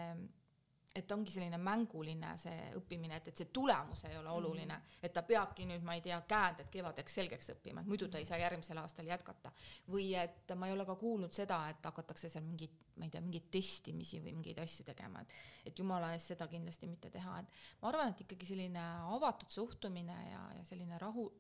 et 0.96 1.12
ongi 1.12 1.32
selline 1.32 1.58
mänguline 1.62 2.34
see 2.40 2.56
õppimine, 2.76 3.16
et, 3.22 3.30
et 3.32 3.42
see 3.42 3.50
tulemus 3.54 4.04
ei 4.10 4.18
ole 4.20 4.30
oluline 4.30 4.74
mm, 4.74 4.80
-hmm. 4.80 5.06
et 5.08 5.14
ta 5.14 5.24
peabki 5.24 5.66
nüüd, 5.70 5.86
ma 5.88 5.96
ei 5.96 6.02
tea, 6.04 6.20
käänded 6.28 6.68
kevadeks 6.72 7.16
selgeks 7.20 7.52
õppima, 7.54 7.82
et 7.82 7.88
muidu 7.88 8.10
ta 8.12 8.20
ei 8.20 8.28
saa 8.28 8.38
järgmisel 8.42 8.78
aastal 8.82 9.08
jätkata. 9.08 9.52
või 9.90 10.14
et 10.20 10.56
ma 10.56 10.68
ei 10.68 10.74
ole 10.74 10.86
ka 10.86 10.96
kuulnud 10.96 11.32
seda, 11.34 11.62
et 11.70 11.86
hakatakse 11.86 12.30
seal 12.30 12.44
mingit, 12.44 12.76
ma 12.96 13.06
ei 13.06 13.10
tea, 13.10 13.22
mingeid 13.22 13.48
testimisi 13.52 14.20
või 14.20 14.36
mingeid 14.36 14.60
asju 14.60 14.86
tegema, 14.86 15.22
et 15.22 15.34
et 15.66 15.80
jumala 15.80 16.14
eest 16.14 16.34
seda 16.34 16.48
kindlasti 16.48 16.88
mitte 16.88 17.10
teha, 17.10 17.40
et 17.40 17.48
ma 17.82 17.88
arvan, 17.88 18.12
et 18.12 18.22
ikkagi 18.22 18.46
selline 18.46 18.86
avatud 19.16 19.50
suhtumine 19.50 20.18
ja, 20.32 20.46
ja 20.58 20.64
selline 20.66 20.98
rahu, 20.98 21.32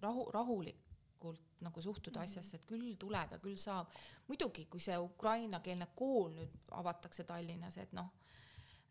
rahu, 0.00 0.30
rahulikult 0.34 1.44
nagu 1.60 1.82
suhtuda 1.82 2.20
mm 2.20 2.24
-hmm. 2.24 2.30
asjasse, 2.30 2.56
et 2.56 2.66
küll 2.66 2.96
tuleb 2.96 3.32
ja 3.32 3.38
küll 3.38 3.56
saab. 3.56 3.86
muidugi, 4.26 4.64
kui 4.64 4.80
see 4.80 4.98
ukrainakeelne 4.98 5.86
kool 5.94 6.32
nüüd 6.32 6.50
avatakse 6.70 7.24
Tallinnas, 7.24 7.78
et 7.78 7.92
noh 7.92 8.10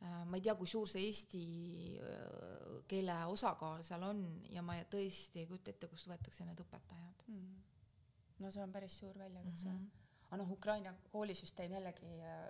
ma 0.02 0.38
ei 0.38 0.44
tea, 0.46 0.56
kui 0.56 0.70
suur 0.70 0.90
see 0.90 1.08
eesti 1.10 1.44
äh, 1.98 2.82
keele 2.90 3.16
osakaal 3.34 3.84
seal 3.86 4.04
on 4.06 4.20
ja 4.54 4.62
ma 4.66 4.76
tõesti 4.92 5.42
ei 5.42 5.48
kujuta 5.50 5.74
ette, 5.74 5.90
kust 5.92 6.10
võetakse 6.12 6.46
need 6.46 6.60
õpetajad 6.62 7.24
mm.. 7.28 7.56
no 8.44 8.52
see 8.54 8.64
on 8.64 8.76
päris 8.76 9.00
suur 9.02 9.18
väljakutse 9.18 9.70
mm. 9.72 9.80
-hmm. 9.80 10.28
aga 10.28 10.42
noh, 10.44 10.52
Ukraina 10.52 10.94
koolisüsteem 11.12 11.74
jällegi, 11.80 12.12
äh, 12.22 12.46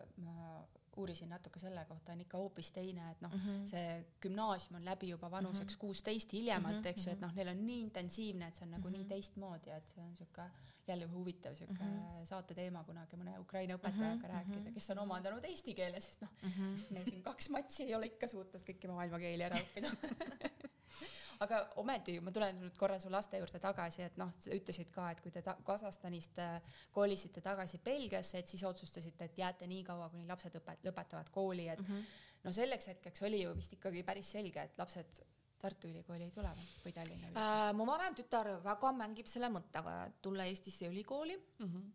uurisin 0.97 1.29
natuke 1.29 1.59
selle 1.59 1.85
kohta, 1.89 2.13
on 2.13 2.21
ikka 2.21 2.37
hoopis 2.37 2.71
teine, 2.75 3.11
et 3.11 3.21
noh 3.21 3.33
mm, 3.33 3.41
-hmm. 3.43 3.67
see 3.69 4.05
gümnaasium 4.21 4.79
on 4.79 4.85
läbi 4.85 5.09
juba 5.09 5.31
vanuseks 5.31 5.75
mhm. 5.75 5.79
kuusteist 5.79 6.27
mm 6.27 6.29
-hmm. 6.29 6.39
hiljemalt 6.39 6.75
mm, 6.75 6.81
-hmm. 6.81 6.87
eks 6.87 7.05
ju, 7.05 7.11
et 7.11 7.21
noh, 7.21 7.35
neil 7.35 7.53
on 7.53 7.67
nii 7.67 7.81
intensiivne, 7.81 8.47
et 8.47 8.55
see 8.55 8.65
on 8.65 8.71
nagu 8.71 8.87
mm 8.87 8.93
-hmm. 8.93 8.97
nii 8.97 9.11
teistmoodi, 9.13 9.69
et 9.69 9.87
see 9.87 10.03
on 10.03 10.09
niisugune 10.09 10.49
jälle 10.87 11.05
huvitav 11.05 11.55
sihuke 11.55 11.83
mm 11.83 11.99
-hmm. 11.99 12.25
saate 12.25 12.53
teema 12.53 12.83
kunagi 12.83 13.15
mõne 13.15 13.39
Ukraina 13.39 13.75
õpetajaga 13.75 14.15
mm 14.15 14.21
-hmm. 14.21 14.27
rääkida, 14.33 14.71
kes 14.73 14.89
on 14.89 14.99
omandanud 14.99 15.45
eesti 15.45 15.73
keele, 15.73 15.99
sest 15.99 16.21
noh 16.21 16.29
mm 16.43 16.49
-hmm., 16.49 16.93
me 16.93 17.03
siin 17.03 17.23
kaks 17.23 17.49
matši 17.49 17.83
ei 17.83 17.95
ole 17.95 18.05
ikka 18.05 18.27
suutnud 18.27 18.61
kõiki 18.69 18.87
maailma 18.87 19.19
keeli 19.19 19.43
ära 19.43 19.59
õppida 19.63 19.91
aga 21.43 21.61
ometi 21.81 22.17
ma 22.23 22.31
tulen 22.33 22.59
nüüd 22.61 22.77
korra 22.79 22.99
su 22.99 23.11
laste 23.13 23.39
juurde 23.41 23.59
tagasi, 23.63 24.03
et 24.07 24.17
noh, 24.17 24.33
sa 24.43 24.51
ütlesid 24.55 24.91
ka, 24.93 25.11
et 25.11 25.21
kui 25.23 25.33
te 25.33 25.43
ta 25.45 25.57
Kasahstanist 25.65 26.39
äh, 26.43 26.77
kolisite 26.95 27.41
tagasi 27.45 27.79
Belgiasse, 27.85 28.41
et 28.41 28.47
siis 28.47 28.63
otsustasite, 28.67 29.29
et 29.29 29.37
jääte 29.37 29.67
nii 29.69 29.83
kaua, 29.87 30.09
kuni 30.13 30.27
lapsed 30.29 30.55
õpet-, 30.61 30.85
lõpetavad 30.87 31.31
kooli, 31.33 31.67
et 31.73 31.81
mm 31.81 31.89
-hmm. 31.93 32.05
no 32.43 32.53
selleks 32.53 32.87
hetkeks 32.93 33.23
oli 33.29 33.43
ju 33.43 33.55
vist 33.55 33.73
ikkagi 33.73 34.03
päris 34.03 34.31
selge, 34.31 34.63
et 34.63 34.77
lapsed 34.77 35.23
Tartu 35.57 35.87
Ülikooli 35.89 36.23
ei 36.23 36.31
tule 36.31 36.49
või 36.83 36.93
Tallinna 36.93 37.29
Ülikooli 37.29 37.69
äh,? 37.69 37.73
mu 37.73 37.85
vanem 37.85 38.15
tütar 38.15 38.49
väga 38.63 38.91
mängib 38.93 39.27
selle 39.27 39.49
mõttega, 39.49 39.95
et 40.07 40.21
tulla 40.21 40.45
Eestisse 40.45 40.87
ülikooli 40.87 41.37
mm. 41.37 41.65
-hmm. 41.65 41.93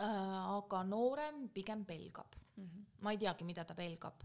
Äh, 0.00 0.56
aga 0.56 0.82
noorem 0.84 1.48
pigem 1.48 1.84
pelgab 1.84 2.36
mm. 2.56 2.64
-hmm. 2.64 2.84
ma 3.00 3.10
ei 3.10 3.18
teagi, 3.18 3.44
mida 3.44 3.64
ta 3.64 3.74
pelgab. 3.74 4.22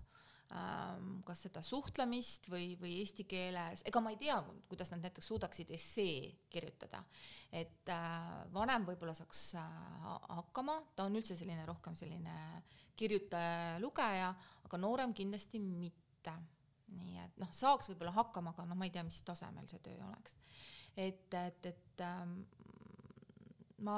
Kas 1.25 1.41
seda 1.47 1.61
suhtlemist 1.65 2.45
või, 2.51 2.75
või 2.79 2.99
eesti 3.01 3.25
keeles, 3.27 3.81
ega 3.89 4.01
ma 4.03 4.11
ei 4.13 4.19
tea, 4.21 4.37
kuidas 4.69 4.91
nad 4.93 5.01
näiteks 5.03 5.31
suudaksid 5.31 5.71
essee 5.73 6.29
kirjutada. 6.49 7.03
et 7.51 7.89
äh, 7.89 8.19
vanem 8.53 8.85
võib-olla 8.85 9.13
saaks 9.17 9.55
äh, 9.59 9.63
hakkama, 10.37 10.77
ta 10.95 11.07
on 11.09 11.15
üldse 11.17 11.35
selline 11.35 11.65
rohkem 11.65 11.95
selline 11.95 12.63
kirjutaja-lugeja, 12.95 14.29
aga 14.65 14.77
noorem 14.77 15.13
kindlasti 15.13 15.59
mitte 15.59 16.35
nii 16.95 17.17
et 17.19 17.41
noh, 17.41 17.49
saaks 17.51 17.89
võib-olla 17.89 18.13
hakkama, 18.13 18.53
aga 18.53 18.67
noh, 18.69 18.77
ma 18.77 18.85
ei 18.85 18.93
tea, 18.93 19.03
mis 19.03 19.17
tasemel 19.25 19.67
see 19.67 19.81
töö 19.83 19.97
oleks. 20.05 20.37
et, 20.95 21.33
et, 21.33 21.65
et 21.65 22.05
ähm, 22.05 22.37
ma 23.81 23.97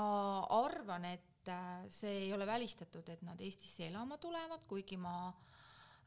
arvan, 0.64 1.06
et 1.12 1.52
äh, 1.52 1.84
see 1.92 2.24
ei 2.24 2.34
ole 2.34 2.48
välistatud, 2.48 3.10
et 3.10 3.22
nad 3.28 3.42
Eestisse 3.44 3.92
elama 3.92 4.18
tulevad, 4.18 4.64
kuigi 4.72 4.98
ma 4.98 5.28
äh, 5.28 5.57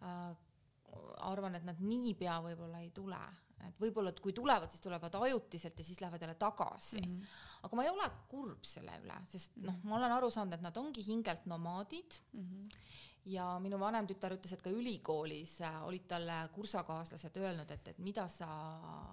arvan, 0.01 1.55
et 1.55 1.65
nad 1.67 1.81
niipea 1.85 2.41
võib-olla 2.45 2.81
ei 2.83 2.91
tule, 2.95 3.21
et 3.67 3.83
võib-olla, 3.83 4.11
et 4.15 4.21
kui 4.25 4.33
tulevad, 4.33 4.73
siis 4.73 4.83
tulevad 4.83 5.15
ajutiselt 5.21 5.79
ja 5.79 5.85
siis 5.85 6.01
lähevad 6.01 6.23
jälle 6.25 6.35
tagasi 6.41 7.01
mm. 7.01 7.13
-hmm. 7.13 7.37
aga 7.63 7.77
ma 7.77 7.85
ei 7.85 7.91
ole 7.91 8.11
kurb 8.29 8.65
selle 8.65 8.97
üle, 9.05 9.21
sest 9.29 9.57
noh, 9.61 9.77
ma 9.85 9.97
olen 9.99 10.17
aru 10.17 10.31
saanud, 10.31 10.57
et 10.57 10.65
nad 10.65 10.77
ongi 10.77 11.05
hingelt 11.07 11.47
nomaadid 11.47 12.21
mm. 12.33 12.49
-hmm 12.49 13.09
ja 13.29 13.45
minu 13.61 13.79
vanem 13.81 14.07
tütar 14.09 14.33
ütles, 14.35 14.53
et 14.55 14.63
ka 14.65 14.73
ülikoolis 14.73 15.59
äh, 15.67 15.81
olid 15.87 16.07
talle 16.09 16.37
kursakaaslased 16.55 17.37
öelnud, 17.37 17.71
et, 17.71 17.89
et 17.93 17.99
mida 18.03 18.27
sa 18.33 18.49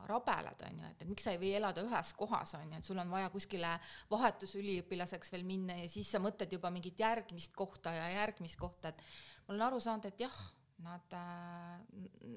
rabeled, 0.07 0.63
on 0.69 0.79
ju, 0.79 0.91
et, 0.91 1.01
et 1.01 1.09
miks 1.09 1.27
sa 1.27 1.33
ei 1.33 1.41
või 1.41 1.53
elada 1.59 1.83
ühes 1.83 2.13
kohas, 2.17 2.53
on 2.59 2.71
ju, 2.71 2.79
et 2.79 2.87
sul 2.87 3.01
on 3.03 3.11
vaja 3.11 3.29
kuskile 3.33 3.73
vahetusüliõpilaseks 4.11 5.33
veel 5.33 5.43
minna 5.47 5.79
ja 5.81 5.89
siis 5.91 6.11
sa 6.11 6.21
mõtled 6.23 6.55
juba 6.55 6.71
mingit 6.73 6.99
järgmist 7.03 7.55
kohta 7.57 7.93
ja 7.97 8.07
järgmist 8.21 8.59
kohta, 8.59 8.93
et 8.93 9.03
ma 9.47 9.55
olen 9.55 9.67
aru 9.67 9.83
saanud, 9.83 10.07
et 10.07 10.23
jah, 10.23 10.39
nad 10.85 11.13
äh,, 11.13 11.79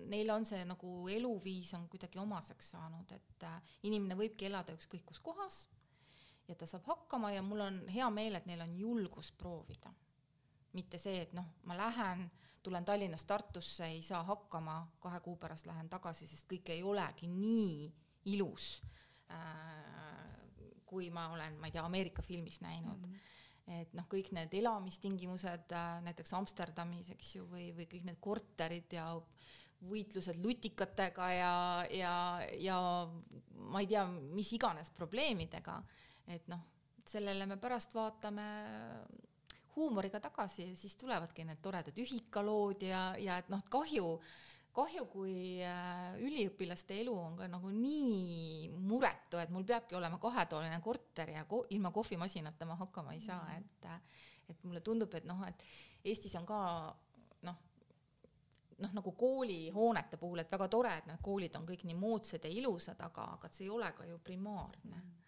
neil 0.09 0.30
on 0.30 0.47
see 0.49 0.64
nagu 0.64 1.09
eluviis 1.12 1.74
on 1.76 1.88
kuidagi 1.93 2.18
omaseks 2.18 2.70
saanud, 2.74 3.12
et 3.12 3.45
äh, 3.45 3.74
inimene 3.88 4.16
võibki 4.16 4.49
elada 4.49 4.72
ükskõik 4.76 5.05
kus 5.07 5.20
kohas 5.20 5.64
ja 6.49 6.55
ta 6.55 6.66
saab 6.66 6.86
hakkama 6.88 7.34
ja 7.34 7.43
mul 7.43 7.61
on 7.66 7.82
hea 7.93 8.09
meel, 8.11 8.38
et 8.38 8.47
neil 8.49 8.64
on 8.64 8.78
julgust 8.78 9.36
proovida 9.38 9.93
mitte 10.72 10.99
see, 11.03 11.24
et 11.24 11.32
noh, 11.34 11.47
ma 11.66 11.76
lähen, 11.78 12.28
tulen 12.62 12.84
Tallinnast 12.84 13.26
Tartusse, 13.26 13.86
ei 13.86 14.03
saa 14.03 14.22
hakkama, 14.26 14.76
kahe 15.01 15.20
kuu 15.24 15.36
pärast 15.41 15.66
lähen 15.66 15.88
tagasi, 15.91 16.28
sest 16.28 16.47
kõik 16.51 16.70
ei 16.74 16.82
olegi 16.86 17.28
nii 17.30 17.91
ilus 18.34 18.76
äh,, 19.32 20.78
kui 20.86 21.11
ma 21.14 21.28
olen, 21.34 21.59
ma 21.59 21.68
ei 21.68 21.74
tea, 21.74 21.84
Ameerika 21.86 22.22
filmis 22.22 22.61
näinud 22.61 22.99
mm. 22.99 23.12
-hmm 23.12 23.38
et 23.66 23.92
noh, 23.94 24.06
kõik 24.11 24.32
need 24.36 24.54
elamistingimused 24.61 25.72
äh, 25.76 25.92
näiteks 26.06 26.34
Amsterdamis, 26.38 27.11
eks 27.14 27.34
ju, 27.36 27.46
või, 27.50 27.70
või 27.76 27.86
kõik 27.90 28.06
need 28.08 28.20
korterid 28.22 28.96
ja 28.96 29.06
võitlused 29.90 30.40
lutikatega 30.42 31.30
ja, 31.32 31.54
ja, 31.94 32.14
ja 32.61 32.78
ma 33.70 33.80
ei 33.80 33.88
tea, 33.88 34.04
mis 34.36 34.52
iganes 34.52 34.90
probleemidega, 34.96 35.78
et 36.28 36.48
noh, 36.52 36.62
sellele 37.08 37.46
me 37.48 37.56
pärast 37.61 37.94
vaatame 37.96 38.44
huumoriga 39.76 40.20
tagasi 40.20 40.66
ja 40.66 40.76
siis 40.76 40.96
tulevadki 41.00 41.46
need 41.48 41.61
toredad 41.62 41.96
ühikalood 41.98 42.82
ja, 42.84 43.11
ja 43.18 43.38
et 43.40 43.48
noh, 43.52 43.62
kahju, 43.72 44.16
kahju, 44.75 45.07
kui 45.11 45.35
äh, 45.66 46.16
üliõpilaste 46.23 46.97
elu 47.03 47.14
on 47.14 47.37
ka 47.39 47.49
nagu 47.51 47.71
nii 47.75 48.71
muretu, 48.79 49.41
et 49.43 49.51
mul 49.51 49.66
peabki 49.66 49.99
olema 49.99 50.21
kahetoaline 50.23 50.81
korter 50.85 51.35
ja 51.35 51.45
ko 51.51 51.64
ilma 51.75 51.93
kohvimasinata 51.95 52.68
ma 52.68 52.79
hakkama 52.81 53.14
ei 53.16 53.23
saa, 53.25 53.43
mm. 53.49 53.59
et 53.59 53.91
et 54.51 54.64
mulle 54.66 54.81
tundub, 54.83 55.12
et 55.14 55.27
noh, 55.31 55.39
et 55.47 55.61
Eestis 56.11 56.33
on 56.35 56.47
ka 56.47 56.59
noh, 57.47 57.59
noh, 58.83 58.95
nagu 58.97 59.12
koolihoonete 59.14 60.18
puhul, 60.18 60.43
et 60.43 60.51
väga 60.51 60.66
tore, 60.73 60.97
et 60.99 61.07
need 61.07 61.23
koolid 61.23 61.55
on 61.55 61.68
kõik 61.68 61.85
nii 61.87 61.99
moodsad 61.99 62.47
ja 62.47 62.51
ilusad, 62.51 62.99
aga, 63.07 63.29
aga 63.37 63.51
see 63.55 63.68
ei 63.68 63.71
ole 63.71 63.93
ka 63.95 64.09
ju 64.09 64.18
primaarne 64.27 64.97
mm 64.97 65.20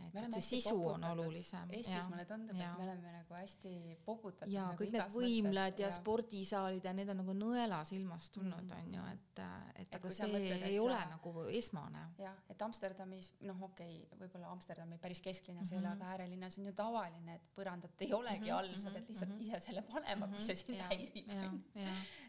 et, 0.00 0.16
et 0.16 0.34
see 0.36 0.58
sisu 0.58 0.74
on 0.88 1.04
olulisem. 1.04 1.70
Eestis 1.76 1.94
ja, 1.94 2.02
mulle 2.10 2.24
tundub, 2.28 2.56
et 2.56 2.78
me 2.78 2.84
oleme 2.86 3.12
nagu 3.16 3.36
hästi 3.36 3.72
poputatud. 4.06 4.52
ja 4.52 4.66
nagu 4.70 4.80
kõik 4.80 4.92
need 4.94 5.14
võimlad 5.14 5.82
ja, 5.82 5.88
ja 5.88 5.90
spordisaalid 5.96 6.88
ja 6.88 6.94
need 6.96 7.12
on 7.12 7.20
nagu 7.22 7.34
nõela 7.36 7.82
silmast 7.88 8.32
tulnud 8.36 8.64
mm, 8.64 8.70
-hmm. 8.70 8.86
on 8.86 8.94
ju, 8.96 9.06
et, 9.12 9.42
et, 9.42 9.80
et 9.86 9.98
aga 9.98 10.14
see 10.16 10.30
mõtled, 10.32 10.66
ei 10.68 10.78
ole 10.82 10.98
sa... 10.98 11.10
nagu 11.14 11.46
esmane. 11.60 12.04
jah, 12.18 12.38
et 12.54 12.66
Amsterdamis, 12.68 13.32
noh, 13.48 13.62
okei 13.68 13.98
okay,, 14.04 14.20
võib-olla 14.22 14.52
Amsterdami 14.52 14.98
päris 14.98 15.20
kesklinnas 15.20 15.70
mm 15.70 15.76
-hmm. 15.76 15.80
ei 15.80 15.86
ole, 15.86 15.94
aga 15.96 16.12
äärelinnas 16.14 16.58
on 16.58 16.66
ju 16.66 16.72
tavaline, 16.72 17.34
et 17.34 17.50
põrandat 17.56 18.06
ei 18.06 18.12
olegi 18.12 18.38
mm 18.40 18.46
-hmm. 18.46 18.58
all, 18.58 18.78
sa 18.78 18.90
pead 18.90 19.08
lihtsalt 19.08 19.30
mm 19.30 19.36
-hmm. 19.36 19.42
ise 19.48 19.60
selle 19.60 19.82
panema 19.82 20.26
mm, 20.26 20.32
-hmm. 20.32 20.36
kui 20.36 20.44
see 20.44 20.54
sind 20.54 20.78
häirib. 20.78 21.30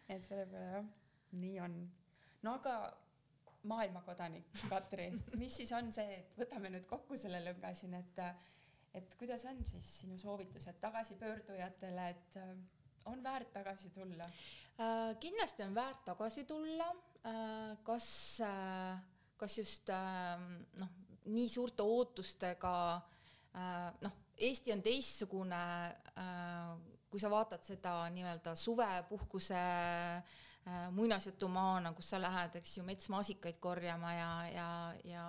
et 0.10 0.24
selle 0.24 0.46
peale 0.46 0.72
jah, 0.72 0.86
nii 1.32 1.60
on. 1.60 1.92
no 2.42 2.54
aga 2.54 3.03
maailmakodanik 3.70 4.50
Katri, 4.70 5.08
mis 5.40 5.56
siis 5.62 5.72
on 5.76 5.92
see, 5.96 6.20
et 6.20 6.36
võtame 6.40 6.72
nüüd 6.74 6.88
kokku 6.90 7.18
selle 7.20 7.42
lõnga 7.46 7.74
siin, 7.78 7.96
et 8.00 8.22
et 8.94 9.16
kuidas 9.18 9.42
on 9.50 9.64
siis 9.66 9.88
sinu 10.04 10.20
soovitused 10.22 10.78
tagasipöördujatele, 10.82 12.10
et 12.14 12.36
äh, 12.38 12.52
on 13.10 13.24
väärt 13.24 13.54
tagasi 13.54 13.90
tulla 13.90 14.28
äh,? 14.28 15.16
kindlasti 15.20 15.64
on 15.66 15.76
väärt 15.76 16.04
tagasi 16.06 16.44
tulla 16.50 16.90
äh,. 17.26 17.78
kas 17.84 18.40
äh,, 18.46 19.00
kas 19.38 19.58
just 19.58 19.90
äh, 19.90 20.46
noh, 20.78 20.94
nii 21.26 21.50
suurte 21.50 21.84
ootustega 21.84 22.76
äh, 23.56 23.90
noh, 24.02 24.20
Eesti 24.38 24.74
on 24.74 24.82
teistsugune 24.82 25.64
äh,, 26.20 26.78
kui 27.10 27.22
sa 27.22 27.30
vaatad 27.30 27.66
seda 27.66 27.98
nii-öelda 28.14 28.56
suvepuhkuse 28.58 29.62
Äh, 29.62 30.24
muinasjutumaana, 30.96 31.92
kus 31.94 32.14
sa 32.14 32.20
lähed, 32.22 32.56
eks 32.60 32.78
ju, 32.78 32.84
metsmaasikaid 32.88 33.60
korjama 33.64 34.14
ja, 34.16 34.32
ja, 34.48 34.68
ja 35.04 35.26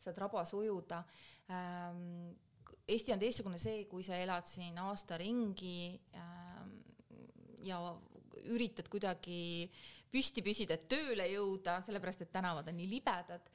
saad 0.00 0.18
rabas 0.20 0.52
ujuda. 0.56 1.02
Ähm, 1.50 2.34
Eesti 2.88 3.14
on 3.14 3.20
teistsugune 3.22 3.58
see, 3.60 3.86
kui 3.88 4.04
sa 4.04 4.18
elad 4.20 4.44
siin 4.44 4.76
aasta 4.82 5.16
ringi 5.16 5.94
ähm, 6.20 6.74
ja 7.64 7.78
üritad 8.52 8.90
kuidagi 8.92 9.70
püsti 10.12 10.44
püsida, 10.44 10.76
et 10.76 10.84
tööle 10.90 11.24
jõuda, 11.32 11.78
sellepärast 11.86 12.26
et 12.26 12.32
tänavad 12.34 12.68
on 12.68 12.76
nii 12.76 12.90
libedad. 12.90 13.48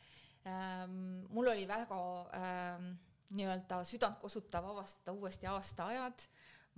Ähm, 0.49 1.27
mul 1.29 1.51
oli 1.51 1.67
väga 1.69 1.99
nii-öelda 3.29 3.83
südantkosutav 3.85 4.65
avastada 4.71 5.13
uuesti 5.13 5.45
aastaajad 5.51 6.25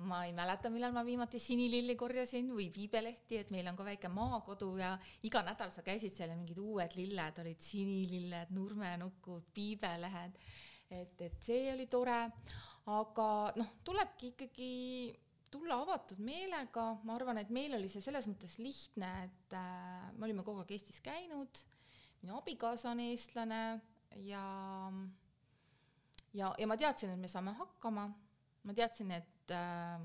ma 0.08 0.24
ei 0.26 0.34
mäleta, 0.36 0.70
millal 0.74 0.93
ma 0.95 1.04
viimati 1.06 1.39
sinililli 1.39 1.95
korjasin 1.99 2.49
või 2.56 2.70
viibelehti, 2.74 3.39
et 3.41 3.52
meil 3.54 3.68
on 3.72 3.78
ka 3.80 3.86
väike 3.88 4.12
maakodu 4.12 4.72
ja 4.80 4.91
iga 5.28 5.43
nädal 5.45 5.74
sa 5.74 5.84
käisid 5.86 6.16
seal 6.16 6.34
ja 6.34 6.38
mingid 6.38 6.60
uued 6.62 6.95
lilled 6.97 7.41
olid 7.43 7.64
sinililled, 7.66 8.54
nurmenukud, 8.56 9.49
viibelehed. 9.56 10.38
et, 10.91 11.22
et 11.22 11.43
see 11.43 11.70
oli 11.74 11.88
tore, 11.88 12.20
aga 12.91 13.28
noh, 13.56 13.76
tulebki 13.84 14.34
ikkagi 14.34 14.72
tulla 15.52 15.82
avatud 15.84 16.20
meelega, 16.24 16.86
ma 17.04 17.16
arvan, 17.16 17.41
et 17.41 17.49
meil 17.52 17.76
oli 17.76 17.89
see 17.91 18.04
selles 18.04 18.28
mõttes 18.32 18.58
lihtne, 18.60 19.10
et 19.28 19.56
äh, 19.58 20.12
me 20.16 20.28
olime 20.28 20.45
kogu 20.47 20.64
aeg 20.64 20.76
Eestis 20.78 21.02
käinud, 21.04 21.64
minu 22.22 22.38
abikaasa 22.39 22.93
on 22.93 23.02
eestlane 23.04 23.64
ja 24.28 24.43
ja, 26.34 26.54
ja 26.58 26.68
ma 26.68 26.78
teadsin, 26.80 27.14
et 27.14 27.20
me 27.20 27.30
saame 27.32 27.54
hakkama, 27.58 28.08
ma 28.64 28.76
teadsin, 28.78 29.12
et 29.16 29.40
äh, 29.56 29.99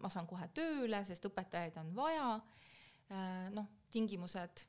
ma 0.00 0.10
saan 0.12 0.28
kohe 0.30 0.48
tööle, 0.56 1.02
sest 1.06 1.26
õpetajaid 1.30 1.78
on 1.82 1.94
vaja 1.96 2.28
äh,. 2.36 3.48
noh, 3.54 3.66
tingimused 3.90 4.66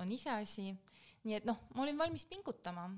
on 0.00 0.12
iseasi, 0.12 0.70
nii 1.24 1.36
et 1.38 1.48
noh, 1.48 1.58
ma 1.76 1.84
olin 1.84 1.98
valmis 1.98 2.26
pingutama 2.30 2.88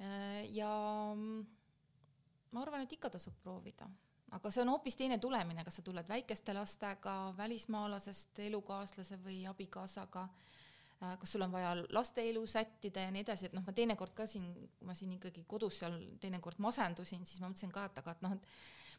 äh,. 0.00 0.42
ja 0.56 0.70
ma 1.14 2.62
arvan, 2.62 2.84
et 2.86 2.96
ikka 2.96 3.12
tasub 3.16 3.36
proovida, 3.42 3.88
aga 4.36 4.50
see 4.50 4.64
on 4.64 4.74
hoopis 4.74 4.98
teine 4.98 5.18
tulemine, 5.22 5.64
kas 5.64 5.80
sa 5.80 5.86
tuled 5.86 6.08
väikeste 6.08 6.54
lastega, 6.56 7.16
välismaalasest 7.38 8.38
elukaaslase 8.48 9.18
või 9.24 9.42
abikaasaga 9.50 10.26
äh, 10.26 10.54
kas 10.98 11.32
sul 11.32 11.44
on 11.44 11.52
vaja 11.52 11.74
laste 11.92 12.24
elu 12.30 12.46
sättida 12.46 13.04
ja 13.04 13.10
nii 13.12 13.24
edasi, 13.24 13.48
et 13.48 13.56
noh, 13.56 13.64
ma 13.66 13.74
teinekord 13.76 14.14
ka 14.16 14.26
siin, 14.30 14.48
kui 14.78 14.88
ma 14.88 14.94
siin 14.96 15.12
ikkagi 15.18 15.44
kodus 15.48 15.80
seal 15.82 15.96
teinekord 16.22 16.60
masendusin, 16.64 17.26
siis 17.28 17.42
ma 17.42 17.50
mõtlesin 17.50 17.72
ka, 17.74 17.84
et 17.90 18.00
aga 18.00 18.14
et 18.16 18.24
noh, 18.24 18.36
et 18.36 18.48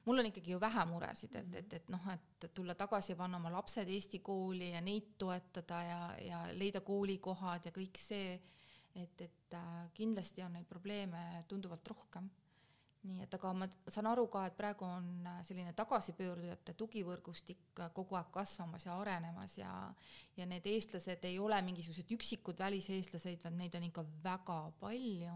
mul 0.07 0.19
on 0.19 0.25
ikkagi 0.25 0.51
ju 0.51 0.59
vähe 0.59 0.85
muresid, 0.87 1.35
et, 1.35 1.55
et, 1.59 1.73
et 1.73 1.89
noh, 1.91 2.09
et 2.13 2.47
tulla 2.55 2.75
tagasi 2.79 3.11
ja 3.11 3.19
panna 3.19 3.39
oma 3.41 3.51
lapsed 3.51 3.89
Eesti 3.91 4.21
kooli 4.23 4.71
ja 4.71 4.81
neid 4.81 5.15
toetada 5.19 5.81
ja, 5.83 6.01
ja 6.23 6.41
leida 6.55 6.81
koolikohad 6.81 7.67
ja 7.67 7.73
kõik 7.75 7.99
see, 7.99 8.37
et, 8.95 9.21
et 9.21 9.57
äh, 9.57 9.71
kindlasti 9.97 10.45
on 10.45 10.55
neid 10.55 10.67
probleeme 10.69 11.43
tunduvalt 11.47 11.91
rohkem. 11.91 12.29
Nii 13.07 13.21
et 13.23 13.35
aga 13.37 13.51
ma 13.55 13.67
saan 13.93 14.07
aru 14.09 14.25
ka, 14.31 14.45
et 14.47 14.55
praegu 14.57 14.87
on 14.87 15.27
äh, 15.27 15.41
selline 15.47 15.75
tagasipöördujate 15.75 16.77
tugivõrgustik 16.79 17.83
äh, 17.83 17.91
kogu 17.95 18.15
aeg 18.19 18.31
kasvamas 18.31 18.87
ja 18.87 18.95
arenemas 18.99 19.57
ja 19.59 19.73
ja 20.37 20.47
need 20.47 20.71
eestlased 20.71 21.27
ei 21.27 21.35
ole 21.39 21.59
mingisugused 21.67 22.15
üksikud 22.15 22.63
väliseestlased, 22.63 23.43
vaid 23.43 23.59
neid 23.59 23.75
on 23.75 23.89
ikka 23.91 24.07
väga 24.23 24.61
palju. 24.79 25.35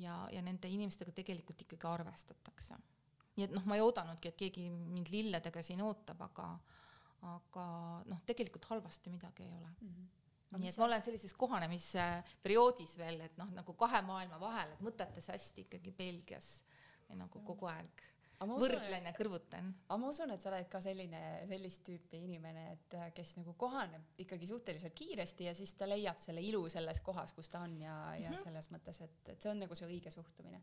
Ja, 0.00 0.14
ja 0.32 0.40
nende 0.40 0.68
inimestega 0.70 1.12
tegelikult 1.12 1.66
ikkagi 1.66 1.86
arvestatakse 1.90 2.78
nii 3.40 3.48
et 3.48 3.56
noh, 3.56 3.66
ma 3.68 3.78
ei 3.78 3.84
oodanudki, 3.84 4.30
et 4.30 4.38
keegi 4.44 4.68
mind 4.70 5.10
lilledega 5.12 5.64
siin 5.64 5.80
ootab, 5.86 6.20
aga, 6.28 6.46
aga 7.34 7.66
noh, 8.10 8.24
tegelikult 8.28 8.68
halvasti 8.74 9.12
midagi 9.12 9.48
ei 9.48 9.52
ole 9.56 9.68
mm. 9.72 9.92
-hmm 9.92 10.16
nii 10.58 10.66
et 10.66 10.78
ma 10.80 10.84
olen 10.88 11.02
sellises 11.02 11.32
kohanemisperioodis 11.38 12.96
veel, 12.98 13.20
et 13.22 13.36
noh, 13.38 13.50
nagu 13.54 13.74
kahe 13.78 14.00
maailma 14.02 14.40
vahel, 14.42 14.72
et 14.74 14.80
mõtetes 14.82 15.28
hästi 15.30 15.62
ikkagi 15.68 15.92
Belgias 15.94 16.48
nagu 17.14 17.42
kogu 17.46 17.68
aeg 17.70 18.02
võrdlen 18.48 19.08
ja 19.08 19.12
kõrvutan. 19.16 19.72
aga 19.88 19.98
ma 20.00 20.12
usun, 20.12 20.30
et 20.34 20.40
sa 20.40 20.50
oled 20.52 20.68
ka 20.72 20.80
selline, 20.84 21.22
sellist 21.50 21.84
tüüpi 21.86 22.22
inimene, 22.24 22.66
et 22.76 22.96
kes 23.16 23.36
nagu 23.40 23.54
kohaneb 23.60 24.22
ikkagi 24.24 24.48
suhteliselt 24.48 24.96
kiiresti 24.96 25.50
ja 25.50 25.54
siis 25.54 25.74
ta 25.76 25.88
leiab 25.88 26.18
selle 26.22 26.40
ilu 26.44 26.64
selles 26.72 27.00
kohas, 27.04 27.34
kus 27.36 27.52
ta 27.52 27.60
on 27.66 27.76
ja, 27.80 27.98
ja 28.16 28.30
mm 28.30 28.34
-hmm. 28.34 28.42
selles 28.44 28.70
mõttes, 28.70 29.02
et, 29.04 29.28
et 29.28 29.42
see 29.42 29.50
on 29.50 29.60
nagu 29.66 29.74
see 29.74 29.88
õige 29.88 30.10
suhtumine 30.10 30.62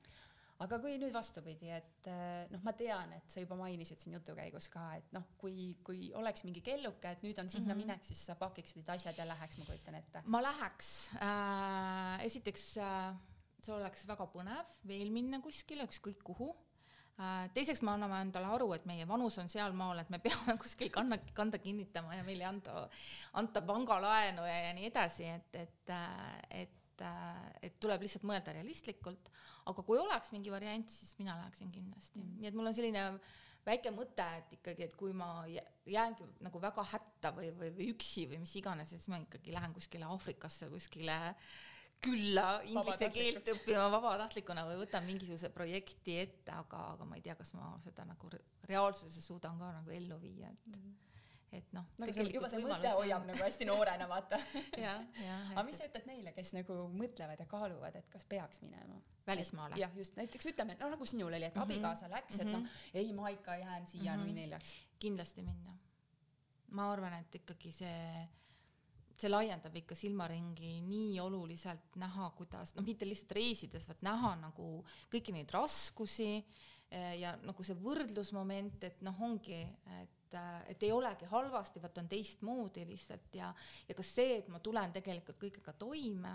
aga 0.64 0.80
kui 0.82 0.98
nüüd 0.98 1.14
vastupidi, 1.14 1.70
et 1.70 2.10
eh, 2.10 2.48
noh, 2.50 2.62
ma 2.66 2.74
tean, 2.74 3.14
et 3.14 3.30
sa 3.30 3.42
juba 3.44 3.58
mainisid 3.60 4.02
siin 4.02 4.16
jutu 4.18 4.34
käigus 4.38 4.70
ka, 4.74 4.96
et 4.98 5.12
noh, 5.16 5.28
kui, 5.38 5.78
kui 5.86 6.12
oleks 6.18 6.46
mingi 6.48 6.64
kelluke, 6.66 7.12
et 7.14 7.26
nüüd 7.26 7.38
on 7.40 7.50
sinna 7.50 7.74
mm 7.74 7.80
-hmm. 7.80 7.86
minek, 7.86 8.06
siis 8.06 8.26
sa 8.26 8.36
pakiksid 8.36 8.90
asjad 8.90 9.18
ja 9.18 9.28
läheks, 9.28 9.58
ma 9.58 9.66
kujutan 9.66 9.96
ette. 9.96 10.24
ma 10.26 10.42
läheks 10.42 11.10
äh,, 11.22 12.26
esiteks 12.26 12.78
äh, 12.78 13.16
see 13.62 13.74
oleks 13.74 14.08
väga 14.08 14.26
põnev 14.34 14.80
veel 14.88 15.12
minna 15.12 15.40
kuskile, 15.42 15.86
ükskõik 15.86 16.24
kuhu 16.24 16.50
äh, 16.50 16.67
teiseks 17.54 17.82
me 17.82 17.94
anname 17.96 18.22
endale 18.28 18.50
aru, 18.54 18.72
et 18.76 18.86
meie 18.90 19.08
vanus 19.10 19.40
on 19.42 19.50
sealmaal, 19.50 20.04
et 20.04 20.10
me 20.14 20.20
peame 20.24 20.58
kuskil 20.64 20.92
kanna, 20.94 21.20
kanda 21.38 21.60
kinnitama 21.62 22.18
ja 22.18 22.26
meile 22.28 22.46
anda, 22.50 22.88
anda 23.42 23.64
pangalaenu 23.66 24.46
ja, 24.46 24.58
ja 24.68 24.76
nii 24.78 24.92
edasi, 24.92 25.32
et, 25.38 25.62
et, 25.66 25.94
äh, 25.94 26.36
et 26.64 26.76
et 27.62 27.76
tuleb 27.78 28.02
lihtsalt 28.02 28.24
mõelda 28.26 28.56
realistlikult, 28.56 29.28
aga 29.70 29.84
kui 29.86 30.00
oleks 30.02 30.32
mingi 30.34 30.50
variant, 30.50 30.90
siis 30.90 31.12
mina 31.20 31.36
läheksin 31.44 31.70
kindlasti 31.70 32.18
mm., 32.18 32.40
nii 32.42 32.50
et 32.50 32.58
mul 32.58 32.72
on 32.72 32.74
selline 32.74 33.04
väike 33.68 33.92
mõte, 33.94 34.26
et 34.40 34.56
ikkagi, 34.58 34.88
et 34.88 34.96
kui 34.98 35.14
ma 35.14 35.30
jäängi 35.86 36.26
nagu 36.42 36.62
väga 36.64 36.86
hätta 36.94 37.34
või, 37.36 37.52
või, 37.60 37.70
või 37.76 37.90
üksi 37.94 38.26
või 38.32 38.42
mis 38.42 38.56
iganes, 38.58 38.94
siis 38.94 39.08
ma 39.12 39.20
ikkagi 39.22 39.54
lähen 39.54 39.76
kuskile 39.76 40.08
Aafrikasse 40.10 40.72
kuskile 40.72 41.20
külla 42.02 42.62
inglise 42.70 43.10
keelt 43.14 43.50
õppima 43.56 43.88
vabatahtlikuna 43.92 44.68
või 44.70 44.78
võtan 44.84 45.06
mingisuguse 45.08 45.50
projekti 45.50 46.20
ette, 46.22 46.54
aga, 46.54 46.84
aga 46.94 47.08
ma 47.10 47.18
ei 47.18 47.26
tea, 47.26 47.36
kas 47.36 47.54
ma 47.58 47.74
seda 47.84 48.06
nagu 48.06 48.30
reaalsuses 48.70 49.26
suudan 49.26 49.58
ka 49.60 49.74
nagu 49.80 49.92
ellu 49.92 50.20
viia, 50.22 50.54
et 50.54 50.72
mm 50.72 50.80
-hmm 50.84 50.96
et 51.52 51.74
noh. 51.74 51.86
nagu 51.98 52.14
see 52.14 52.26
juba 52.34 52.50
see 52.52 52.60
mõte 52.64 52.90
hoiab 52.92 53.26
nagu 53.28 53.40
hästi 53.40 53.68
noorena, 53.70 54.08
vaata. 54.12 54.40
aga 55.56 55.64
mis 55.68 55.80
sa 55.80 55.88
ütled 55.88 56.08
neile, 56.10 56.34
kes 56.36 56.52
nagu 56.58 56.80
mõtlevad 56.92 57.40
ja 57.40 57.48
kaaluvad, 57.50 57.96
et 58.02 58.10
kas 58.14 58.26
peaks 58.28 58.62
minema? 58.66 59.00
välismaale? 59.28 59.76
jah, 59.80 59.92
just 59.96 60.16
näiteks 60.20 60.52
ütleme, 60.52 60.78
no 60.80 60.90
nagu 60.92 61.06
sinul 61.08 61.32
oli, 61.32 61.44
et 61.44 61.56
mm 61.56 61.62
-hmm. 61.62 61.78
abikaasa 61.78 62.10
läks, 62.12 62.40
et 62.40 62.52
noh, 62.52 62.64
ei, 62.94 63.14
ma 63.14 63.30
ikka 63.30 63.56
jään 63.56 63.88
siia 63.88 64.14
mm 64.14 64.20
-hmm. 64.20 64.26
nui 64.26 64.34
neljaks. 64.34 64.76
kindlasti 65.00 65.42
minna. 65.42 65.78
ma 66.72 66.92
arvan, 66.92 67.14
et 67.14 67.36
ikkagi 67.36 67.72
see 67.72 68.28
see 69.18 69.32
laiendab 69.32 69.76
ikka 69.80 69.96
silmaringi 69.98 70.78
nii 70.86 71.20
oluliselt 71.24 71.96
näha, 72.02 72.30
kuidas 72.38 72.76
noh, 72.78 72.86
mitte 72.86 73.08
lihtsalt 73.08 73.34
reisides, 73.38 73.88
vaid 73.90 74.04
näha 74.06 74.36
nagu 74.42 74.68
kõiki 75.14 75.34
neid 75.34 75.52
raskusi 75.56 76.30
eh, 76.38 77.16
ja 77.22 77.34
nagu 77.46 77.66
see 77.66 77.78
võrdlusmoment, 77.82 78.84
et 78.86 79.02
noh, 79.06 79.26
ongi, 79.28 79.64
et 80.02 80.14
et, 80.28 80.40
et 80.72 80.84
ei 80.84 80.92
olegi 80.92 81.28
halvasti, 81.32 81.82
vaat 81.82 81.98
on 82.02 82.10
teistmoodi 82.12 82.86
lihtsalt 82.88 83.36
ja, 83.36 83.54
ja 83.88 83.96
ka 83.96 84.04
see, 84.04 84.38
et 84.42 84.50
ma 84.52 84.60
tulen 84.64 84.94
tegelikult 84.96 85.40
kõigega 85.42 85.74
toime, 85.80 86.34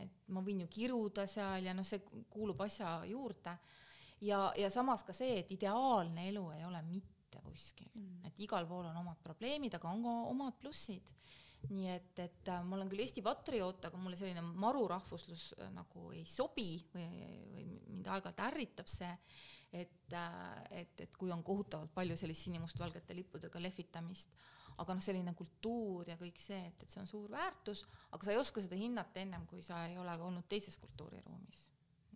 et 0.00 0.28
ma 0.34 0.42
võin 0.44 0.64
ju 0.64 0.68
kiruda 0.70 1.26
seal 1.30 1.68
ja 1.68 1.74
noh, 1.76 1.86
see 1.86 2.02
kuulub 2.30 2.60
asja 2.66 2.98
juurde. 3.06 3.56
ja, 4.20 4.52
ja 4.56 4.70
samas 4.70 5.04
ka 5.04 5.14
see, 5.16 5.40
et 5.40 5.52
ideaalne 5.52 6.28
elu 6.28 6.44
ei 6.56 6.64
ole 6.64 6.82
mitte 6.82 7.40
kuskil 7.44 7.88
mm., 7.94 8.26
et 8.26 8.44
igal 8.44 8.66
pool 8.66 8.86
on 8.90 8.96
omad 8.96 9.20
probleemid, 9.22 9.74
aga 9.74 9.90
on 9.90 10.02
ka 10.02 10.14
omad 10.32 10.60
plussid 10.60 11.12
nii 11.70 11.90
et, 11.90 12.12
et 12.22 12.48
äh, 12.52 12.62
ma 12.62 12.76
olen 12.76 12.88
küll 12.90 13.02
Eesti 13.02 13.24
patrioot, 13.26 13.88
aga 13.88 13.98
mulle 13.98 14.18
selline 14.18 14.44
marurahvuslus 14.44 15.48
äh, 15.58 15.70
nagu 15.74 16.10
ei 16.14 16.24
sobi 16.28 16.76
või, 16.94 17.06
või 17.52 17.66
mind 17.96 18.10
aeg-ajalt 18.12 18.44
ärritab 18.46 18.90
see 18.90 19.12
et, 19.72 20.12
äh, 20.12 20.80
et, 20.82 21.00
et 21.00 21.16
kui 21.18 21.32
on 21.32 21.42
kohutavalt 21.44 21.92
palju 21.94 22.16
sellist 22.18 22.46
sinimustvalgete 22.46 23.16
lippudega 23.16 23.60
lehvitamist, 23.62 24.32
aga 24.82 24.96
noh, 24.96 25.04
selline 25.04 25.32
kultuur 25.36 26.08
ja 26.10 26.18
kõik 26.20 26.38
see, 26.40 26.60
et, 26.70 26.82
et 26.84 26.92
see 26.92 27.00
on 27.02 27.10
suur 27.10 27.30
väärtus, 27.32 27.84
aga 28.12 28.28
sa 28.28 28.34
ei 28.34 28.40
oska 28.40 28.62
seda 28.64 28.78
hinnata 28.78 29.22
ennem, 29.22 29.46
kui 29.50 29.62
sa 29.66 29.84
ei 29.88 29.96
ole 29.98 30.16
olnud 30.28 30.48
teises 30.48 30.76
kultuuriruumis. 30.82 31.62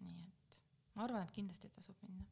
nii 0.05 0.21
et 0.27 0.61
ma 0.95 1.07
arvan, 1.07 1.25
et 1.27 1.35
kindlasti 1.35 1.73
tasub 1.75 1.97
minna, 2.07 2.27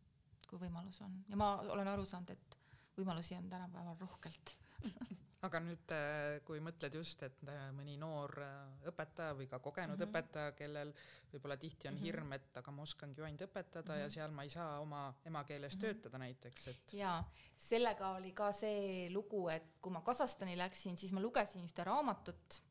kui 0.48 0.60
võimalus 0.60 1.00
on. 1.04 1.22
Ja 1.28 1.40
ma 1.40 1.54
olen 1.64 1.88
aru 1.88 2.06
saanud, 2.08 2.36
et 2.36 2.58
võimalusi 2.98 3.36
on 3.38 3.48
tänapäeval 3.50 3.98
rohkelt 4.00 4.56
aga 5.46 5.60
nüüd, 5.62 5.92
äh, 5.94 6.38
kui 6.46 6.58
mõtled 6.62 6.96
just, 6.98 7.22
et 7.22 7.42
äh, 7.46 7.68
mõni 7.76 7.94
noor 8.00 8.32
äh, 8.42 8.86
õpetaja 8.90 9.36
või 9.38 9.46
ka 9.50 9.60
kogenud 9.62 9.94
mm 9.94 10.02
-hmm. 10.02 10.10
õpetaja, 10.10 10.54
kellel 10.58 10.92
võib-olla 11.32 11.56
tihti 11.56 11.88
on 11.88 11.94
mm 11.94 11.98
-hmm. 11.98 12.04
hirm, 12.04 12.32
et 12.32 12.56
aga 12.58 12.74
ma 12.74 12.82
oskangi 12.82 13.20
ju 13.20 13.24
ainult 13.24 13.44
õpetada 13.46 13.92
mm 13.92 13.94
-hmm. 13.94 14.02
ja 14.02 14.10
seal 14.10 14.30
ma 14.30 14.42
ei 14.42 14.50
saa 14.50 14.80
oma 14.80 15.02
emakeeles 15.24 15.74
mm 15.74 15.78
-hmm. 15.78 15.80
töötada 15.80 16.18
näiteks, 16.18 16.66
et. 16.68 16.92
jaa, 16.92 17.24
sellega 17.56 18.10
oli 18.16 18.32
ka 18.32 18.52
see 18.52 19.10
lugu, 19.10 19.48
et 19.48 19.78
kui 19.80 19.92
ma 19.92 20.00
Kasahstani 20.00 20.58
läksin, 20.58 20.96
siis 20.96 21.12
ma 21.12 21.20
lugesin 21.20 21.64
ühte 21.64 21.84
raamatut, 21.84 22.62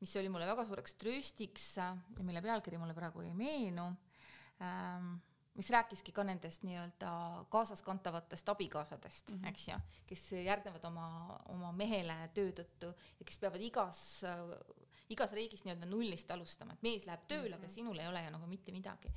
mis 0.00 0.16
oli 0.16 0.28
mulle 0.28 0.46
väga 0.46 0.64
suureks 0.64 0.94
trööstiks 0.94 1.76
ja 1.76 1.96
mille 2.22 2.42
pealkiri 2.42 2.78
mulle 2.78 2.94
praegu 2.94 3.20
ei 3.20 3.34
meenu 3.34 3.86
ähm, 4.60 5.14
mis 5.56 5.70
rääkiski 5.70 6.12
ka 6.12 6.24
nendest 6.24 6.64
nii-öelda 6.66 7.10
kaasaskantavatest 7.50 8.48
abikaasadest 8.48 9.30
mm, 9.30 9.38
-hmm. 9.38 9.48
eks 9.48 9.68
ju, 9.68 9.78
kes 10.06 10.24
järgnevad 10.32 10.84
oma, 10.84 11.06
oma 11.48 11.72
mehele 11.72 12.16
töö 12.34 12.52
tõttu 12.60 12.92
ja 13.20 13.24
kes 13.24 13.38
peavad 13.38 13.62
igas, 13.62 14.00
igas 15.08 15.32
riigis 15.32 15.64
nii-öelda 15.64 15.88
nullist 15.88 16.30
alustama, 16.30 16.72
et 16.72 16.82
mees 16.82 17.06
läheb 17.06 17.26
tööle 17.28 17.56
mm, 17.56 17.62
-hmm. 17.62 17.64
aga 17.64 17.74
sinul 17.74 17.98
ei 17.98 18.08
ole 18.08 18.24
ju 18.24 18.30
nagu 18.30 18.46
mitte 18.46 18.72
midagi. 18.72 19.12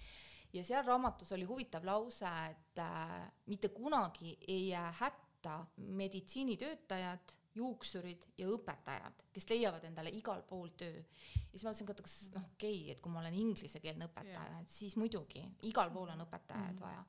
ja 0.53 0.63
seal 0.63 0.85
raamatus 0.85 1.31
oli 1.31 1.43
huvitav 1.43 1.85
lause, 1.85 2.29
et 2.51 2.79
äh, 2.79 3.31
mitte 3.45 3.69
kunagi 3.69 4.37
ei 4.47 4.67
jää 4.67 4.91
hätta 4.99 5.65
meditsiinitöötajad 5.77 7.38
juuksurid 7.55 8.25
ja 8.37 8.47
õpetajad, 8.53 9.23
kes 9.33 9.47
leiavad 9.49 9.83
endale 9.89 10.11
igal 10.13 10.43
pool 10.47 10.69
töö. 10.77 11.01
ja 11.01 11.51
siis 11.51 11.63
ma 11.63 11.71
mõtlesin 11.71 11.89
ka, 11.89 11.95
et 11.95 12.03
kas 12.05 12.15
noh, 12.35 12.47
okei 12.53 12.81
okay,, 12.81 12.93
et 12.93 13.01
kui 13.01 13.11
ma 13.13 13.23
olen 13.23 13.37
inglisekeelne 13.41 14.09
õpetaja 14.09 14.61
et 14.61 14.73
siis 14.73 14.95
muidugi 14.99 15.43
igal 15.69 15.91
pool 15.91 16.09
on 16.13 16.25
õpetajaid 16.25 16.73
mm 16.73 16.77
-hmm. 16.77 16.85
vaja. 16.85 17.05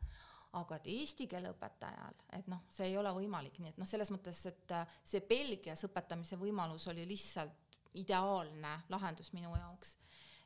aga 0.53 0.77
et 0.77 0.87
eesti 0.91 1.27
keele 1.31 1.51
õpetajal, 1.53 2.15
et 2.39 2.47
noh, 2.51 2.63
see 2.69 2.87
ei 2.87 2.97
ole 2.99 3.11
võimalik, 3.15 3.59
nii 3.59 3.69
et 3.69 3.79
noh, 3.79 3.87
selles 3.87 4.11
mõttes, 4.11 4.47
et 4.47 4.73
äh, 4.73 4.87
see 5.05 5.21
Belgias 5.21 5.85
õpetamise 5.85 6.37
võimalus 6.37 6.89
oli 6.91 7.07
lihtsalt 7.07 7.77
ideaalne 7.95 8.81
lahendus 8.89 9.33
minu 9.33 9.57
jaoks. 9.57 9.97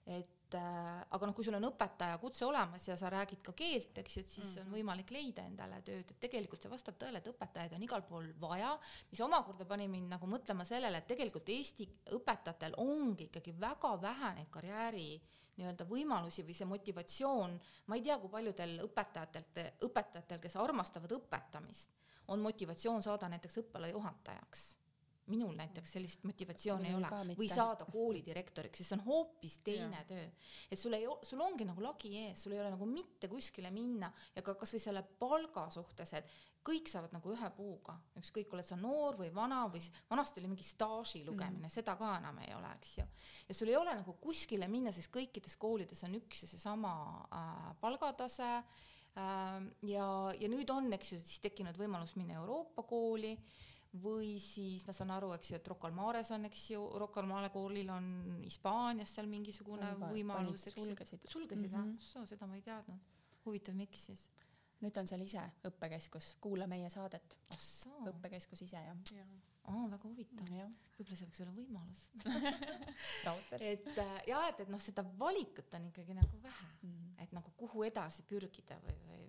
et 0.06 0.43
äh, 0.58 1.02
aga 1.16 1.26
noh, 1.28 1.34
kui 1.36 1.46
sul 1.46 1.56
on 1.58 1.66
õpetaja 1.68 2.18
kutse 2.22 2.46
olemas 2.46 2.86
ja 2.88 2.96
sa 3.00 3.10
räägid 3.12 3.42
ka 3.44 3.54
keelt, 3.56 3.98
eks 4.02 4.16
ju, 4.16 4.22
et 4.24 4.28
siis 4.32 4.44
mm 4.46 4.50
-hmm. 4.50 4.60
on 4.60 4.66
mhm. 4.66 4.74
võimalik 4.76 5.10
leida 5.10 5.42
endale 5.42 5.80
tööd, 5.82 6.10
et 6.10 6.20
tegelikult 6.20 6.62
see 6.62 6.70
vastab 6.70 6.98
tõele, 6.98 7.18
et 7.18 7.26
õpetajaid 7.26 7.74
on 7.74 7.82
igal 7.82 8.02
pool 8.02 8.32
vaja, 8.40 8.78
mis 9.10 9.20
omakorda 9.20 9.64
pani 9.64 9.88
mind 9.88 10.08
nagu 10.10 10.26
mõtlema 10.26 10.64
sellele, 10.64 10.98
et 10.98 11.06
tegelikult 11.06 11.48
Eesti 11.48 11.88
õpetajatel 12.18 12.74
ongi 12.76 13.24
ikkagi 13.24 13.54
väga 13.60 14.00
vähe 14.00 14.34
neid 14.34 14.50
karjääri 14.50 15.22
nii-öelda 15.56 15.84
võimalusi 15.84 16.42
või 16.42 16.54
see 16.54 16.66
motivatsioon, 16.66 17.60
ma 17.86 17.94
ei 17.94 18.02
tea, 18.02 18.18
kui 18.18 18.28
paljudel 18.28 18.80
õpetajatelt, 18.86 19.58
õpetajatel, 19.86 20.40
kes 20.40 20.56
armastavad 20.56 21.12
õpetamist, 21.12 21.90
on 22.28 22.40
motivatsioon 22.40 23.02
saada 23.02 23.28
näiteks 23.28 23.58
õppealajuhatajaks 23.58 24.83
minul 25.32 25.54
näiteks 25.56 25.94
sellist 25.96 26.24
motivatsiooni 26.28 26.90
ei 26.90 26.96
ole 26.98 27.36
või 27.38 27.48
saada 27.48 27.86
koolidirektoriks, 27.88 28.80
sest 28.80 28.92
see 28.92 28.98
on 28.98 29.04
hoopis 29.06 29.58
teine 29.64 30.00
ja. 30.02 30.08
töö. 30.08 30.24
et 30.70 30.80
sul 30.80 30.96
ei, 30.96 31.06
sul 31.24 31.40
ongi 31.40 31.66
nagu 31.68 31.84
lagi 31.84 32.12
ees, 32.26 32.44
sul 32.44 32.56
ei 32.56 32.60
ole 32.60 32.72
nagu 32.74 32.88
mitte 32.88 33.30
kuskile 33.32 33.70
minna 33.74 34.10
ja 34.34 34.44
ka 34.44 34.56
kasvõi 34.60 34.82
selle 34.82 35.04
palga 35.20 35.68
suhtes, 35.72 36.12
et 36.18 36.34
kõik 36.64 36.88
saavad 36.88 37.12
nagu 37.12 37.32
ühe 37.32 37.50
puuga, 37.56 37.94
ükskõik, 38.20 38.52
oled 38.56 38.66
sa 38.68 38.76
noor 38.80 39.18
või 39.20 39.28
vana 39.34 39.64
või 39.72 39.82
vanasti 40.10 40.40
oli 40.40 40.52
mingi 40.54 40.64
staaži 40.66 41.20
lugemine 41.26 41.66
mm., 41.66 41.72
seda 41.72 41.96
ka 42.00 42.14
enam 42.18 42.40
ei 42.44 42.54
ole, 42.56 42.70
eks 42.78 42.96
ju. 43.00 43.04
ja 43.50 43.56
sul 43.56 43.72
ei 43.72 43.76
ole 43.80 43.96
nagu 44.00 44.16
kuskile 44.20 44.68
minna, 44.72 44.92
sest 44.94 45.12
kõikides 45.14 45.58
koolides 45.60 46.04
on 46.08 46.16
üks 46.20 46.44
ja 46.44 46.50
seesama 46.52 46.94
äh, 47.28 47.68
palgatase 47.80 48.48
äh, 48.56 49.60
ja, 49.90 50.08
ja 50.40 50.52
nüüd 50.52 50.72
on, 50.72 50.88
eks 50.96 51.14
ju, 51.14 51.20
siis 51.24 51.44
tekkinud 51.44 51.76
võimalus 51.80 52.16
minna 52.20 52.40
Euroopa 52.40 52.86
kooli 52.88 53.36
või 54.02 54.38
siis 54.42 54.82
ma 54.88 54.94
saan 54.96 55.12
aru, 55.14 55.30
eks 55.36 55.52
ju, 55.52 55.58
et 55.58 55.68
Rocca 55.70 55.86
al 55.88 55.94
Mares 55.94 56.30
on, 56.34 56.46
eks 56.48 56.64
ju, 56.72 56.82
Rocca 56.98 57.22
al 57.22 57.28
Mare 57.30 57.50
koolil 57.54 57.90
on 57.94 58.06
Hispaanias 58.42 59.12
seal 59.14 59.28
mingisugune 59.30 59.92
Juba, 59.92 60.10
võimalus, 60.10 60.66
eks 60.66 60.80
ju. 60.80 60.86
sulgesid. 60.88 61.26
sulgesid 61.30 61.70
mm 61.70 61.76
-hmm. 61.76 62.22
või? 62.22 62.26
seda 62.32 62.46
ma 62.50 62.56
ei 62.56 62.62
teadnud. 62.62 63.12
huvitav, 63.44 63.74
miks 63.74 64.06
siis? 64.06 64.28
nüüd 64.82 64.96
on 65.00 65.06
seal 65.06 65.20
ise 65.22 65.42
õppekeskus, 65.64 66.36
kuula 66.40 66.66
meie 66.66 66.90
saadet. 66.90 67.36
õppekeskus 68.10 68.62
ise 68.62 68.76
jah 68.76 68.96
ja. 69.14 69.26
aa, 69.64 69.86
väga 69.90 70.08
huvitav. 70.08 70.48
võib-olla 70.98 71.16
see 71.16 71.26
võiks 71.26 71.40
olla 71.40 71.52
võimalus 71.52 72.02
et 73.60 73.98
äh, 73.98 74.18
ja, 74.26 74.48
et, 74.48 74.60
et 74.60 74.68
noh, 74.68 74.80
seda 74.80 75.04
valikut 75.18 75.74
on 75.74 75.86
ikkagi 75.86 76.14
nagu 76.14 76.42
vähe 76.42 76.66
mm, 76.82 76.90
-hmm. 76.90 77.22
et 77.22 77.32
nagu 77.32 77.50
kuhu 77.56 77.84
edasi 77.84 78.22
pürgida 78.22 78.80
või, 78.82 78.98
või 79.06 79.24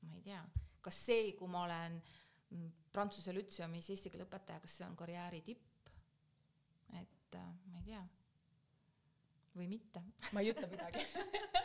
ma 0.00 0.14
ei 0.14 0.22
tea, 0.22 0.42
kas 0.80 1.04
see, 1.06 1.32
kui 1.32 1.48
ma 1.48 1.62
olen 1.64 1.96
äh, 1.96 2.27
Prantsuse 2.92 3.34
lütseumis 3.36 3.90
eesti 3.92 4.10
keele 4.10 4.24
õpetaja, 4.24 4.62
kas 4.62 4.78
see 4.78 4.86
on 4.86 4.96
karjääri 4.96 5.42
tipp? 5.44 5.90
et 6.96 7.36
äh, 7.36 7.50
ma 7.68 7.82
ei 7.82 7.84
tea. 7.90 8.04
või 9.56 9.66
mitte. 9.68 10.02
ma 10.32 10.40
ei 10.40 10.52
ütle 10.54 10.68
midagi 10.70 11.04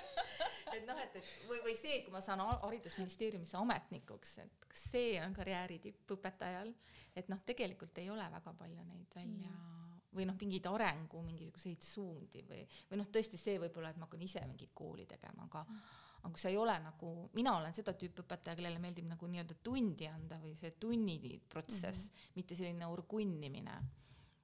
et 0.76 0.86
noh, 0.88 1.00
et, 1.00 1.16
et 1.16 1.32
või, 1.48 1.62
või 1.64 1.76
see, 1.78 2.02
kui 2.04 2.14
ma 2.14 2.22
saan 2.24 2.44
haridusministeeriumisse 2.44 3.58
ametnikuks, 3.60 4.38
et 4.44 4.68
kas 4.68 4.86
see 4.94 5.16
on 5.24 5.36
karjääri 5.38 5.80
tipp 5.84 6.16
õpetajal, 6.18 6.74
et 7.16 7.30
noh, 7.32 7.42
tegelikult 7.46 7.98
ei 8.02 8.10
ole 8.12 8.26
väga 8.36 8.56
palju 8.60 8.86
neid 8.90 9.16
välja 9.16 9.52
mm. 9.52 10.00
või 10.18 10.28
noh, 10.30 10.38
mingeid 10.42 10.70
arengu 10.74 11.22
mingisuguseid 11.26 11.86
suundi 11.88 12.44
või, 12.50 12.64
või 12.90 13.02
noh, 13.02 13.12
tõesti 13.14 13.40
see 13.40 13.60
võib-olla, 13.64 13.94
et 13.94 14.02
ma 14.02 14.10
hakkan 14.10 14.26
ise 14.26 14.44
mingit 14.50 14.74
kooli 14.76 15.08
tegema, 15.10 15.48
aga 15.48 15.64
mm 15.68 16.02
aga 16.24 16.32
kui 16.32 16.40
sa 16.40 16.52
ei 16.52 16.58
ole 16.58 16.76
nagu, 16.80 17.10
mina 17.36 17.58
olen 17.58 17.76
seda 17.76 17.94
tüüpi 18.00 18.24
õpetaja, 18.24 18.56
kellele 18.56 18.80
meeldib 18.80 19.10
nagu 19.10 19.28
nii-öelda 19.28 19.58
tundi 19.64 20.08
anda 20.08 20.40
või 20.40 20.56
see 20.56 20.72
tunni 20.80 21.18
protsess 21.52 22.08
mm, 22.08 22.14
-hmm. 22.14 22.38
mitte 22.40 22.56
selline 22.56 22.88
urgunnimine. 22.88 23.76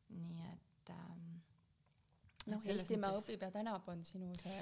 nii 0.09 0.47
et 0.49 0.91
ähm, 0.91 1.39
noh, 2.49 2.65
Eestimaa 2.65 3.13
mõttes... 3.13 3.23
õpib 3.23 3.45
ja 3.45 3.51
tänab 3.53 3.87
on 3.87 4.03
sinu 4.03 4.33
see 4.41 4.59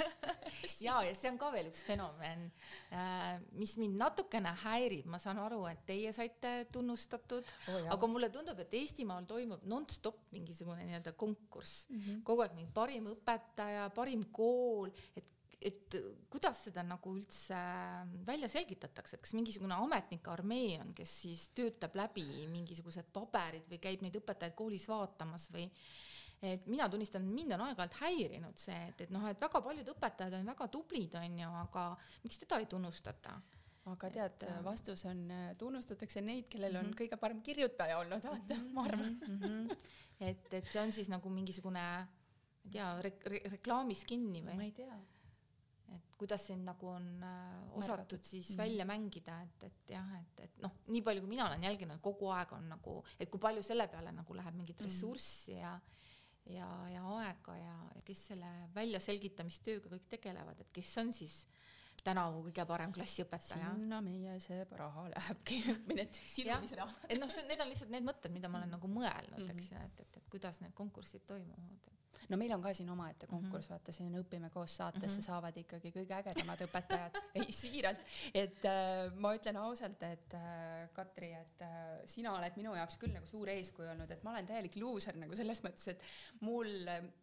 ja, 0.86 1.02
ja 1.04 1.12
see 1.16 1.30
on 1.30 1.38
ka 1.40 1.50
veel 1.52 1.68
üks 1.70 1.82
fenomen 1.84 2.46
äh,, 2.94 3.36
mis 3.58 3.76
mind 3.80 3.98
natukene 4.00 4.54
häirib, 4.64 5.08
ma 5.12 5.20
saan 5.22 5.40
aru, 5.42 5.62
et 5.68 5.84
teie 5.88 6.12
saite 6.16 6.54
tunnustatud 6.72 7.44
oh,, 7.44 7.88
aga 7.92 8.10
mulle 8.10 8.30
tundub, 8.32 8.64
et 8.64 8.74
Eestimaal 8.80 9.28
toimub 9.28 9.64
nonstop 9.68 10.24
mingisugune 10.32 10.86
nii-öelda 10.88 11.12
konkurss 11.12 11.86
mm, 11.90 12.00
-hmm. 12.00 12.22
kogu 12.24 12.46
aeg 12.46 12.56
mingi 12.56 12.72
parim 12.72 13.12
õpetaja, 13.12 13.90
parim 13.96 14.24
kool, 14.32 14.92
et 15.16 15.35
et 15.60 15.96
kuidas 16.30 16.66
seda 16.66 16.82
nagu 16.84 17.14
üldse 17.16 17.58
välja 18.26 18.48
selgitatakse, 18.52 19.16
et 19.16 19.24
kas 19.24 19.32
mingisugune 19.36 19.76
ametnike 19.86 20.30
armee 20.30 20.76
on, 20.82 20.92
kes 20.96 21.14
siis 21.22 21.48
töötab 21.56 21.96
läbi 21.96 22.26
mingisugused 22.52 23.08
paberid 23.12 23.64
või 23.70 23.80
käib 23.82 24.04
neid 24.04 24.18
õpetajaid 24.20 24.56
koolis 24.58 24.84
vaatamas 24.90 25.48
või 25.54 25.64
et 26.44 26.66
mina 26.68 26.88
tunnistan, 26.92 27.24
mind 27.24 27.56
on 27.56 27.64
aeg-ajalt 27.70 27.96
häirinud 28.02 28.60
see, 28.60 28.76
et, 28.90 29.06
et 29.06 29.14
noh, 29.14 29.24
et 29.30 29.40
väga 29.40 29.62
paljud 29.64 29.88
õpetajad 29.94 30.36
on 30.36 30.50
väga 30.52 30.68
tublid, 30.68 31.16
on 31.16 31.38
ju, 31.40 31.52
aga 31.62 31.86
miks 32.26 32.42
teda 32.44 32.60
ei 32.60 32.68
tunnustata? 32.70 33.38
aga 33.86 34.08
tead, 34.10 34.44
äh, 34.50 34.62
vastus 34.66 35.04
on, 35.06 35.20
äh, 35.30 35.50
tunnustatakse 35.58 36.20
neid, 36.20 36.48
kellel 36.50 36.74
on 36.74 36.88
mm 36.88 36.92
-hmm. 36.92 37.00
kõige 37.00 37.16
parem 37.22 37.40
kirjutaja 37.42 37.98
olnud, 37.98 38.22
vaata 38.22 38.54
mm, 38.54 38.60
-hmm. 38.60 38.72
ma 38.72 38.82
arvan 38.82 39.18
mm. 39.28 39.38
-hmm. 39.40 39.76
et, 40.20 40.54
et 40.54 40.66
see 40.72 40.82
on 40.82 40.92
siis 40.92 41.08
nagu 41.08 41.30
mingisugune, 41.30 41.80
ma 41.80 42.08
ei 42.64 42.70
tea 42.72 42.88
re, 43.02 43.12
re, 43.24 43.40
reklaamis 43.44 44.04
kinni 44.04 44.42
või? 44.42 44.56
ma 44.56 44.64
ei 44.64 44.72
tea 44.72 44.98
et 45.94 46.16
kuidas 46.18 46.46
sind 46.48 46.66
nagu 46.66 46.88
on 46.90 47.06
äh, 47.22 47.76
osatud 47.78 48.24
siis 48.24 48.50
mm. 48.50 48.58
välja 48.58 48.86
mängida, 48.88 49.36
et, 49.44 49.66
et 49.68 49.92
jah, 49.94 50.08
et, 50.20 50.40
et 50.48 50.62
noh, 50.64 50.72
nii 50.88 51.02
palju, 51.06 51.22
kui 51.24 51.34
mina 51.34 51.46
olen 51.46 51.66
jälginud, 51.68 52.00
kogu 52.04 52.30
aeg 52.34 52.56
on 52.56 52.68
nagu, 52.72 52.96
et 53.20 53.30
kui 53.30 53.42
palju 53.42 53.62
selle 53.66 53.88
peale 53.92 54.14
nagu 54.16 54.38
läheb 54.38 54.56
mingit 54.56 54.80
mm. 54.80 54.88
ressurssi 54.88 55.60
ja 55.60 55.76
ja, 56.46 56.66
ja 56.92 57.02
aega 57.18 57.56
ja, 57.58 57.76
ja 57.96 58.02
kes 58.06 58.28
selle 58.30 58.50
väljaselgitamistööga 58.74 59.90
kõik 59.96 60.04
tegelevad, 60.12 60.60
et 60.62 60.70
kes 60.74 60.92
on 61.02 61.10
siis 61.14 61.40
tänavu 62.06 62.44
kõige 62.46 62.66
parem 62.68 62.92
klassiõpetaja. 62.94 63.72
sinna 63.74 63.98
meie 64.04 64.36
see 64.44 64.60
raha 64.78 65.08
lähebki, 65.10 65.58
need 65.98 66.20
silmamisrahad. 66.22 67.08
et 67.08 67.18
noh, 67.18 67.34
need 67.50 67.64
on 67.64 67.72
lihtsalt 67.72 67.92
need 67.94 68.06
mõtted, 68.06 68.34
mida 68.34 68.50
ma 68.52 68.62
olen 68.62 68.76
nagu 68.76 68.90
mõelnud 68.90 69.40
mm, 69.40 69.48
-hmm. 69.48 69.58
eks 69.58 69.72
ju, 69.72 69.84
et, 69.88 70.06
et, 70.06 70.22
et 70.22 70.30
kuidas 70.30 70.62
need 70.62 70.74
konkursid 70.78 71.26
toimuvad 71.26 71.95
no 72.28 72.38
meil 72.40 72.52
on 72.56 72.62
ka 72.62 72.72
siin 72.76 72.90
omaette 72.90 73.26
konkurss 73.26 73.68
mm, 73.68 73.74
-hmm. 73.74 73.78
vaata 73.78 73.92
selline 73.92 74.20
Õpime 74.22 74.50
koos 74.50 74.76
saatesse 74.76 75.06
mm 75.06 75.20
-hmm. 75.20 75.26
saavad 75.26 75.56
ikkagi 75.56 75.92
kõige 75.94 76.14
ägedamad 76.18 76.62
õpetajad 76.66 77.20
ei 77.40 77.52
siiralt, 77.52 77.98
et 78.34 78.64
äh, 78.64 79.12
ma 79.14 79.34
ütlen 79.34 79.56
ausalt, 79.56 80.02
et 80.02 80.34
äh, 80.34 80.88
Katri, 80.92 81.32
et 81.32 81.62
äh, 81.62 82.00
sina 82.04 82.32
oled 82.38 82.56
minu 82.56 82.74
jaoks 82.74 82.98
küll 82.98 83.14
nagu 83.14 83.26
suur 83.26 83.48
eeskuju 83.48 83.90
olnud, 83.90 84.10
et 84.10 84.22
ma 84.22 84.30
olen 84.30 84.46
täielik 84.46 84.76
luuser 84.76 85.16
nagu 85.16 85.36
selles 85.36 85.62
mõttes, 85.64 85.88
et 85.88 86.02
mul, 86.40 86.68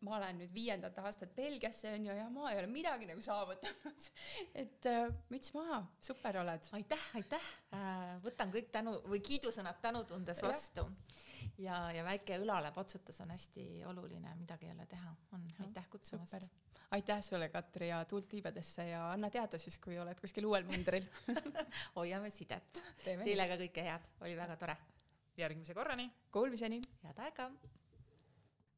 ma 0.02 0.18
olen 0.18 0.38
nüüd 0.44 0.54
viiendat 0.54 0.98
aastat 1.00 1.36
Belgiasse 1.36 1.94
onju 1.94 2.18
ja 2.18 2.30
ma 2.30 2.52
ei 2.52 2.60
ole 2.60 2.68
midagi 2.68 3.06
nagu 3.10 3.22
saavutanud 3.22 4.10
et 4.64 4.86
äh, 4.86 5.08
müts 5.30 5.54
maha, 5.54 5.84
super 6.02 6.38
oled. 6.44 6.72
aitäh, 6.72 7.06
aitäh 7.16 7.52
äh,, 7.74 8.18
võtan 8.24 8.52
kõik 8.54 8.72
tänu 8.72 8.96
või 9.08 9.22
kiidusõnad 9.26 9.82
tänutundes 9.82 10.42
vastu 10.44 10.86
ja, 10.86 11.33
ja 11.94 12.04
väike 12.06 12.38
õlalepatsutus 12.42 13.22
on 13.24 13.32
hästi 13.34 13.84
oluline, 13.90 14.36
midagi 14.40 14.68
ei 14.68 14.72
ole 14.76 14.86
teha, 14.90 15.16
on, 15.34 15.46
aitäh 15.66 15.90
kutsumast. 15.90 16.50
aitäh 16.92 17.22
sulle, 17.24 17.50
Katri, 17.50 17.88
ja 17.90 18.06
tuult 18.06 18.28
tiibadesse 18.30 18.88
ja 18.88 19.12
anna 19.12 19.30
teada 19.30 19.58
siis, 19.58 19.80
kui 19.80 20.00
oled 20.00 20.20
kuskil 20.20 20.46
uuel 20.46 20.66
mandril 20.70 21.06
hoiame 21.98 22.30
sidet. 22.30 22.84
Teile 23.04 23.48
ka 23.50 23.58
kõike 23.62 23.86
head, 23.88 24.10
oli 24.22 24.36
väga 24.38 24.58
tore. 24.58 24.78
järgmise 25.38 25.74
korrani. 25.74 26.12
Kuulmiseni. 26.32 26.82
head 27.04 27.20
aega. 27.20 27.52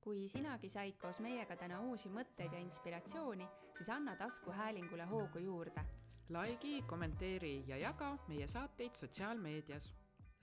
kui 0.05 0.27
sinagi 0.29 0.69
said 0.69 0.97
koos 1.01 1.19
meiega 1.19 1.55
täna 1.57 1.79
uusi 1.81 2.09
mõtteid 2.13 2.53
ja 2.53 2.59
inspiratsiooni, 2.61 3.47
siis 3.77 3.89
anna 3.89 4.15
taskuhäälingule 4.15 5.05
hoogu 5.05 5.39
juurde. 5.39 5.85
likei, 6.29 6.81
kommenteeri 6.81 7.63
ja 7.67 7.77
jaga 7.77 8.17
meie 8.27 8.47
saateid 8.47 8.93
sotsiaalmeedias. 8.93 9.91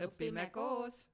õpime 0.03 0.51
koos 0.51 1.12